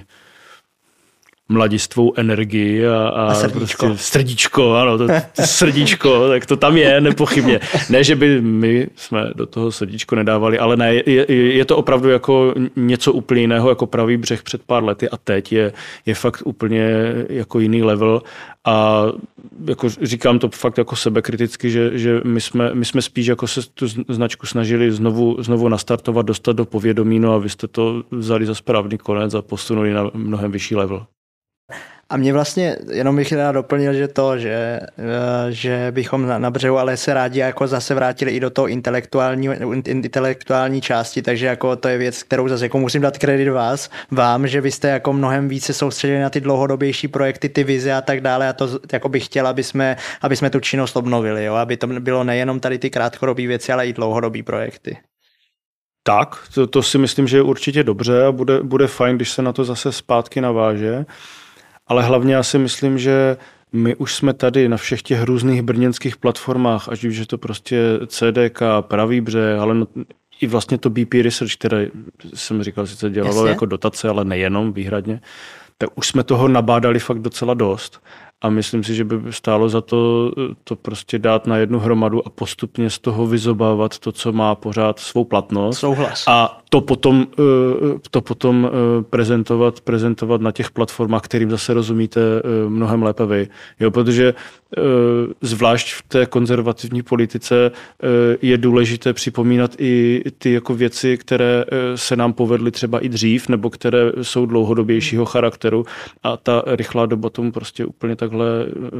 mladistvou 1.52 2.12
energii 2.16 2.86
a, 2.86 3.08
a, 3.08 3.26
a 3.26 3.34
srdíčko. 3.34 3.86
Prostě 3.86 4.04
srdíčko, 4.04 4.74
ano, 4.74 4.98
to, 4.98 5.06
to 5.06 5.42
srdíčko, 5.44 6.28
tak 6.28 6.46
to 6.46 6.56
tam 6.56 6.76
je, 6.76 7.00
nepochybně. 7.00 7.60
Ne, 7.90 8.04
že 8.04 8.16
by 8.16 8.40
my 8.40 8.88
jsme 8.96 9.30
do 9.34 9.46
toho 9.46 9.72
srdíčko 9.72 10.16
nedávali, 10.16 10.58
ale 10.58 10.76
ne, 10.76 10.94
je, 10.94 11.32
je 11.32 11.64
to 11.64 11.76
opravdu 11.76 12.08
jako 12.08 12.54
něco 12.76 13.12
úplně 13.12 13.40
jiného, 13.40 13.68
jako 13.68 13.86
pravý 13.86 14.16
břeh 14.16 14.42
před 14.42 14.62
pár 14.62 14.84
lety 14.84 15.08
a 15.08 15.16
teď 15.16 15.52
je, 15.52 15.72
je 16.06 16.14
fakt 16.14 16.42
úplně 16.44 16.88
jako 17.28 17.60
jiný 17.60 17.82
level 17.82 18.22
a 18.64 19.04
jako 19.66 19.88
říkám 19.88 20.38
to 20.38 20.48
fakt 20.48 20.78
jako 20.78 20.96
sebekriticky, 20.96 21.70
že, 21.70 21.98
že 21.98 22.20
my, 22.24 22.40
jsme, 22.40 22.74
my 22.74 22.84
jsme 22.84 23.02
spíš 23.02 23.26
jako 23.26 23.46
se 23.46 23.60
tu 23.74 23.86
značku 24.08 24.46
snažili 24.46 24.92
znovu, 24.92 25.42
znovu 25.42 25.68
nastartovat, 25.68 26.26
dostat 26.26 26.56
do 26.56 26.64
povědomí, 26.64 27.18
no 27.18 27.34
a 27.34 27.38
vy 27.38 27.48
jste 27.48 27.68
to 27.68 28.02
vzali 28.10 28.46
za 28.46 28.54
správný 28.54 28.98
konec 28.98 29.34
a 29.34 29.42
posunuli 29.42 29.92
na 29.92 30.10
mnohem 30.14 30.52
vyšší 30.52 30.76
level. 30.76 31.06
A 32.12 32.16
mě 32.16 32.32
vlastně, 32.32 32.76
jenom 32.90 33.16
bych 33.16 33.28
teda 33.28 33.52
doplnil, 33.52 33.94
že 33.94 34.08
to, 34.08 34.38
že, 34.38 34.80
eh, 34.98 35.46
že 35.48 35.86
bychom 35.90 36.26
na, 36.26 36.38
na 36.38 36.50
břehu 36.50 36.78
ale 36.78 36.96
se 36.96 37.14
rádi 37.14 37.40
jako 37.40 37.66
zase 37.66 37.94
vrátili 37.94 38.32
i 38.32 38.40
do 38.40 38.50
toho 38.50 38.68
intelektuální, 38.68 39.48
intelektuální 39.86 40.80
části, 40.80 41.22
takže 41.22 41.46
jako 41.46 41.76
to 41.76 41.88
je 41.88 41.98
věc, 41.98 42.22
kterou 42.22 42.48
zase 42.48 42.64
jako 42.64 42.78
musím 42.78 43.02
dát 43.02 43.18
kredit 43.18 43.48
vás, 43.48 43.90
vám, 44.10 44.46
že 44.46 44.62
byste 44.62 44.88
jako 44.88 45.12
mnohem 45.12 45.48
více 45.48 45.74
soustředili 45.74 46.20
na 46.20 46.30
ty 46.30 46.40
dlouhodobější 46.40 47.08
projekty, 47.08 47.48
ty 47.48 47.64
vize 47.64 47.92
a 47.92 48.00
tak 48.00 48.20
dále 48.20 48.48
a 48.48 48.52
to 48.52 48.68
jako 48.92 49.08
bych 49.08 49.24
chtěl, 49.24 49.46
aby 49.46 49.62
jsme, 49.62 49.96
aby 50.22 50.36
jsme 50.36 50.50
tu 50.50 50.60
činnost 50.60 50.96
obnovili, 50.96 51.44
jo? 51.44 51.54
aby 51.54 51.76
to 51.76 51.86
bylo 51.86 52.24
nejenom 52.24 52.60
tady 52.60 52.78
ty 52.78 52.90
krátkodobé 52.90 53.46
věci, 53.46 53.72
ale 53.72 53.86
i 53.88 53.92
dlouhodobé 53.92 54.42
projekty. 54.42 54.96
Tak, 56.02 56.36
to, 56.54 56.66
to 56.66 56.82
si 56.82 56.98
myslím, 56.98 57.28
že 57.28 57.36
je 57.36 57.42
určitě 57.42 57.82
dobře 57.82 58.26
a 58.26 58.32
bude, 58.32 58.62
bude 58.62 58.86
fajn, 58.86 59.16
když 59.16 59.30
se 59.30 59.42
na 59.42 59.52
to 59.52 59.64
zase 59.64 59.92
zpátky 59.92 60.40
naváže 60.40 61.04
ale 61.92 62.02
hlavně 62.02 62.34
já 62.34 62.42
si 62.42 62.58
myslím, 62.58 62.98
že 62.98 63.36
my 63.72 63.96
už 63.96 64.14
jsme 64.14 64.32
tady 64.34 64.68
na 64.68 64.76
všech 64.76 65.02
těch 65.02 65.22
různých 65.22 65.62
brněnských 65.62 66.16
platformách, 66.16 66.88
ať 66.88 67.04
už 67.04 67.16
je 67.16 67.26
to 67.26 67.38
prostě 67.38 67.82
CDK, 68.06 68.62
Pravý 68.80 69.20
bře, 69.20 69.56
ale 69.60 69.74
no, 69.74 69.86
i 70.40 70.46
vlastně 70.46 70.78
to 70.78 70.90
BP 70.90 71.14
Research, 71.14 71.54
které 71.54 71.88
jsem 72.34 72.62
říkal, 72.62 72.86
sice 72.86 73.10
dělalo 73.10 73.36
Jasně. 73.36 73.50
jako 73.50 73.66
dotace, 73.66 74.08
ale 74.08 74.24
nejenom 74.24 74.72
výhradně, 74.72 75.20
tak 75.78 75.90
už 75.94 76.08
jsme 76.08 76.24
toho 76.24 76.48
nabádali 76.48 76.98
fakt 76.98 77.18
docela 77.18 77.54
dost 77.54 78.00
a 78.40 78.48
myslím 78.48 78.84
si, 78.84 78.94
že 78.94 79.04
by 79.04 79.32
stálo 79.32 79.68
za 79.68 79.80
to 79.80 80.32
to 80.64 80.76
prostě 80.76 81.18
dát 81.18 81.46
na 81.46 81.56
jednu 81.56 81.78
hromadu 81.78 82.26
a 82.26 82.30
postupně 82.30 82.90
z 82.90 82.98
toho 82.98 83.26
vyzobávat 83.26 83.98
to, 83.98 84.12
co 84.12 84.32
má 84.32 84.54
pořád 84.54 84.98
svou 84.98 85.24
platnost. 85.24 85.78
Souhlas. 85.78 86.24
A 86.26 86.61
to 86.72 86.80
potom, 86.80 87.26
eh, 87.32 87.98
to 88.10 88.20
potom 88.20 88.64
eh, 88.64 89.02
prezentovat, 89.02 89.80
prezentovat 89.80 90.40
na 90.40 90.52
těch 90.52 90.70
platformách, 90.70 91.22
kterým 91.22 91.50
zase 91.50 91.74
rozumíte 91.74 92.20
eh, 92.20 92.68
mnohem 92.68 93.02
lépe 93.02 93.26
vy. 93.26 93.48
Jo, 93.80 93.90
protože 93.90 94.34
zvlášť 95.40 95.94
v 95.94 96.02
té 96.08 96.26
konzervativní 96.26 97.02
politice 97.02 97.70
je 98.42 98.58
důležité 98.58 99.12
připomínat 99.12 99.70
i 99.78 100.22
ty 100.38 100.52
jako 100.52 100.74
věci, 100.74 101.18
které 101.18 101.64
se 101.94 102.16
nám 102.16 102.32
povedly 102.32 102.70
třeba 102.70 103.00
i 103.00 103.08
dřív, 103.08 103.48
nebo 103.48 103.70
které 103.70 103.98
jsou 104.22 104.46
dlouhodobějšího 104.46 105.24
charakteru 105.24 105.84
a 106.22 106.36
ta 106.36 106.62
rychlá 106.66 107.06
doba 107.06 107.30
tomu 107.30 107.52
prostě 107.52 107.84
úplně 107.84 108.16
takhle 108.16 108.46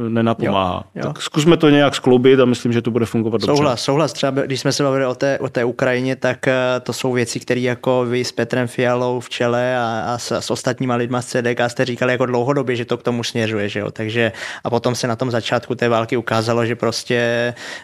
nenapomáhá. 0.09 0.83
Jo, 0.95 1.01
jo. 1.01 1.07
Tak 1.07 1.21
zkusme 1.21 1.57
to 1.57 1.69
nějak 1.69 1.95
skloubit 1.95 2.39
a 2.39 2.45
myslím, 2.45 2.73
že 2.73 2.81
to 2.81 2.91
bude 2.91 3.05
fungovat 3.05 3.41
souhlas, 3.41 3.47
dobře. 3.47 3.61
Souhlas, 3.61 3.81
souhlas. 3.81 4.13
Třeba 4.13 4.41
když 4.41 4.59
jsme 4.59 4.71
se 4.71 4.83
bavili 4.83 5.05
o 5.05 5.15
té, 5.15 5.39
o 5.39 5.49
té 5.49 5.63
Ukrajině, 5.65 6.15
tak 6.15 6.45
to 6.83 6.93
jsou 6.93 7.13
věci, 7.13 7.39
které 7.39 7.62
jako 7.63 8.05
vy 8.05 8.25
s 8.25 8.31
Petrem 8.31 8.67
Fialou 8.67 9.19
v 9.19 9.29
čele 9.29 9.77
a, 9.77 10.13
a 10.13 10.17
s, 10.17 10.31
s 10.31 10.51
ostatníma 10.51 10.95
lidma 10.95 11.21
z 11.21 11.25
CDK 11.25 11.59
jste 11.67 11.85
říkali 11.85 12.11
jako 12.11 12.25
dlouhodobě, 12.25 12.75
že 12.75 12.85
to 12.85 12.97
k 12.97 13.03
tomu 13.03 13.23
směřuje, 13.23 13.69
že 13.69 13.79
jo? 13.79 13.91
Takže 13.91 14.31
a 14.63 14.69
potom 14.69 14.95
se 14.95 15.07
na 15.07 15.15
tom 15.15 15.31
začátku 15.31 15.75
té 15.75 15.89
války 15.89 16.17
ukázalo, 16.17 16.65
že 16.65 16.75
prostě 16.75 17.15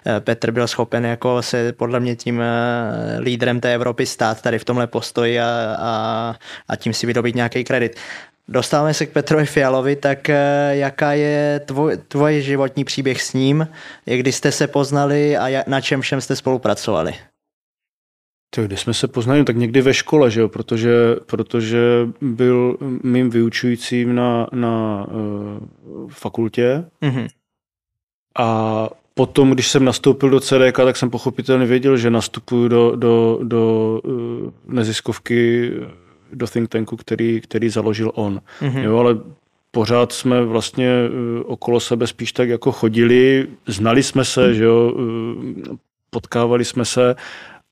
eh, 0.06 0.20
Petr 0.20 0.52
byl 0.52 0.68
schopen 0.68 1.06
jako 1.06 1.42
se 1.42 1.74
podle 1.74 2.00
mě 2.00 2.16
tím 2.16 2.42
eh, 2.42 3.20
lídrem 3.20 3.60
té 3.60 3.74
Evropy 3.74 4.06
stát 4.06 4.42
tady 4.42 4.60
v 4.60 4.66
tomhle 4.66 4.88
postoji 4.88 5.40
a, 5.40 5.76
a, 5.80 6.36
a 6.68 6.76
tím 6.76 6.94
si 6.94 7.08
vydobít 7.08 7.36
nějaký 7.36 7.64
kredit. 7.64 7.96
Dostáváme 8.48 8.94
se 8.94 9.06
k 9.06 9.12
Petrovi 9.12 9.46
Fialovi, 9.46 9.96
tak 9.96 10.30
eh, 10.30 10.70
jaká 10.72 11.14
je 11.14 11.62
tvoj, 11.66 11.98
tvoj 12.08 12.42
životní 12.42 12.84
příběh 12.84 13.22
s 13.22 13.34
ním, 13.34 13.68
kdy 14.06 14.32
jste 14.32 14.52
se 14.52 14.68
poznali 14.68 15.38
a 15.38 15.64
na 15.68 15.82
čem 15.82 16.02
všem 16.02 16.22
jste 16.22 16.36
spolupracovali? 16.36 17.14
Tak 18.56 18.66
když 18.68 18.80
jsme 18.80 18.94
se 18.94 19.08
poznali, 19.08 19.44
tak 19.44 19.58
někdy 19.58 19.82
ve 19.82 19.94
škole, 19.94 20.32
že 20.32 20.42
jo? 20.42 20.50
Protože, 20.50 21.16
protože 21.26 22.10
byl 22.22 22.78
mým 23.04 23.30
vyučujícím 23.30 24.16
na, 24.16 24.48
na 24.54 25.06
uh, 25.12 26.10
fakultě 26.10 26.86
mm-hmm. 27.02 27.28
a 28.38 28.90
potom, 29.14 29.52
když 29.52 29.68
jsem 29.68 29.86
nastoupil 29.86 30.30
do 30.30 30.40
CDK, 30.40 30.76
tak 30.76 30.98
jsem 30.98 31.10
pochopitelně 31.10 31.66
věděl, 31.66 31.98
že 31.98 32.10
nastupuju 32.10 32.68
do, 32.68 32.96
do, 32.96 33.40
do 33.44 34.02
uh, 34.04 34.52
neziskovky, 34.68 35.72
do 36.34 36.48
think 36.48 36.70
tanku, 36.70 36.98
který, 36.98 37.42
který 37.42 37.70
založil 37.70 38.12
on. 38.16 38.42
Mm-hmm. 38.62 38.84
Jo, 38.84 38.98
ale 38.98 39.18
pořád 39.72 40.12
jsme 40.12 40.46
vlastně 40.46 40.90
uh, 40.90 41.52
okolo 41.52 41.80
sebe 41.80 42.08
spíš 42.08 42.32
tak 42.32 42.50
jako 42.50 42.72
chodili, 42.72 43.48
znali 43.68 44.04
jsme 44.04 44.26
se, 44.26 44.54
že 44.54 44.64
jo, 44.64 44.94
uh, 44.96 45.76
potkávali 46.10 46.66
jsme 46.66 46.86
se 46.86 47.16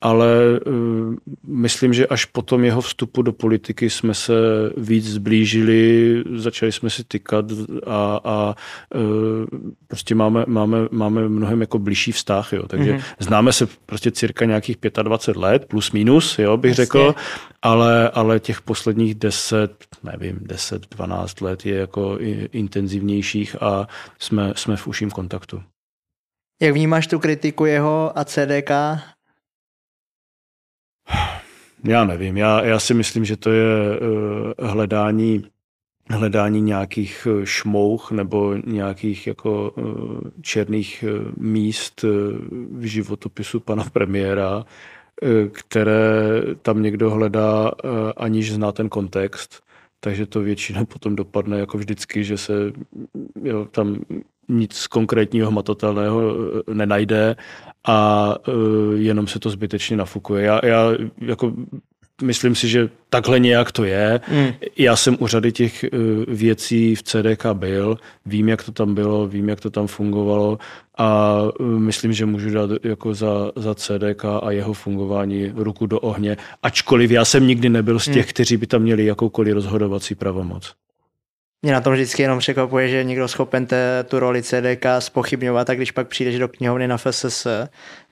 ale 0.00 0.60
uh, 0.66 1.14
myslím, 1.46 1.92
že 1.92 2.06
až 2.06 2.24
po 2.24 2.42
tom 2.42 2.64
jeho 2.64 2.80
vstupu 2.80 3.22
do 3.22 3.32
politiky 3.32 3.90
jsme 3.90 4.14
se 4.14 4.32
víc 4.76 5.10
zblížili, 5.10 6.22
začali 6.36 6.72
jsme 6.72 6.90
si 6.90 7.04
tykat 7.04 7.44
a, 7.86 8.20
a 8.24 8.54
uh, 8.94 9.60
prostě 9.86 10.14
máme, 10.14 10.44
máme, 10.46 10.78
máme 10.90 11.28
mnohem 11.28 11.60
jako 11.60 11.78
blížší 11.78 12.12
vztah, 12.12 12.52
jo. 12.52 12.62
takže 12.66 12.92
mm-hmm. 12.92 13.02
známe 13.18 13.52
se 13.52 13.68
prostě 13.86 14.10
cirka 14.10 14.44
nějakých 14.44 14.76
25 15.02 15.40
let, 15.40 15.64
plus 15.64 15.92
minus, 15.92 16.38
jo, 16.38 16.56
bych 16.56 16.68
Jasně. 16.68 16.84
řekl, 16.84 17.14
ale, 17.62 18.10
ale 18.10 18.40
těch 18.40 18.62
posledních 18.62 19.14
10, 19.14 19.86
nevím, 20.02 20.38
10, 20.40 20.86
12 20.90 21.40
let 21.40 21.66
je 21.66 21.74
jako 21.74 22.18
intenzivnějších 22.52 23.62
a 23.62 23.88
jsme, 24.18 24.52
jsme 24.56 24.76
v 24.76 24.86
užším 24.86 25.10
kontaktu. 25.10 25.62
Jak 26.62 26.74
vnímáš 26.74 27.06
tu 27.06 27.18
kritiku 27.18 27.64
jeho 27.64 28.18
a 28.18 28.24
CDK 28.24 28.70
já 31.84 32.04
nevím, 32.04 32.36
já, 32.36 32.64
já 32.64 32.78
si 32.78 32.94
myslím, 32.94 33.24
že 33.24 33.36
to 33.36 33.50
je 33.50 34.00
uh, 34.00 34.68
hledání 34.68 35.44
hledání 36.10 36.60
nějakých 36.60 37.26
šmouch 37.44 38.10
nebo 38.10 38.54
nějakých 38.66 39.26
jako 39.26 39.74
černých 40.42 41.04
míst 41.36 42.04
v 42.72 42.84
životopisu 42.84 43.60
pana 43.60 43.84
premiéra, 43.92 44.64
které 45.52 46.42
tam 46.62 46.82
někdo 46.82 47.10
hledá, 47.10 47.72
aniž 48.16 48.52
zná 48.52 48.72
ten 48.72 48.88
kontext. 48.88 49.62
Takže 50.00 50.26
to 50.26 50.40
většinou 50.40 50.84
potom 50.84 51.16
dopadne 51.16 51.58
jako 51.58 51.78
vždycky, 51.78 52.24
že 52.24 52.38
se 52.38 52.72
jo, 53.42 53.64
tam 53.70 53.96
nic 54.48 54.86
konkrétního 54.86 55.50
hmatatelného 55.50 56.22
eh, 56.22 56.74
nenajde 56.74 57.36
a 57.84 58.34
uh, 58.48 58.54
jenom 58.94 59.26
se 59.26 59.38
to 59.38 59.50
zbytečně 59.50 59.96
nafukuje. 59.96 60.44
Já, 60.44 60.60
já 60.66 60.90
jako 61.20 61.52
myslím 62.22 62.54
si, 62.54 62.68
že 62.68 62.88
takhle 63.10 63.38
nějak 63.38 63.72
to 63.72 63.84
je. 63.84 64.20
Mm. 64.32 64.52
Já 64.78 64.96
jsem 64.96 65.16
u 65.20 65.26
řady 65.26 65.52
těch 65.52 65.84
uh, 65.92 66.34
věcí 66.34 66.94
v 66.94 67.02
CDK 67.02 67.46
byl, 67.52 67.98
vím, 68.26 68.48
jak 68.48 68.62
to 68.62 68.72
tam 68.72 68.94
bylo, 68.94 69.26
vím, 69.26 69.48
jak 69.48 69.60
to 69.60 69.70
tam 69.70 69.86
fungovalo 69.86 70.58
a 70.98 71.38
myslím, 71.60 72.12
že 72.12 72.26
můžu 72.26 72.50
dát 72.50 72.70
jako 72.82 73.14
za, 73.14 73.52
za 73.56 73.74
CDK 73.74 74.24
a 74.42 74.50
jeho 74.50 74.72
fungování 74.72 75.52
ruku 75.56 75.86
do 75.86 76.00
ohně, 76.00 76.36
ačkoliv 76.62 77.10
já 77.10 77.24
jsem 77.24 77.46
nikdy 77.46 77.68
nebyl 77.68 77.98
z 77.98 78.04
těch, 78.04 78.26
mm. 78.26 78.30
kteří 78.30 78.56
by 78.56 78.66
tam 78.66 78.82
měli 78.82 79.04
jakoukoliv 79.04 79.54
rozhodovací 79.54 80.14
pravomoc. 80.14 80.74
Mě 81.62 81.72
na 81.72 81.80
tom 81.80 81.92
vždycky 81.92 82.22
jenom 82.22 82.38
překvapuje, 82.38 82.88
že 82.88 83.04
někdo 83.04 83.28
schopen 83.28 83.66
te, 83.66 84.04
tu 84.04 84.18
roli 84.18 84.42
CDK 84.42 84.86
spochybňovat 84.98 85.70
a 85.70 85.74
když 85.74 85.90
pak 85.90 86.08
přijdeš 86.08 86.38
do 86.38 86.48
knihovny 86.48 86.88
na 86.88 86.96
FSS, 86.96 87.46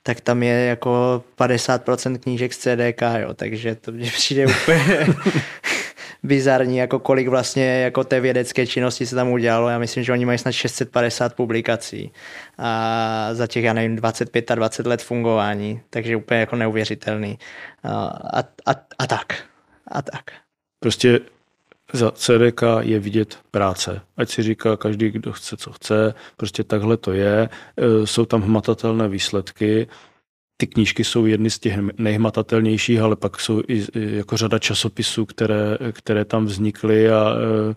tak 0.02 0.20
tam 0.20 0.42
je 0.42 0.66
jako 0.66 1.24
50% 1.38 2.18
knížek 2.18 2.52
z 2.52 2.58
CDK, 2.58 3.02
jo, 3.16 3.34
takže 3.34 3.74
to 3.74 3.92
mě 3.92 4.10
přijde 4.10 4.46
úplně 4.46 5.06
bizarní, 6.22 6.76
jako 6.76 6.98
kolik 6.98 7.28
vlastně 7.28 7.80
jako 7.80 8.04
té 8.04 8.20
vědecké 8.20 8.66
činnosti 8.66 9.06
se 9.06 9.14
tam 9.14 9.32
udělalo. 9.32 9.68
Já 9.68 9.78
myslím, 9.78 10.04
že 10.04 10.12
oni 10.12 10.24
mají 10.24 10.38
snad 10.38 10.52
650 10.52 11.34
publikací 11.34 12.12
a 12.58 13.28
za 13.32 13.46
těch, 13.46 13.64
já 13.64 13.72
nevím, 13.72 13.96
25 13.96 14.50
a 14.50 14.54
20 14.54 14.86
let 14.86 15.02
fungování, 15.02 15.80
takže 15.90 16.16
úplně 16.16 16.40
jako 16.40 16.56
neuvěřitelný. 16.56 17.38
A, 17.84 18.42
a, 18.66 18.74
a 18.98 19.06
tak. 19.06 19.26
A 19.88 20.02
tak. 20.02 20.24
Prostě 20.80 21.20
za 21.92 22.10
CDK 22.10 22.62
je 22.80 23.00
vidět 23.00 23.38
práce. 23.50 24.00
Ať 24.16 24.30
si 24.30 24.42
říká 24.42 24.76
každý, 24.76 25.10
kdo 25.10 25.32
chce, 25.32 25.56
co 25.56 25.72
chce, 25.72 26.14
prostě 26.36 26.64
takhle 26.64 26.96
to 26.96 27.12
je. 27.12 27.48
E, 27.76 28.06
jsou 28.06 28.24
tam 28.24 28.42
hmatatelné 28.42 29.08
výsledky. 29.08 29.88
Ty 30.56 30.66
knížky 30.66 31.04
jsou 31.04 31.26
jedny 31.26 31.50
z 31.50 31.58
těch 31.58 31.78
nejhmatatelnějších, 31.98 33.00
ale 33.00 33.16
pak 33.16 33.40
jsou 33.40 33.62
i 33.68 33.86
jako 33.94 34.36
řada 34.36 34.58
časopisů, 34.58 35.26
které, 35.26 35.78
které 35.92 36.24
tam 36.24 36.44
vznikly 36.46 37.10
a 37.10 37.34
e, 37.70 37.74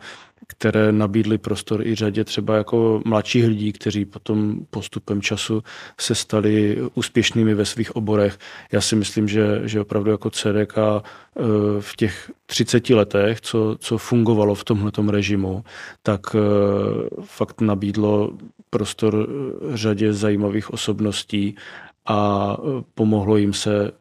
které 0.51 0.91
nabídly 0.91 1.37
prostor 1.37 1.87
i 1.87 1.95
řadě 1.95 2.23
třeba 2.23 2.55
jako 2.55 3.01
mladších 3.05 3.45
lidí, 3.45 3.71
kteří 3.71 4.05
potom 4.05 4.59
postupem 4.69 5.21
času 5.21 5.63
se 5.99 6.15
stali 6.15 6.77
úspěšnými 6.93 7.53
ve 7.53 7.65
svých 7.65 7.95
oborech. 7.95 8.37
Já 8.71 8.81
si 8.81 8.95
myslím, 8.95 9.27
že, 9.27 9.61
že 9.63 9.81
opravdu 9.81 10.11
jako 10.11 10.29
CDK 10.29 10.77
eh, 10.77 11.41
v 11.79 11.95
těch 11.95 12.31
30 12.45 12.89
letech, 12.89 13.41
co, 13.41 13.75
co 13.79 13.97
fungovalo 13.97 14.55
v 14.55 14.63
tomhle 14.63 14.91
režimu, 15.09 15.63
tak 16.03 16.21
eh, 16.35 16.39
fakt 17.21 17.61
nabídlo 17.61 18.31
prostor 18.69 19.27
řadě 19.73 20.13
zajímavých 20.13 20.73
osobností 20.73 21.55
a 22.09 22.57
eh, 22.59 22.83
pomohlo 22.95 23.37
jim 23.37 23.53
se 23.53 23.91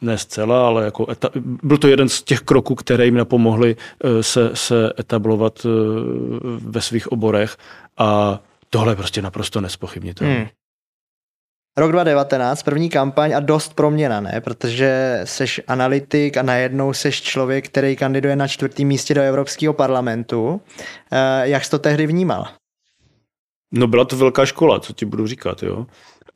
ne 0.00 0.18
zcela, 0.18 0.66
ale 0.66 0.84
jako 0.84 1.10
eta, 1.10 1.30
byl 1.62 1.78
to 1.78 1.88
jeden 1.88 2.08
z 2.08 2.22
těch 2.22 2.40
kroků, 2.40 2.74
které 2.74 3.04
jim 3.04 3.14
napomohly 3.14 3.76
eh, 3.76 4.22
se, 4.22 4.50
se 4.54 4.92
etablovat 4.98 5.66
eh, 5.66 5.68
ve 6.58 6.80
svých 6.80 7.12
oborech 7.12 7.56
a 7.98 8.40
tohle 8.70 8.92
je 8.92 8.96
prostě 8.96 9.22
naprosto 9.22 9.60
nespochybnitelné. 9.60 10.34
Hmm. 10.34 10.46
Rok 11.76 11.92
2019, 11.92 12.62
první 12.62 12.90
kampaň 12.90 13.32
a 13.36 13.40
dost 13.40 13.74
proměna, 13.74 14.20
ne? 14.20 14.40
Protože 14.44 15.20
seš 15.24 15.60
analytik 15.66 16.36
a 16.36 16.42
najednou 16.42 16.92
seš 16.92 17.22
člověk, 17.22 17.68
který 17.68 17.96
kandiduje 17.96 18.36
na 18.36 18.48
čtvrtém 18.48 18.86
místě 18.86 19.14
do 19.14 19.22
Evropského 19.22 19.74
parlamentu. 19.74 20.60
Jak 21.42 21.64
jsi 21.64 21.70
to 21.70 21.78
tehdy 21.78 22.06
vnímal? 22.06 22.46
No 23.72 23.86
byla 23.86 24.04
to 24.04 24.16
velká 24.16 24.46
škola, 24.46 24.80
co 24.80 24.92
ti 24.92 25.06
budu 25.06 25.26
říkat, 25.26 25.62
jo. 25.62 25.86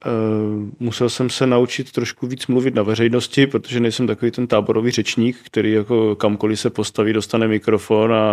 Uh, 0.07 0.69
musel 0.81 1.09
jsem 1.09 1.31
se 1.31 1.47
naučit 1.47 1.93
trošku 1.93 2.27
víc 2.27 2.47
mluvit 2.47 2.75
na 2.75 2.83
veřejnosti, 2.83 3.47
protože 3.47 3.81
nejsem 3.81 4.07
takový 4.07 4.31
ten 4.31 4.47
táborový 4.47 4.91
řečník, 4.91 5.37
který 5.45 5.73
jako 5.73 6.17
kamkoliv 6.17 6.61
se 6.61 6.71
postaví, 6.71 7.13
dostane 7.13 7.49
mikrofon 7.49 8.13
a, 8.13 8.33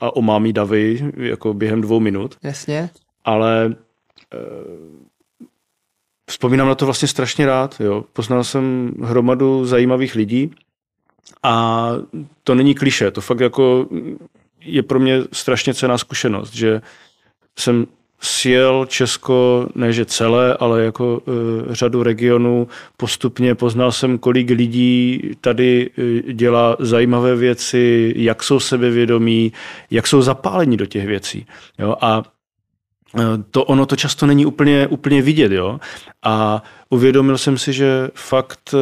a 0.00 0.16
omámí 0.16 0.52
davy 0.52 1.12
jako 1.16 1.54
během 1.54 1.80
dvou 1.80 2.00
minut. 2.00 2.36
Jasně. 2.42 2.90
Ale 3.24 3.66
uh, 3.66 5.06
vzpomínám 6.30 6.68
na 6.68 6.74
to 6.74 6.84
vlastně 6.84 7.08
strašně 7.08 7.46
rád. 7.46 7.80
Jo. 7.80 8.04
Poznal 8.12 8.44
jsem 8.44 8.94
hromadu 9.02 9.66
zajímavých 9.66 10.14
lidí 10.14 10.50
a 11.42 11.88
to 12.44 12.54
není 12.54 12.74
kliše, 12.74 13.10
to 13.10 13.20
fakt 13.20 13.40
jako 13.40 13.88
je 14.60 14.82
pro 14.82 15.00
mě 15.00 15.22
strašně 15.32 15.74
cená 15.74 15.98
zkušenost, 15.98 16.54
že 16.54 16.80
jsem 17.58 17.86
sjel 18.20 18.86
Česko, 18.88 19.66
ne 19.74 19.92
že 19.92 20.04
celé, 20.04 20.54
ale 20.54 20.82
jako 20.82 21.18
uh, 21.18 21.34
řadu 21.74 22.02
regionů 22.02 22.68
postupně. 22.96 23.54
Poznal 23.54 23.92
jsem, 23.92 24.18
kolik 24.18 24.50
lidí 24.50 25.20
tady 25.40 25.90
uh, 25.98 26.32
dělá 26.32 26.76
zajímavé 26.78 27.36
věci, 27.36 28.14
jak 28.16 28.42
jsou 28.42 28.60
sebevědomí, 28.60 29.52
jak 29.90 30.06
jsou 30.06 30.22
zapálení 30.22 30.76
do 30.76 30.86
těch 30.86 31.06
věcí. 31.06 31.46
Jo? 31.78 31.96
A 32.00 32.18
uh, 32.18 33.22
to 33.50 33.64
ono 33.64 33.86
to 33.86 33.96
často 33.96 34.26
není 34.26 34.46
úplně, 34.46 34.86
úplně 34.86 35.22
vidět. 35.22 35.52
Jo? 35.52 35.80
A 36.22 36.62
uvědomil 36.90 37.38
jsem 37.38 37.58
si, 37.58 37.72
že 37.72 38.10
fakt 38.14 38.74
uh, 38.74 38.80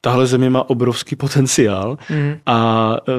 tahle 0.00 0.26
země 0.26 0.50
má 0.50 0.70
obrovský 0.70 1.16
potenciál 1.16 1.98
mm. 2.10 2.34
a 2.46 2.90
uh, 3.08 3.14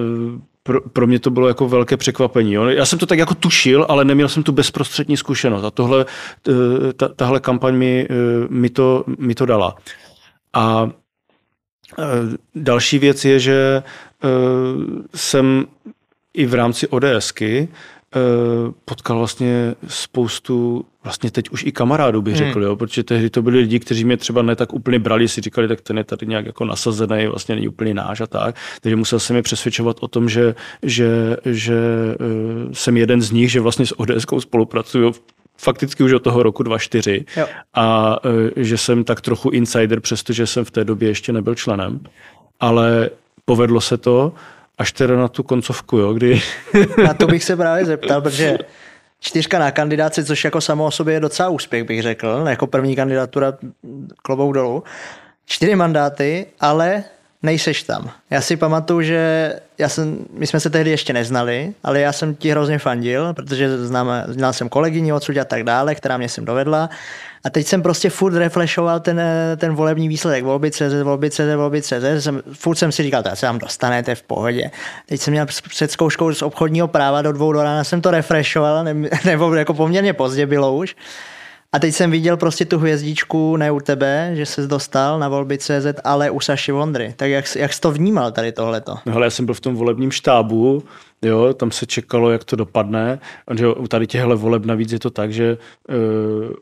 pro, 0.64 0.82
pro 0.82 1.08
mě 1.08 1.20
to 1.20 1.30
bylo 1.30 1.48
jako 1.48 1.70
velké 1.70 1.98
překvapení. 1.98 2.54
Jo. 2.54 2.66
Já 2.66 2.86
jsem 2.86 3.00
to 3.00 3.06
tak 3.06 3.20
jako 3.20 3.36
tušil, 3.36 3.86
ale 3.90 4.06
neměl 4.06 4.28
jsem 4.30 4.44
tu 4.44 4.52
bezprostřední 4.52 5.18
zkušenost 5.18 5.64
a 5.64 5.72
tohle, 5.72 6.06
eh, 6.50 6.94
ta, 6.94 7.08
tahle 7.08 7.40
kampaň 7.40 7.76
mi, 7.76 8.08
eh, 8.10 8.14
mi, 8.50 8.70
to, 8.70 9.04
mi 9.18 9.36
to 9.36 9.46
dala. 9.46 9.76
A 10.54 10.90
eh, 12.00 12.04
další 12.56 13.00
věc 13.00 13.26
je, 13.26 13.40
že 13.40 13.84
jsem 15.16 15.66
i 16.34 16.46
v 16.46 16.54
rámci 16.54 16.88
ODSky 16.88 17.68
potkal 18.86 19.18
vlastně 19.18 19.76
spoustu, 19.88 20.86
vlastně 21.04 21.32
teď 21.32 21.50
už 21.50 21.64
i 21.64 21.72
kamarádů 21.72 22.22
bych 22.22 22.36
hmm. 22.36 22.46
řekl, 22.46 22.64
jo, 22.64 22.76
protože 22.76 23.04
tehdy 23.04 23.30
to 23.30 23.42
byli 23.42 23.60
lidi, 23.60 23.80
kteří 23.80 24.06
mě 24.06 24.18
třeba 24.18 24.42
ne 24.42 24.56
tak 24.56 24.74
úplně 24.74 25.00
brali, 25.00 25.28
si 25.28 25.42
říkali, 25.42 25.68
tak 25.68 25.82
ten 25.82 25.98
je 25.98 26.04
tady 26.04 26.26
nějak 26.26 26.46
jako 26.46 26.66
nasazený, 26.66 27.28
vlastně 27.28 27.56
není 27.56 27.68
úplně 27.68 27.94
náš 27.94 28.22
a 28.22 28.28
tak. 28.28 28.56
Takže 28.82 28.96
musel 28.96 29.20
jsem 29.20 29.36
je 29.36 29.42
přesvědčovat 29.42 29.98
o 30.00 30.08
tom, 30.08 30.30
že, 30.30 30.56
že, 30.84 31.38
že 31.46 31.80
uh, 32.20 32.74
jsem 32.74 32.98
jeden 32.98 33.22
z 33.22 33.32
nich, 33.32 33.52
že 33.52 33.60
vlastně 33.60 33.86
s 33.86 34.00
ODSkou 34.00 34.42
spolupracuju 34.42 35.12
fakticky 35.58 36.04
už 36.04 36.14
od 36.14 36.24
toho 36.24 36.44
roku 36.44 36.64
2004 36.64 37.26
jo. 37.38 37.48
a 37.74 38.18
uh, 38.26 38.32
že 38.56 38.78
jsem 38.78 39.04
tak 39.04 39.22
trochu 39.22 39.50
insider, 39.50 40.00
přestože 40.00 40.48
jsem 40.48 40.66
v 40.66 40.72
té 40.72 40.84
době 40.84 41.10
ještě 41.10 41.34
nebyl 41.34 41.56
členem. 41.56 42.00
Ale 42.60 43.10
povedlo 43.46 43.82
se 43.82 43.98
to 43.98 44.34
až 44.80 44.92
teda 44.92 45.16
na 45.16 45.28
tu 45.28 45.44
koncovku, 45.44 45.98
jo, 45.98 46.14
kdy... 46.14 46.42
na 47.04 47.14
to 47.14 47.28
bych 47.28 47.44
se 47.44 47.56
právě 47.56 47.86
zeptal, 47.86 48.22
protože 48.22 48.58
čtyřka 49.20 49.60
na 49.60 49.72
kandidáci, 49.72 50.26
což 50.26 50.44
jako 50.44 50.62
samo 50.62 50.86
o 50.86 50.92
sobě 50.92 51.14
je 51.14 51.20
docela 51.20 51.50
úspěch, 51.50 51.84
bych 51.84 52.02
řekl, 52.02 52.46
jako 52.50 52.68
první 52.68 52.96
kandidatura 52.96 53.54
klobou 54.22 54.52
dolů. 54.52 54.84
Čtyři 55.46 55.76
mandáty, 55.76 56.46
ale 56.60 57.04
nejseš 57.44 57.84
tam. 57.84 58.12
Já 58.30 58.42
si 58.42 58.58
pamatuju, 58.58 59.02
že 59.02 59.54
já 59.78 59.90
jsem, 59.90 60.26
my 60.34 60.48
jsme 60.48 60.60
se 60.60 60.70
tehdy 60.70 60.90
ještě 60.90 61.14
neznali, 61.14 61.74
ale 61.84 62.00
já 62.00 62.14
jsem 62.14 62.36
ti 62.36 62.52
hrozně 62.52 62.80
fandil, 62.80 63.34
protože 63.34 63.78
znám, 63.78 64.12
znal 64.28 64.54
jsem 64.54 64.70
kolegyni 64.70 65.14
odsud 65.14 65.38
a 65.38 65.46
tak 65.46 65.64
dále, 65.64 65.96
která 65.96 66.18
mě 66.18 66.30
sem 66.30 66.46
dovedla 66.46 66.90
a 67.44 67.50
teď 67.50 67.68
jsem 67.68 67.82
prostě 67.82 68.10
furt 68.10 68.34
reflešoval 68.34 69.00
ten, 69.00 69.22
ten 69.58 69.76
volební 69.76 70.08
výsledek, 70.08 70.44
volby 70.44 70.72
CZ, 70.72 71.04
volby 71.04 71.30
CZ, 71.30 71.56
volby 71.56 71.82
CZ. 71.82 71.94
Jsem, 72.20 72.42
furt 72.54 72.76
jsem 72.76 72.92
si 72.92 73.04
říkal, 73.04 73.24
to 73.24 73.30
se 73.34 73.46
vám 73.46 73.60
dostanete 73.60 74.16
v 74.16 74.22
pohodě. 74.22 74.72
Teď 75.06 75.22
jsem 75.22 75.32
měl 75.32 75.46
před 75.46 75.92
zkouškou 75.92 76.34
z 76.34 76.42
obchodního 76.42 76.88
práva 76.88 77.22
do 77.22 77.32
dvou 77.32 77.54
do 77.54 77.64
rána, 77.64 77.84
jsem 77.84 78.02
to 78.02 78.12
refreshoval, 78.12 78.84
ne, 78.84 78.94
nebo 79.26 79.54
jako 79.54 79.74
poměrně 79.74 80.14
pozdě 80.14 80.46
bylo 80.46 80.76
už. 80.76 80.96
A 81.72 81.80
teď 81.80 81.96
jsem 81.96 82.12
viděl 82.12 82.38
prostě 82.38 82.66
tu 82.66 82.78
hvězdičku, 82.78 83.58
ne 83.58 83.72
u 83.72 83.80
tebe, 83.80 84.32
že 84.34 84.46
se 84.46 84.68
dostal 84.68 85.20
na 85.20 85.30
volby 85.30 85.58
CZ, 85.58 85.86
ale 86.04 86.30
u 86.30 86.40
Saši 86.40 86.72
Vondry. 86.72 87.14
Tak 87.18 87.30
jak, 87.30 87.46
jak 87.56 87.74
jsi 87.74 87.82
to 87.82 87.92
vnímal 87.92 88.32
tady 88.32 88.52
tohleto? 88.52 88.96
No 89.06 89.14
hele, 89.14 89.26
já 89.26 89.30
jsem 89.30 89.46
byl 89.46 89.56
v 89.56 89.60
tom 89.60 89.76
volebním 89.76 90.12
štábu, 90.12 90.84
jo, 91.22 91.54
tam 91.54 91.72
se 91.72 91.86
čekalo, 91.86 92.32
jak 92.32 92.44
to 92.44 92.56
dopadne. 92.56 93.20
Že 93.56 93.68
u 93.68 93.88
tady 93.88 94.08
těchto 94.08 94.38
voleb 94.38 94.66
navíc 94.66 94.92
je 94.92 95.00
to 95.00 95.10
tak, 95.10 95.34
že 95.34 95.58
uh, 95.90 95.96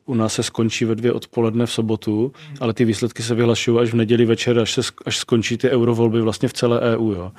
u 0.06 0.16
nás 0.16 0.34
se 0.34 0.44
skončí 0.44 0.86
ve 0.86 0.96
dvě 0.96 1.14
odpoledne 1.14 1.66
v 1.66 1.72
sobotu, 1.72 2.32
ale 2.60 2.74
ty 2.74 2.86
výsledky 2.86 3.24
se 3.24 3.36
vyhlašují 3.36 3.80
až 3.80 3.90
v 3.90 3.96
neděli 3.96 4.26
večer, 4.26 4.60
až, 4.60 4.74
se, 4.74 4.82
až 5.06 5.18
skončí 5.18 5.58
ty 5.58 5.70
eurovolby 5.70 6.22
vlastně 6.22 6.50
v 6.50 6.54
celé 6.54 6.80
EU. 6.80 7.12
Jo. 7.12 7.32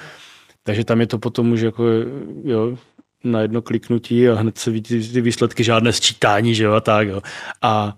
Takže 0.62 0.84
tam 0.84 1.00
je 1.00 1.06
to 1.06 1.18
potom 1.18 1.52
už 1.52 1.60
jako, 1.60 1.84
jo, 2.44 2.76
na 3.24 3.40
jedno 3.40 3.62
kliknutí 3.62 4.28
a 4.28 4.34
hned 4.34 4.58
se 4.58 4.70
vidí 4.70 5.12
ty 5.12 5.20
výsledky, 5.20 5.64
žádné 5.64 5.92
sčítání, 5.92 6.54
že 6.54 6.64
jo, 6.64 6.72
a 6.72 6.80
tak, 6.80 7.08
jo. 7.08 7.20
A 7.62 7.96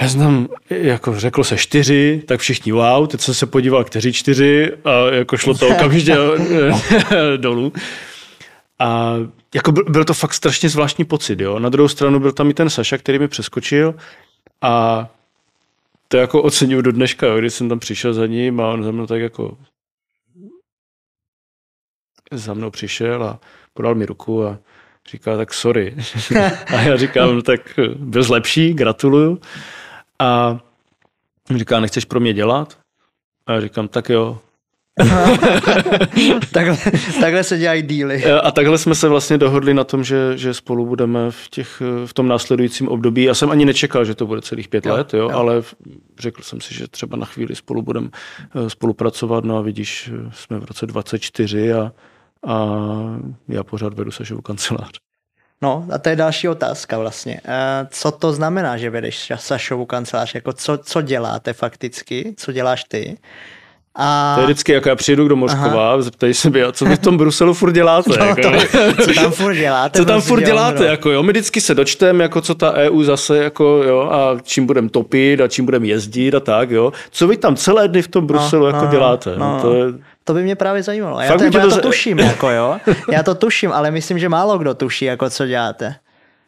já 0.00 0.08
jsem 0.08 0.48
jako 0.70 1.20
řekl 1.20 1.44
se 1.44 1.56
čtyři, 1.56 2.22
tak 2.26 2.40
všichni 2.40 2.72
wow, 2.72 3.06
teď 3.06 3.20
jsem 3.20 3.34
se 3.34 3.46
podíval, 3.46 3.84
kteří 3.84 4.12
čtyři 4.12 4.72
a 4.84 4.90
jako 5.14 5.36
šlo 5.36 5.54
to 5.54 5.68
okamžitě 5.68 6.16
dolů. 7.36 7.72
A 8.78 9.14
jako 9.54 9.72
byl, 9.72 9.84
byl, 9.84 10.04
to 10.04 10.14
fakt 10.14 10.34
strašně 10.34 10.68
zvláštní 10.68 11.04
pocit, 11.04 11.40
jo. 11.40 11.58
Na 11.58 11.68
druhou 11.68 11.88
stranu 11.88 12.20
byl 12.20 12.32
tam 12.32 12.50
i 12.50 12.54
ten 12.54 12.70
Saša, 12.70 12.98
který 12.98 13.18
mi 13.18 13.28
přeskočil 13.28 13.94
a 14.62 15.06
to 16.08 16.16
jako 16.16 16.42
oceňuju 16.42 16.82
do 16.82 16.92
dneška, 16.92 17.26
jo, 17.26 17.38
když 17.38 17.54
jsem 17.54 17.68
tam 17.68 17.78
přišel 17.78 18.14
za 18.14 18.26
ním 18.26 18.60
a 18.60 18.68
on 18.68 18.84
za 18.84 18.90
mnou 18.90 19.06
tak 19.06 19.20
jako 19.20 19.58
za 22.32 22.54
mnou 22.54 22.70
přišel 22.70 23.24
a 23.24 23.40
podal 23.76 23.94
mi 23.94 24.06
ruku 24.06 24.44
a 24.46 24.58
říkal, 25.10 25.36
tak 25.36 25.54
sorry. 25.54 25.96
a 26.66 26.80
já 26.80 26.96
říkám, 26.96 27.34
no, 27.34 27.42
tak 27.42 27.60
byl 27.96 28.24
lepší, 28.30 28.74
gratuluju. 28.74 29.40
A 30.18 30.58
říká, 31.56 31.80
nechceš 31.80 32.04
pro 32.04 32.20
mě 32.20 32.32
dělat? 32.32 32.78
A 33.46 33.52
já 33.52 33.60
říkám, 33.60 33.88
tak 33.88 34.08
jo. 34.08 34.38
takhle, 36.52 36.76
takhle 37.20 37.44
se 37.44 37.58
dělají 37.58 37.82
díly. 37.82 38.24
A 38.24 38.50
takhle 38.50 38.78
jsme 38.78 38.94
se 38.94 39.08
vlastně 39.08 39.38
dohodli 39.38 39.74
na 39.74 39.84
tom, 39.84 40.04
že, 40.04 40.32
že 40.38 40.54
spolu 40.54 40.86
budeme 40.86 41.30
v, 41.30 41.48
těch, 41.50 41.82
v 42.06 42.14
tom 42.14 42.28
následujícím 42.28 42.88
období. 42.88 43.22
Já 43.22 43.34
jsem 43.34 43.50
ani 43.50 43.64
nečekal, 43.64 44.04
že 44.04 44.14
to 44.14 44.26
bude 44.26 44.42
celých 44.42 44.68
pět 44.68 44.86
jo, 44.86 44.94
let, 44.94 45.14
jo, 45.14 45.20
jo. 45.20 45.30
ale 45.30 45.62
řekl 46.18 46.42
jsem 46.42 46.60
si, 46.60 46.74
že 46.74 46.88
třeba 46.88 47.16
na 47.16 47.26
chvíli 47.26 47.56
spolu 47.56 47.82
budeme 47.82 48.08
eh, 48.54 48.70
spolupracovat. 48.70 49.44
No 49.44 49.58
a 49.58 49.60
vidíš, 49.60 50.10
jsme 50.32 50.58
v 50.58 50.64
roce 50.64 50.86
24 50.86 51.72
a, 51.72 51.92
a 52.46 52.68
já 53.48 53.64
pořád 53.64 53.94
vedu 53.94 54.10
Sašovu 54.10 54.42
kancelář. 54.42 54.90
No 55.62 55.86
a 55.92 55.98
to 55.98 56.08
je 56.08 56.16
další 56.16 56.48
otázka 56.48 56.98
vlastně. 56.98 57.40
Co 57.90 58.10
to 58.10 58.32
znamená, 58.32 58.76
že 58.76 58.90
vedeš 58.90 59.32
Sašovu 59.36 59.86
kancelář? 59.86 60.34
Jako 60.34 60.52
co, 60.52 60.78
co 60.78 61.02
děláte 61.02 61.52
fakticky? 61.52 62.34
Co 62.36 62.52
děláš 62.52 62.84
ty? 62.84 63.18
A... 63.98 64.34
To 64.34 64.40
je 64.40 64.46
vždycky, 64.46 64.72
jako 64.72 64.88
já 64.88 64.96
přijdu 64.96 65.28
do 65.28 65.36
Moskova, 65.36 66.02
zeptají 66.02 66.34
se 66.34 66.50
mě, 66.50 66.72
co 66.72 66.84
vy 66.84 66.96
v 66.96 66.98
tom 66.98 67.16
Bruselu 67.16 67.54
furt 67.54 67.72
děláte? 67.72 68.10
No, 68.18 68.24
jako, 68.26 68.42
to, 68.96 69.02
co 69.02 69.14
tam 69.14 69.32
furt 69.32 69.54
děláte? 69.54 69.98
Co 69.98 70.04
tam 70.04 70.20
furt 70.20 70.40
děláte? 70.40 70.86
Jako, 70.86 71.10
jo, 71.10 71.22
my 71.22 71.32
vždycky 71.32 71.60
se 71.60 71.74
dočteme, 71.74 72.24
jako 72.24 72.40
co 72.40 72.54
ta 72.54 72.72
EU 72.72 73.02
zase, 73.02 73.38
jako, 73.38 73.64
jo, 73.64 74.08
a 74.12 74.36
čím 74.42 74.66
budeme 74.66 74.88
topit 74.88 75.40
a 75.40 75.48
čím 75.48 75.64
budeme 75.64 75.86
jezdit 75.86 76.34
a 76.34 76.40
tak, 76.40 76.70
jo. 76.70 76.92
Co 77.10 77.28
vy 77.28 77.36
tam 77.36 77.56
celé 77.56 77.88
dny 77.88 78.02
v 78.02 78.08
tom 78.08 78.26
Bruselu 78.26 78.62
no, 78.62 78.68
jako 78.68 78.84
no, 78.84 78.90
děláte? 78.90 79.34
No, 79.36 79.52
no. 79.52 79.60
To, 79.60 79.74
je... 79.74 79.84
to 80.26 80.34
by 80.34 80.42
mě 80.42 80.56
právě 80.56 80.82
zajímalo. 80.82 81.20
Já, 81.20 81.38
to, 81.38 81.44
já 81.44 81.50
to, 81.50 81.70
to 81.70 81.80
tuším, 81.80 82.18
jako 82.32 82.50
jo. 82.50 82.78
Já 83.12 83.22
to 83.22 83.34
tuším, 83.34 83.72
ale 83.72 83.90
myslím, 83.90 84.18
že 84.18 84.28
málo 84.28 84.58
kdo 84.58 84.74
tuší, 84.74 85.04
jako 85.04 85.30
co 85.30 85.46
děláte. 85.46 85.94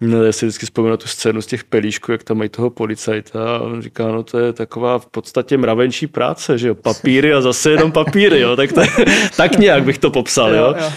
No, 0.01 0.25
já 0.25 0.33
si 0.33 0.47
vždycky 0.47 0.67
vzpomínám 0.67 0.99
tu 0.99 1.07
scénu 1.07 1.43
z 1.43 1.47
těch 1.47 1.65
pelíšků, 1.65 2.13
jak 2.13 2.23
tam 2.23 2.39
mají 2.39 2.51
toho 2.51 2.71
policajta 2.71 3.57
a 3.57 3.59
on 3.59 3.83
říká, 3.83 4.09
no 4.09 4.23
to 4.23 4.39
je 4.39 4.53
taková 4.53 4.99
v 4.99 5.07
podstatě 5.07 5.57
mravenčí 5.57 6.07
práce, 6.07 6.59
že 6.59 6.69
jo, 6.69 6.75
papíry 6.75 7.35
a 7.35 7.41
zase 7.41 7.71
jenom 7.71 7.93
papíry, 7.93 8.41
jo, 8.41 8.57
tak, 8.57 8.73
to, 8.73 8.81
tak 9.37 9.59
nějak 9.59 9.85
bych 9.85 9.99
to 9.99 10.11
popsal, 10.11 10.55
jo. 10.55 10.65
jo. 10.65 10.75
jo. 10.79 10.87
Uh, 10.87 10.93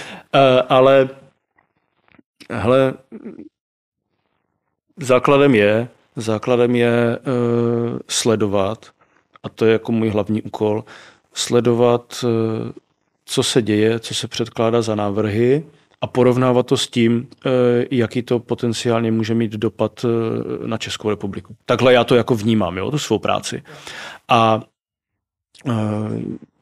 ale 0.70 1.10
hele, 2.50 2.94
základem 4.98 5.56
je, 5.56 5.88
základem 6.16 6.76
je 6.76 7.20
uh, 7.20 8.00
sledovat, 8.08 8.86
a 9.44 9.50
to 9.50 9.66
je 9.66 9.72
jako 9.74 9.92
můj 9.92 10.10
hlavní 10.10 10.42
úkol, 10.42 10.84
sledovat, 11.34 12.24
uh, 12.24 12.30
co 13.26 13.44
se 13.44 13.62
děje, 13.62 14.00
co 14.00 14.16
se 14.16 14.28
předkládá 14.28 14.82
za 14.82 14.96
návrhy, 14.96 15.64
a 16.02 16.08
porovnávat 16.08 16.66
to 16.66 16.78
s 16.78 16.88
tím, 16.88 17.28
eh, 17.46 17.50
jaký 17.92 18.22
to 18.22 18.40
potenciálně 18.40 19.12
může 19.12 19.36
mít 19.36 19.52
dopad 19.52 20.06
eh, 20.06 20.68
na 20.68 20.78
Českou 20.78 21.10
republiku. 21.10 21.56
Takhle 21.66 21.94
já 21.94 22.04
to 22.04 22.16
jako 22.16 22.36
vnímám, 22.36 22.78
jo, 22.78 22.92
tu 22.92 23.00
svou 23.00 23.20
práci. 23.20 23.64
A 24.28 24.62
eh, 25.68 25.72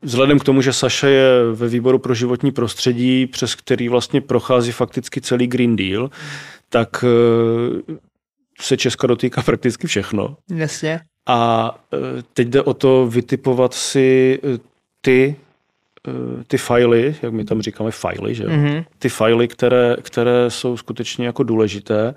Vzhledem 0.01 0.39
k 0.39 0.43
tomu, 0.43 0.61
že 0.61 0.73
Saša 0.73 1.07
je 1.07 1.51
ve 1.53 1.67
výboru 1.67 1.99
pro 1.99 2.13
životní 2.13 2.51
prostředí, 2.51 3.27
přes 3.27 3.55
který 3.55 3.89
vlastně 3.89 4.21
prochází 4.21 4.71
fakticky 4.71 5.21
celý 5.21 5.47
Green 5.47 5.75
Deal, 5.75 6.09
tak 6.69 7.05
se 8.61 8.77
Česka 8.77 9.07
dotýká 9.07 9.41
prakticky 9.41 9.87
všechno. 9.87 10.37
Jasně. 10.55 10.99
A 11.29 11.75
teď 12.33 12.47
jde 12.47 12.61
o 12.61 12.73
to 12.73 13.07
vytipovat 13.07 13.73
si 13.73 14.39
ty 15.01 15.35
Eh, 16.07 16.43
ty 16.47 16.57
fajly, 16.57 17.15
jak 17.21 17.33
my 17.33 17.45
tam 17.45 17.61
říkáme 17.61 17.91
fajly, 17.91 18.35
že 18.35 18.43
Mm-hmm. 18.43 18.85
ty 18.99 19.09
fajly, 19.09 19.47
které, 19.47 19.95
které 20.01 20.49
jsou 20.49 20.77
skutečně 20.77 21.25
jako 21.25 21.43
důležité 21.43 22.15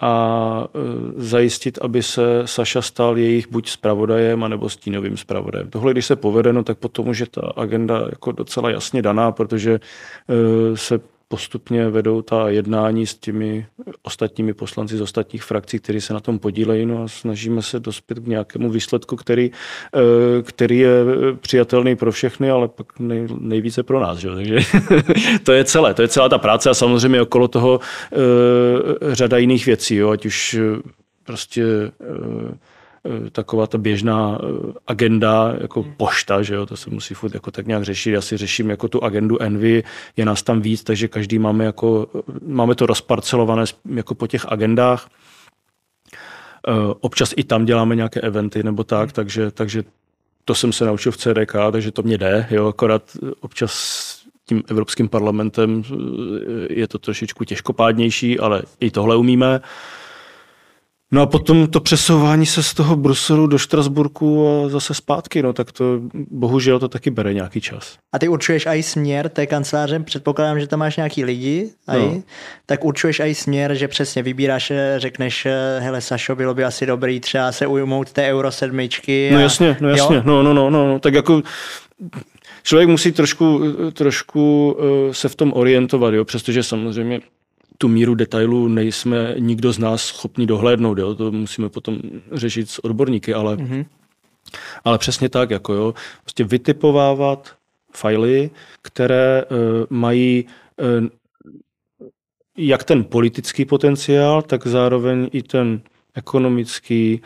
a 0.00 0.64
e, 0.64 0.78
zajistit, 1.22 1.78
aby 1.82 2.02
se 2.02 2.42
Saša 2.44 2.82
stal 2.82 3.18
jejich 3.18 3.48
buď 3.48 3.70
zpravodajem, 3.70 4.44
anebo 4.44 4.68
stínovým 4.68 5.16
zpravodajem. 5.16 5.70
Tohle, 5.70 5.92
když 5.92 6.06
se 6.06 6.16
povede, 6.16 6.52
no, 6.52 6.64
tak 6.64 6.78
potom 6.78 7.08
už 7.08 7.18
je 7.18 7.26
ta 7.26 7.52
agenda 7.56 8.06
jako 8.10 8.32
docela 8.32 8.70
jasně 8.70 9.02
daná, 9.02 9.32
protože 9.32 9.72
e, 9.72 10.76
se 10.76 11.00
postupně 11.32 11.88
vedou 11.88 12.22
ta 12.22 12.48
jednání 12.48 13.06
s 13.06 13.14
těmi 13.14 13.66
ostatními 14.02 14.54
poslanci 14.54 14.96
z 14.96 15.00
ostatních 15.00 15.42
frakcí, 15.42 15.78
kteří 15.78 16.00
se 16.00 16.14
na 16.14 16.20
tom 16.20 16.38
podílejí 16.38 16.86
no 16.86 17.02
a 17.02 17.08
snažíme 17.08 17.62
se 17.62 17.80
dospět 17.80 18.18
k 18.18 18.26
nějakému 18.26 18.70
výsledku, 18.70 19.16
který, 19.16 19.50
eh, 19.50 20.42
který 20.42 20.78
je 20.78 20.92
přijatelný 21.40 21.96
pro 21.96 22.12
všechny, 22.12 22.50
ale 22.50 22.68
pak 22.68 22.86
nej, 22.98 23.26
nejvíce 23.38 23.82
pro 23.82 24.00
nás. 24.00 24.18
Že? 24.18 24.28
Takže 24.34 24.58
to 25.44 25.52
je 25.52 25.64
celé, 25.64 25.94
to 25.94 26.02
je 26.02 26.08
celá 26.08 26.28
ta 26.28 26.38
práce 26.38 26.70
a 26.70 26.74
samozřejmě 26.74 27.22
okolo 27.22 27.48
toho 27.48 27.80
uh, 27.80 29.12
řada 29.12 29.38
jiných 29.38 29.66
věcí, 29.66 29.96
jo? 29.96 30.10
ať 30.10 30.26
už 30.26 30.54
eh, 30.54 30.82
prostě 31.24 31.64
Eh, 32.00 32.54
taková 33.32 33.66
ta 33.66 33.78
běžná 33.78 34.38
eh, 34.42 34.72
agenda 34.86 35.54
jako 35.60 35.82
hmm. 35.82 35.94
pošta, 35.96 36.42
že 36.42 36.54
jo, 36.54 36.66
to 36.66 36.76
se 36.76 36.90
musí 36.90 37.14
furt 37.14 37.34
jako 37.34 37.50
tak 37.50 37.66
nějak 37.66 37.82
řešit. 37.82 38.10
Já 38.10 38.20
si 38.20 38.36
řeším 38.36 38.70
jako 38.70 38.88
tu 38.88 39.04
agendu 39.04 39.42
Envy, 39.42 39.84
je 40.16 40.24
nás 40.24 40.42
tam 40.42 40.60
víc, 40.60 40.82
takže 40.82 41.08
každý 41.08 41.38
máme 41.38 41.64
jako, 41.64 42.06
máme 42.46 42.74
to 42.74 42.86
rozparcelované 42.86 43.64
jako 43.94 44.14
po 44.14 44.26
těch 44.26 44.52
agendách. 44.52 45.08
Eh, 46.68 46.72
občas 47.00 47.34
i 47.36 47.44
tam 47.44 47.64
děláme 47.64 47.96
nějaké 47.96 48.20
eventy 48.20 48.62
nebo 48.62 48.84
tak, 48.84 49.08
hmm. 49.08 49.12
takže, 49.14 49.50
takže 49.50 49.82
to 50.44 50.54
jsem 50.54 50.72
se 50.72 50.84
naučil 50.84 51.12
v 51.12 51.16
CDK, 51.16 51.52
takže 51.72 51.90
to 51.90 52.02
mě 52.02 52.18
jde, 52.18 52.46
jo, 52.50 52.66
akorát 52.66 53.02
občas 53.40 54.12
tím 54.46 54.62
Evropským 54.68 55.08
parlamentem 55.08 55.82
je 56.70 56.88
to 56.88 56.98
trošičku 56.98 57.44
těžkopádnější, 57.44 58.38
ale 58.38 58.62
i 58.80 58.90
tohle 58.90 59.16
umíme. 59.16 59.58
Uh, 59.58 59.64
No 61.14 61.22
a 61.22 61.26
potom 61.26 61.66
to 61.66 61.80
přesouvání 61.80 62.46
se 62.46 62.62
z 62.62 62.74
toho 62.74 62.96
Bruselu 62.96 63.46
do 63.46 63.58
Štrasburku 63.58 64.48
a 64.48 64.68
zase 64.68 64.94
zpátky, 64.94 65.42
no 65.42 65.52
tak 65.52 65.72
to 65.72 66.00
bohužel 66.30 66.78
to 66.78 66.88
taky 66.88 67.10
bere 67.10 67.34
nějaký 67.34 67.60
čas. 67.60 67.96
A 68.12 68.18
ty 68.18 68.28
určuješ 68.28 68.66
i 68.66 68.82
směr 68.82 69.28
té 69.28 69.46
kanceláře, 69.46 70.00
předpokládám, 70.00 70.60
že 70.60 70.66
tam 70.66 70.78
máš 70.78 70.96
nějaký 70.96 71.24
lidi, 71.24 71.70
aj, 71.86 71.98
no. 71.98 72.22
tak 72.66 72.84
určuješ 72.84 73.20
i 73.20 73.34
směr, 73.34 73.74
že 73.74 73.88
přesně 73.88 74.22
vybíráš, 74.22 74.72
řekneš, 74.96 75.46
hele 75.78 76.00
Sašo, 76.00 76.36
bylo 76.36 76.54
by 76.54 76.64
asi 76.64 76.86
dobrý 76.86 77.20
třeba 77.20 77.52
se 77.52 77.66
ujmout 77.66 78.12
té 78.12 78.32
Euro 78.32 78.52
sedmičky. 78.52 79.28
No 79.32 79.36
a, 79.36 79.38
no 79.38 79.42
jasně, 79.42 79.76
no 79.80 79.88
jasně, 79.88 80.22
no, 80.24 80.42
no, 80.42 80.54
no, 80.54 80.70
no, 80.70 80.88
no, 80.88 80.98
tak 80.98 81.14
jako 81.14 81.42
člověk 82.62 82.88
musí 82.88 83.12
trošku, 83.12 83.60
trošku 83.92 84.76
uh, 84.78 85.12
se 85.12 85.28
v 85.28 85.34
tom 85.34 85.52
orientovat, 85.54 86.14
jo, 86.14 86.24
přestože 86.24 86.62
samozřejmě 86.62 87.20
tu 87.82 87.88
míru 87.88 88.14
detailů 88.14 88.68
nejsme 88.68 89.34
nikdo 89.38 89.72
z 89.72 89.78
nás 89.78 90.02
schopni 90.02 90.46
dohlédnout, 90.46 90.98
jo? 90.98 91.14
to 91.14 91.32
musíme 91.32 91.68
potom 91.68 91.98
řešit 92.32 92.70
s 92.70 92.84
odborníky, 92.84 93.34
ale, 93.34 93.56
mm-hmm. 93.56 93.84
ale 94.84 94.98
přesně 94.98 95.28
tak, 95.28 95.50
jako 95.50 95.74
jo, 95.74 95.94
prostě 96.22 96.44
vytipovávat 96.44 97.56
fajly, 97.94 98.50
které 98.82 99.44
uh, 99.44 99.58
mají 99.90 100.44
uh, 100.76 101.08
jak 102.56 102.84
ten 102.84 103.04
politický 103.04 103.64
potenciál, 103.64 104.42
tak 104.42 104.66
zároveň 104.66 105.28
i 105.32 105.42
ten 105.42 105.80
ekonomický, 106.14 107.22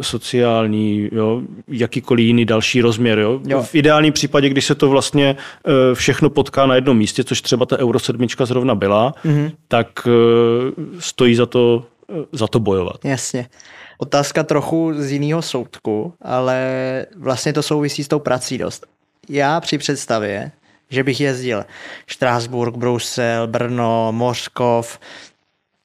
sociální, 0.00 1.08
jo, 1.12 1.42
jakýkoliv 1.68 2.26
jiný 2.26 2.44
další 2.44 2.80
rozměr. 2.80 3.18
Jo. 3.18 3.40
Jo. 3.46 3.62
V 3.62 3.74
ideálním 3.74 4.12
případě, 4.12 4.48
když 4.48 4.64
se 4.64 4.74
to 4.74 4.88
vlastně 4.88 5.36
eh, 5.36 5.94
všechno 5.94 6.30
potká 6.30 6.66
na 6.66 6.74
jednom 6.74 6.98
místě, 6.98 7.24
což 7.24 7.42
třeba 7.42 7.66
ta 7.66 7.78
Euro 7.78 7.98
7 7.98 8.26
zrovna 8.44 8.74
byla, 8.74 9.14
mm-hmm. 9.24 9.52
tak 9.68 9.88
eh, 10.06 10.10
stojí 10.98 11.34
za 11.34 11.46
to, 11.46 11.84
za 12.32 12.46
to 12.46 12.60
bojovat. 12.60 13.04
Jasně. 13.04 13.46
Otázka 13.98 14.42
trochu 14.42 14.92
z 14.96 15.12
jiného 15.12 15.42
soudku, 15.42 16.12
ale 16.22 17.06
vlastně 17.16 17.52
to 17.52 17.62
souvisí 17.62 18.04
s 18.04 18.08
tou 18.08 18.18
prací 18.18 18.58
dost. 18.58 18.86
Já 19.28 19.60
při 19.60 19.78
představě, 19.78 20.50
že 20.90 21.04
bych 21.04 21.20
jezdil 21.20 21.64
Štrásburg, 22.06 22.76
Brusel, 22.76 23.46
Brno, 23.46 24.12
Mořkov, 24.12 24.98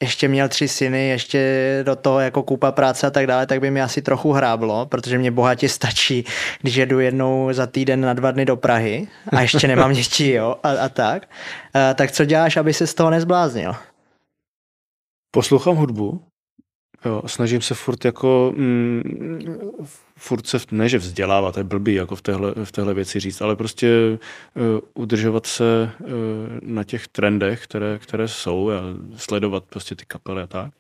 ještě 0.04 0.28
měl 0.28 0.50
tři 0.50 0.68
syny, 0.68 1.08
ještě 1.08 1.40
do 1.86 1.96
toho 1.96 2.20
jako 2.20 2.44
kupa 2.44 2.72
práce 2.72 3.08
a 3.08 3.10
tak 3.10 3.28
dále, 3.28 3.46
tak 3.46 3.60
by 3.60 3.72
mi 3.72 3.82
asi 3.82 4.02
trochu 4.02 4.32
hráblo, 4.32 4.86
protože 4.86 5.18
mě 5.18 5.32
bohatě 5.32 5.70
stačí, 5.70 6.26
když 6.62 6.76
jedu 6.76 7.00
jednou 7.00 7.54
za 7.54 7.68
týden 7.68 8.02
na 8.02 8.14
dva 8.14 8.32
dny 8.32 8.46
do 8.46 8.56
Prahy 8.56 9.08
a 9.32 9.42
ještě 9.42 9.68
nemám 9.68 9.94
děti, 9.94 10.32
jo, 10.32 10.56
a, 10.64 10.70
a 10.70 10.90
tak. 10.90 11.30
A, 11.74 11.94
tak 11.94 12.12
co 12.12 12.26
děláš, 12.26 12.58
aby 12.58 12.74
se 12.74 12.88
z 12.88 12.94
toho 12.94 13.10
nezbláznil? 13.10 13.76
Poslouchám 15.32 15.76
hudbu, 15.76 16.24
jo, 17.06 17.22
snažím 17.26 17.62
se 17.62 17.76
furt 17.76 18.06
jako, 18.06 18.54
mm, 18.58 19.02
furt 20.20 20.48
se, 20.48 20.58
ne 20.72 20.90
že 20.90 20.98
vzdělávat, 20.98 21.52
to 21.52 21.60
je 21.60 21.64
blbý 21.64 21.94
jako 21.94 22.16
v 22.16 22.22
téhle, 22.22 22.54
v 22.64 22.72
téhle 22.72 22.94
věci 22.94 23.20
říct, 23.20 23.42
ale 23.42 23.56
prostě 23.56 23.90
uh, 24.56 24.80
udržovat 24.94 25.46
se 25.46 25.92
uh, 26.00 26.08
na 26.62 26.84
těch 26.84 27.08
trendech, 27.08 27.64
které, 27.64 28.00
které 28.00 28.28
jsou 28.28 28.70
a 28.70 28.82
sledovat 29.16 29.64
prostě 29.64 29.96
ty 29.96 30.06
kapely 30.06 30.42
a 30.42 30.48
tak. 30.48 30.74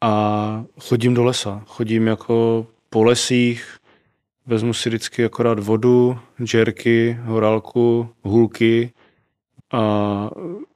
A 0.00 0.64
chodím 0.80 1.14
do 1.14 1.24
lesa, 1.24 1.62
chodím 1.66 2.06
jako 2.06 2.66
po 2.90 3.04
lesích, 3.04 3.78
vezmu 4.46 4.74
si 4.74 4.88
vždycky 4.88 5.24
akorát 5.24 5.58
vodu, 5.58 6.18
džerky, 6.42 7.18
horálku, 7.22 8.08
hůlky 8.22 8.92
a 9.72 10.30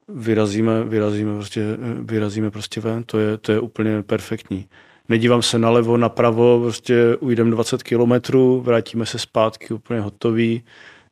vyrazíme, 0.09 0.85
vyrazíme, 0.85 1.35
prostě, 1.35 1.65
vyrazíme 2.01 2.51
prostě 2.51 2.81
ven, 2.81 3.05
to 3.05 3.19
je, 3.19 3.39
to 3.39 3.53
je 3.53 3.61
úplně 3.61 4.03
perfektní. 4.03 4.69
Nedívám 5.13 5.43
se 5.43 5.59
nalevo, 5.59 5.97
napravo, 5.97 6.61
prostě 6.61 7.17
ujdem 7.17 7.51
20 7.51 7.83
kilometrů, 7.83 8.61
vrátíme 8.61 9.07
se 9.07 9.19
zpátky 9.19 9.75
úplně 9.75 10.01
hotový, 10.01 10.63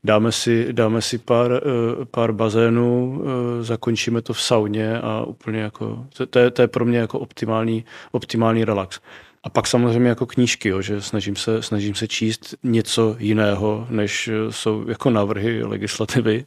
dáme 0.04 0.32
si, 0.32 0.72
dáme 0.72 1.02
si 1.02 1.18
pár, 1.18 1.52
eh, 1.52 2.04
pár 2.04 2.32
bazénů, 2.32 3.22
eh, 3.22 3.62
zakončíme 3.64 4.22
to 4.22 4.32
v 4.32 4.42
sauně 4.42 5.00
a 5.00 5.22
úplně 5.22 5.60
jako, 5.60 6.06
to, 6.16 6.26
to, 6.26 6.38
je, 6.38 6.50
to 6.50 6.62
je 6.62 6.68
pro 6.68 6.84
mě 6.84 6.98
jako 6.98 7.18
optimální, 7.18 7.84
optimální 8.12 8.64
relax. 8.64 9.00
A 9.42 9.50
pak 9.50 9.66
samozřejmě 9.66 10.08
jako 10.08 10.26
knížky, 10.26 10.68
jo, 10.68 10.82
že 10.82 11.02
snažím 11.02 11.36
se, 11.36 11.62
snažím 11.62 11.94
se 11.94 12.08
číst 12.08 12.54
něco 12.62 13.16
jiného, 13.18 13.86
než 13.90 14.30
jsou 14.50 14.88
jako 14.88 15.10
návrhy 15.10 15.64
legislativy. 15.64 16.46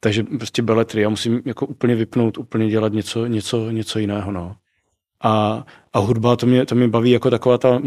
Takže 0.00 0.22
prostě 0.22 0.62
beletry, 0.62 1.02
já 1.02 1.08
musím 1.08 1.42
jako 1.44 1.66
úplně 1.66 1.94
vypnout, 1.94 2.38
úplně 2.38 2.68
dělat 2.68 2.92
něco, 2.92 3.26
něco, 3.26 3.70
něco 3.70 3.98
jiného. 3.98 4.32
No. 4.32 4.56
A, 5.20 5.64
a 5.92 5.98
hudba, 5.98 6.36
to 6.36 6.46
mě, 6.46 6.66
to 6.66 6.74
mě 6.74 6.88
baví 6.88 7.10
jako 7.10 7.30
taková 7.30 7.58
ta 7.58 7.82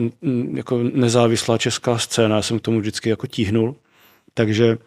jako 0.53 0.79
nezávislá 0.93 1.57
česká 1.57 1.97
scéna, 1.97 2.35
já 2.35 2.41
jsem 2.41 2.59
k 2.59 2.61
tomu 2.61 2.79
vždycky 2.79 3.09
jako 3.09 3.27
tíhnul. 3.27 3.75
Takže 4.33 4.77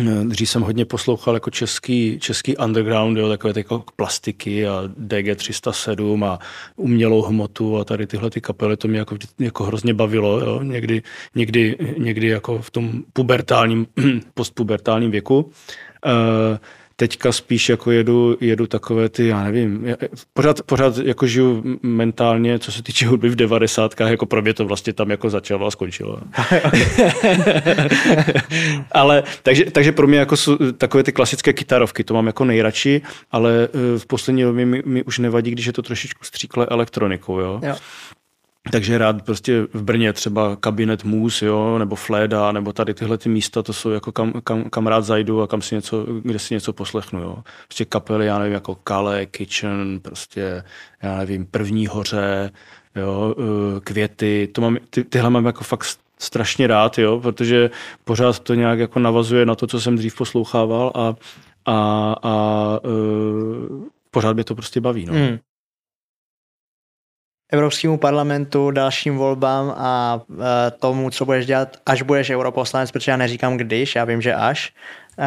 eh, 0.00 0.24
Dřív 0.24 0.50
jsem 0.50 0.62
hodně 0.62 0.84
poslouchal 0.84 1.34
jako 1.34 1.50
český, 1.50 2.18
český 2.20 2.56
underground, 2.56 3.18
jo, 3.18 3.28
takové 3.28 3.52
jako 3.56 3.84
plastiky 3.96 4.66
a 4.66 4.82
DG307 5.00 6.24
a 6.24 6.38
umělou 6.76 7.22
hmotu 7.22 7.76
a 7.78 7.84
tady 7.84 8.06
tyhle 8.06 8.30
ty 8.30 8.40
kapely, 8.40 8.76
to 8.76 8.88
mě 8.88 8.98
jako, 8.98 9.16
jako 9.38 9.64
hrozně 9.64 9.94
bavilo, 9.94 10.40
jo, 10.40 10.62
někdy, 10.62 11.02
někdy, 11.34 11.76
někdy 11.98 12.28
jako 12.28 12.58
v 12.58 12.70
tom 12.70 13.02
pubertálním, 13.12 13.86
postpubertálním 14.34 15.10
věku. 15.10 15.52
Uh, 16.06 16.58
teďka 16.96 17.32
spíš 17.32 17.68
jako 17.68 17.90
jedu, 17.90 18.36
jedu 18.40 18.66
takové 18.66 19.08
ty, 19.08 19.26
já 19.26 19.44
nevím, 19.44 19.86
pořád, 20.32 20.62
pořád 20.62 20.98
jako 20.98 21.26
žiju 21.26 21.78
mentálně, 21.82 22.58
co 22.58 22.72
se 22.72 22.82
týče 22.82 23.06
hudby 23.06 23.28
v 23.28 23.36
devadesátkách, 23.36 24.10
jako 24.10 24.26
pro 24.26 24.42
mě 24.42 24.54
to 24.54 24.64
vlastně 24.64 24.92
tam 24.92 25.10
jako 25.10 25.30
začalo 25.30 25.66
a 25.66 25.70
skončilo. 25.70 26.12
ale 28.92 29.22
takže, 29.42 29.64
takže 29.64 29.92
pro 29.92 30.06
mě 30.06 30.18
jako 30.18 30.36
jsou 30.36 30.72
takové 30.72 31.02
ty 31.02 31.12
klasické 31.12 31.52
kytarovky, 31.52 32.04
to 32.04 32.14
mám 32.14 32.26
jako 32.26 32.44
nejradši, 32.44 33.02
ale 33.30 33.68
eh, 33.68 33.98
v 33.98 34.06
poslední 34.06 34.42
době 34.42 34.66
mi, 34.66 34.82
mi 34.86 35.04
už 35.04 35.18
nevadí, 35.18 35.50
když 35.50 35.66
je 35.66 35.72
to 35.72 35.82
trošičku 35.82 36.24
stříkle 36.24 36.66
elektronikou, 36.66 37.40
jo. 37.40 37.60
jo. 37.62 37.74
Takže 38.70 38.98
rád 38.98 39.22
prostě 39.22 39.66
v 39.72 39.82
Brně 39.82 40.12
třeba 40.12 40.56
kabinet 40.56 41.04
Mus, 41.04 41.42
jo, 41.42 41.78
nebo 41.78 41.96
Fleda, 41.96 42.52
nebo 42.52 42.72
tady 42.72 42.94
tyhle 42.94 43.18
ty 43.18 43.28
místa, 43.28 43.62
to 43.62 43.72
jsou 43.72 43.90
jako 43.90 44.12
kam, 44.12 44.32
kam, 44.44 44.64
kam 44.64 44.86
rád 44.86 45.04
zajdu 45.04 45.42
a 45.42 45.46
kam 45.46 45.62
si 45.62 45.74
něco, 45.74 46.06
kde 46.22 46.38
si 46.38 46.54
něco 46.54 46.72
poslechnu, 46.72 47.20
jo. 47.20 47.36
Prostě 47.68 47.84
kapely, 47.84 48.26
já 48.26 48.38
nevím, 48.38 48.54
jako 48.54 48.74
Kale, 48.74 49.26
Kitchen, 49.26 50.00
prostě, 50.02 50.64
já 51.02 51.18
nevím, 51.18 51.46
První 51.46 51.86
hoře, 51.86 52.50
jo, 52.96 53.34
eh, 53.38 53.80
Květy, 53.80 54.48
to 54.52 54.60
mám, 54.60 54.76
ty, 54.90 55.04
tyhle 55.04 55.30
mám 55.30 55.46
jako 55.46 55.64
fakt 55.64 55.86
strašně 56.18 56.66
rád, 56.66 56.98
jo, 56.98 57.20
protože 57.20 57.70
pořád 58.04 58.38
to 58.38 58.54
nějak 58.54 58.78
jako 58.78 58.98
navazuje 58.98 59.46
na 59.46 59.54
to, 59.54 59.66
co 59.66 59.80
jsem 59.80 59.96
dřív 59.96 60.16
poslouchával 60.16 60.92
a, 60.94 61.14
a, 61.66 62.14
a 62.22 62.78
uh, 62.84 63.84
pořád 64.10 64.32
mě 64.32 64.44
to 64.44 64.54
prostě 64.54 64.80
baví, 64.80 65.06
no. 65.06 65.12
Mm. 65.14 65.38
Evropskému 67.52 67.98
parlamentu, 67.98 68.70
dalším 68.70 69.16
volbám 69.16 69.74
a 69.76 70.20
uh, 70.28 70.36
tomu, 70.78 71.10
co 71.10 71.24
budeš 71.24 71.46
dělat, 71.46 71.76
až 71.86 72.02
budeš 72.02 72.30
europoslanec, 72.30 72.90
protože 72.90 73.10
já 73.10 73.16
neříkám 73.16 73.56
když, 73.56 73.94
já 73.94 74.04
vím, 74.04 74.20
že 74.20 74.34
až. 74.34 74.72
Uh, 75.18 75.24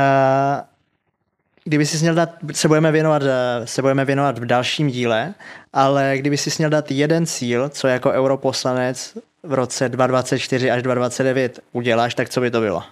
kdyby 1.68 1.86
si 1.86 1.98
měl 1.98 2.16
dát, 2.16 2.30
se 2.52 2.68
budeme, 2.68 2.92
věnovat, 2.92 3.22
e, 3.24 3.68
se 3.68 3.82
budeme 3.82 4.06
věnovat 4.06 4.40
v 4.40 4.46
dalším 4.46 4.88
díle, 4.88 5.34
ale 5.74 6.16
kdyby 6.18 6.38
si 6.38 6.50
měl 6.58 6.70
dát 6.70 6.92
jeden 6.92 7.26
cíl, 7.26 7.70
co 7.70 7.88
jako 7.88 8.12
europoslanec 8.12 9.18
v 9.44 9.54
roce 9.54 9.90
2024 9.90 10.72
až 10.72 10.84
2029 10.84 11.60
uděláš, 11.72 12.16
tak 12.16 12.30
co 12.30 12.42
by 12.42 12.52
to 12.52 12.60
bylo? 12.60 12.84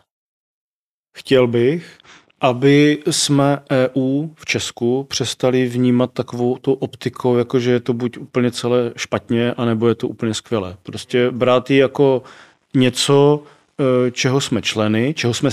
Chtěl 1.17 1.47
bych, 1.47 1.97
aby 2.41 2.97
jsme 3.11 3.59
EU 3.71 4.27
v 4.35 4.45
Česku 4.45 5.03
přestali 5.03 5.65
vnímat 5.65 6.13
takovou 6.13 6.57
tu 6.57 6.73
optikou, 6.73 7.37
jako 7.37 7.59
že 7.59 7.71
je 7.71 7.79
to 7.79 7.93
buď 7.93 8.17
úplně 8.17 8.51
celé 8.51 8.91
špatně, 8.95 9.53
anebo 9.53 9.87
je 9.87 9.95
to 9.95 10.07
úplně 10.07 10.33
skvělé. 10.33 10.77
Prostě 10.83 11.31
brát 11.31 11.69
ji 11.69 11.77
jako 11.77 12.23
něco, 12.73 13.43
e, 14.07 14.11
čeho 14.11 14.41
jsme 14.41 14.61
členy, 14.61 15.13
čeho 15.13 15.33
jsme 15.33 15.49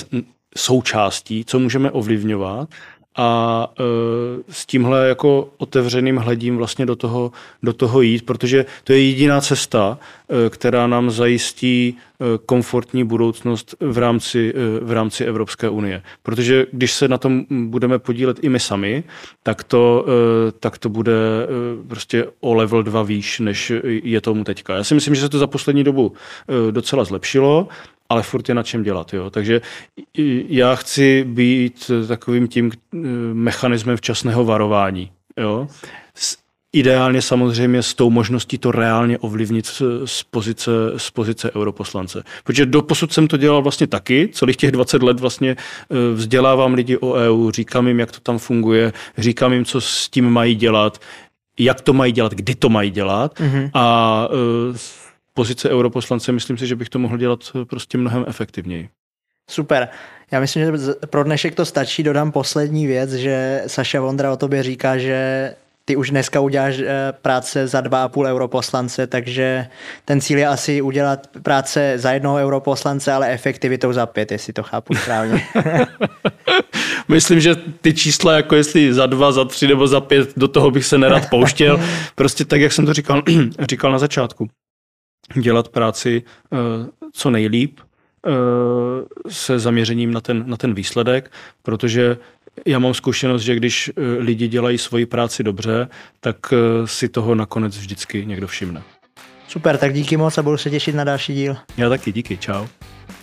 součástí, 0.56 1.44
co 1.44 1.58
můžeme 1.58 1.90
ovlivňovat 1.90 2.68
a 3.16 3.68
e, 3.78 3.82
s 4.52 4.66
tímhle 4.66 5.08
jako 5.08 5.48
otevřeným 5.58 6.16
hledím 6.16 6.56
vlastně 6.56 6.86
do 6.86 6.96
toho, 6.96 7.32
do 7.62 7.72
toho 7.72 8.00
jít, 8.00 8.26
protože 8.26 8.64
to 8.84 8.92
je 8.92 9.06
jediná 9.06 9.40
cesta, 9.40 9.98
e, 10.46 10.50
která 10.50 10.86
nám 10.86 11.10
zajistí 11.10 11.88
e, 11.88 12.38
komfortní 12.46 13.04
budoucnost 13.04 13.74
v 13.80 13.98
rámci, 13.98 14.54
e, 14.56 14.84
v 14.84 14.92
rámci 14.92 15.24
Evropské 15.24 15.68
unie. 15.68 16.02
Protože 16.22 16.66
když 16.72 16.92
se 16.92 17.08
na 17.08 17.18
tom 17.18 17.44
budeme 17.50 17.98
podílet 17.98 18.44
i 18.44 18.48
my 18.48 18.60
sami, 18.60 19.04
tak 19.42 19.64
to, 19.64 20.06
e, 20.08 20.52
tak 20.52 20.78
to 20.78 20.88
bude 20.88 21.12
e, 21.12 21.88
prostě 21.88 22.26
o 22.40 22.54
level 22.54 22.82
2 22.82 23.02
výš, 23.02 23.40
než 23.40 23.72
je 23.84 24.20
tomu 24.20 24.44
teďka. 24.44 24.74
Já 24.74 24.84
si 24.84 24.94
myslím, 24.94 25.14
že 25.14 25.20
se 25.20 25.28
to 25.28 25.38
za 25.38 25.46
poslední 25.46 25.84
dobu 25.84 26.12
e, 26.68 26.72
docela 26.72 27.04
zlepšilo 27.04 27.68
ale 28.12 28.22
furt 28.22 28.48
je 28.48 28.54
na 28.54 28.62
čem 28.62 28.82
dělat. 28.82 29.14
Jo. 29.14 29.30
Takže 29.30 29.60
já 30.48 30.74
chci 30.74 31.24
být 31.24 31.90
takovým 32.08 32.48
tím 32.48 32.70
eh, 32.72 32.98
mechanismem 33.32 33.96
včasného 33.96 34.44
varování. 34.44 35.10
Jo. 35.40 35.68
Ideálně 36.72 37.22
samozřejmě 37.22 37.82
s 37.82 37.94
tou 37.94 38.10
možností 38.10 38.58
to 38.58 38.72
reálně 38.72 39.18
ovlivnit 39.18 39.66
z 40.04 40.22
pozice, 40.30 40.70
z 40.96 41.10
pozice 41.10 41.50
europoslance. 41.56 42.22
Protože 42.44 42.66
do 42.66 42.82
posud 42.82 43.12
jsem 43.12 43.28
to 43.28 43.36
dělal 43.36 43.62
vlastně 43.62 43.86
taky, 43.86 44.28
celých 44.32 44.56
těch 44.56 44.70
20 44.72 45.02
let 45.02 45.20
vlastně 45.20 45.50
eh, 45.50 46.14
vzdělávám 46.14 46.74
lidi 46.74 46.96
o 46.96 47.12
EU, 47.12 47.50
říkám 47.50 47.88
jim, 47.88 48.00
jak 48.00 48.12
to 48.12 48.20
tam 48.20 48.38
funguje, 48.38 48.92
říkám 49.18 49.52
jim, 49.52 49.64
co 49.64 49.80
s 49.80 50.08
tím 50.08 50.30
mají 50.30 50.54
dělat, 50.54 51.00
jak 51.58 51.80
to 51.80 51.92
mají 51.92 52.12
dělat, 52.12 52.32
kdy 52.32 52.54
to 52.54 52.68
mají 52.68 52.90
dělat 52.90 53.40
mm-hmm. 53.40 53.70
a 53.74 54.28
uh, 54.30 54.76
pozice 55.34 55.70
europoslance, 55.70 56.32
myslím 56.32 56.58
si, 56.58 56.66
že 56.66 56.76
bych 56.76 56.88
to 56.88 56.98
mohl 56.98 57.16
dělat 57.16 57.40
eh, 57.54 57.64
prostě 57.64 57.98
mnohem 57.98 58.24
efektivněji. 58.28 58.88
Super. 59.50 59.88
Já 60.30 60.40
myslím, 60.40 60.64
že 60.64 60.92
pro 61.06 61.24
dnešek 61.24 61.54
to 61.54 61.64
stačí. 61.64 62.02
Dodám 62.02 62.32
poslední 62.32 62.86
věc, 62.86 63.12
že 63.12 63.62
Saša 63.66 64.00
Vondra 64.00 64.32
o 64.32 64.36
tobě 64.36 64.62
říká, 64.62 64.98
že 64.98 65.54
ty 65.84 65.96
už 65.96 66.10
dneska 66.10 66.40
uděláš 66.40 66.78
eh, 66.78 67.12
práce 67.22 67.66
za 67.66 67.80
2,5 67.80 68.26
europoslance, 68.26 69.06
takže 69.06 69.66
ten 70.04 70.20
cíl 70.20 70.38
je 70.38 70.46
asi 70.46 70.82
udělat 70.82 71.26
práce 71.42 71.94
za 71.96 72.12
jednoho 72.12 72.36
europoslance, 72.36 73.12
ale 73.12 73.30
efektivitou 73.30 73.92
za 73.92 74.06
pět, 74.06 74.32
jestli 74.32 74.52
to 74.52 74.62
chápu 74.62 74.94
správně. 74.94 75.46
Myslím, 77.08 77.40
že 77.40 77.56
ty 77.80 77.94
čísla, 77.94 78.32
jako 78.32 78.56
jestli 78.56 78.94
za 78.94 79.06
dva, 79.06 79.32
za 79.32 79.44
tři 79.44 79.68
nebo 79.68 79.86
za 79.86 80.00
pět, 80.00 80.30
do 80.36 80.48
toho 80.48 80.70
bych 80.70 80.86
se 80.86 80.98
nerad 80.98 81.30
pouštěl. 81.30 81.80
Prostě 82.14 82.44
tak, 82.44 82.60
jak 82.60 82.72
jsem 82.72 82.86
to 82.86 82.92
říkal, 82.92 83.22
říkal 83.68 83.92
na 83.92 83.98
začátku 83.98 84.48
dělat 85.40 85.68
práci 85.68 86.22
eh, 86.52 86.56
co 87.12 87.30
nejlíp 87.30 87.80
eh, 87.80 88.30
se 89.28 89.58
zaměřením 89.58 90.12
na 90.12 90.20
ten, 90.20 90.44
na 90.46 90.56
ten 90.56 90.74
výsledek, 90.74 91.32
protože 91.62 92.16
já 92.66 92.78
mám 92.78 92.94
zkušenost, 92.94 93.42
že 93.42 93.54
když 93.54 93.88
eh, 93.96 94.02
lidi 94.18 94.48
dělají 94.48 94.78
svoji 94.78 95.06
práci 95.06 95.42
dobře, 95.42 95.88
tak 96.20 96.36
si 96.84 97.08
toho 97.08 97.34
nakonec 97.34 97.78
vždycky 97.78 98.26
někdo 98.26 98.46
všimne. 98.46 98.82
Super, 99.48 99.78
tak 99.78 99.94
díky 99.94 100.16
moc 100.16 100.38
a 100.38 100.42
budu 100.42 100.56
se 100.56 100.70
těšit 100.70 100.94
na 100.94 101.04
další 101.04 101.34
díl. 101.34 101.56
Já 101.76 101.88
taky, 101.88 102.12
díky, 102.12 102.36
čau. 102.36 102.66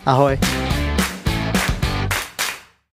Ahoj. 0.05 0.39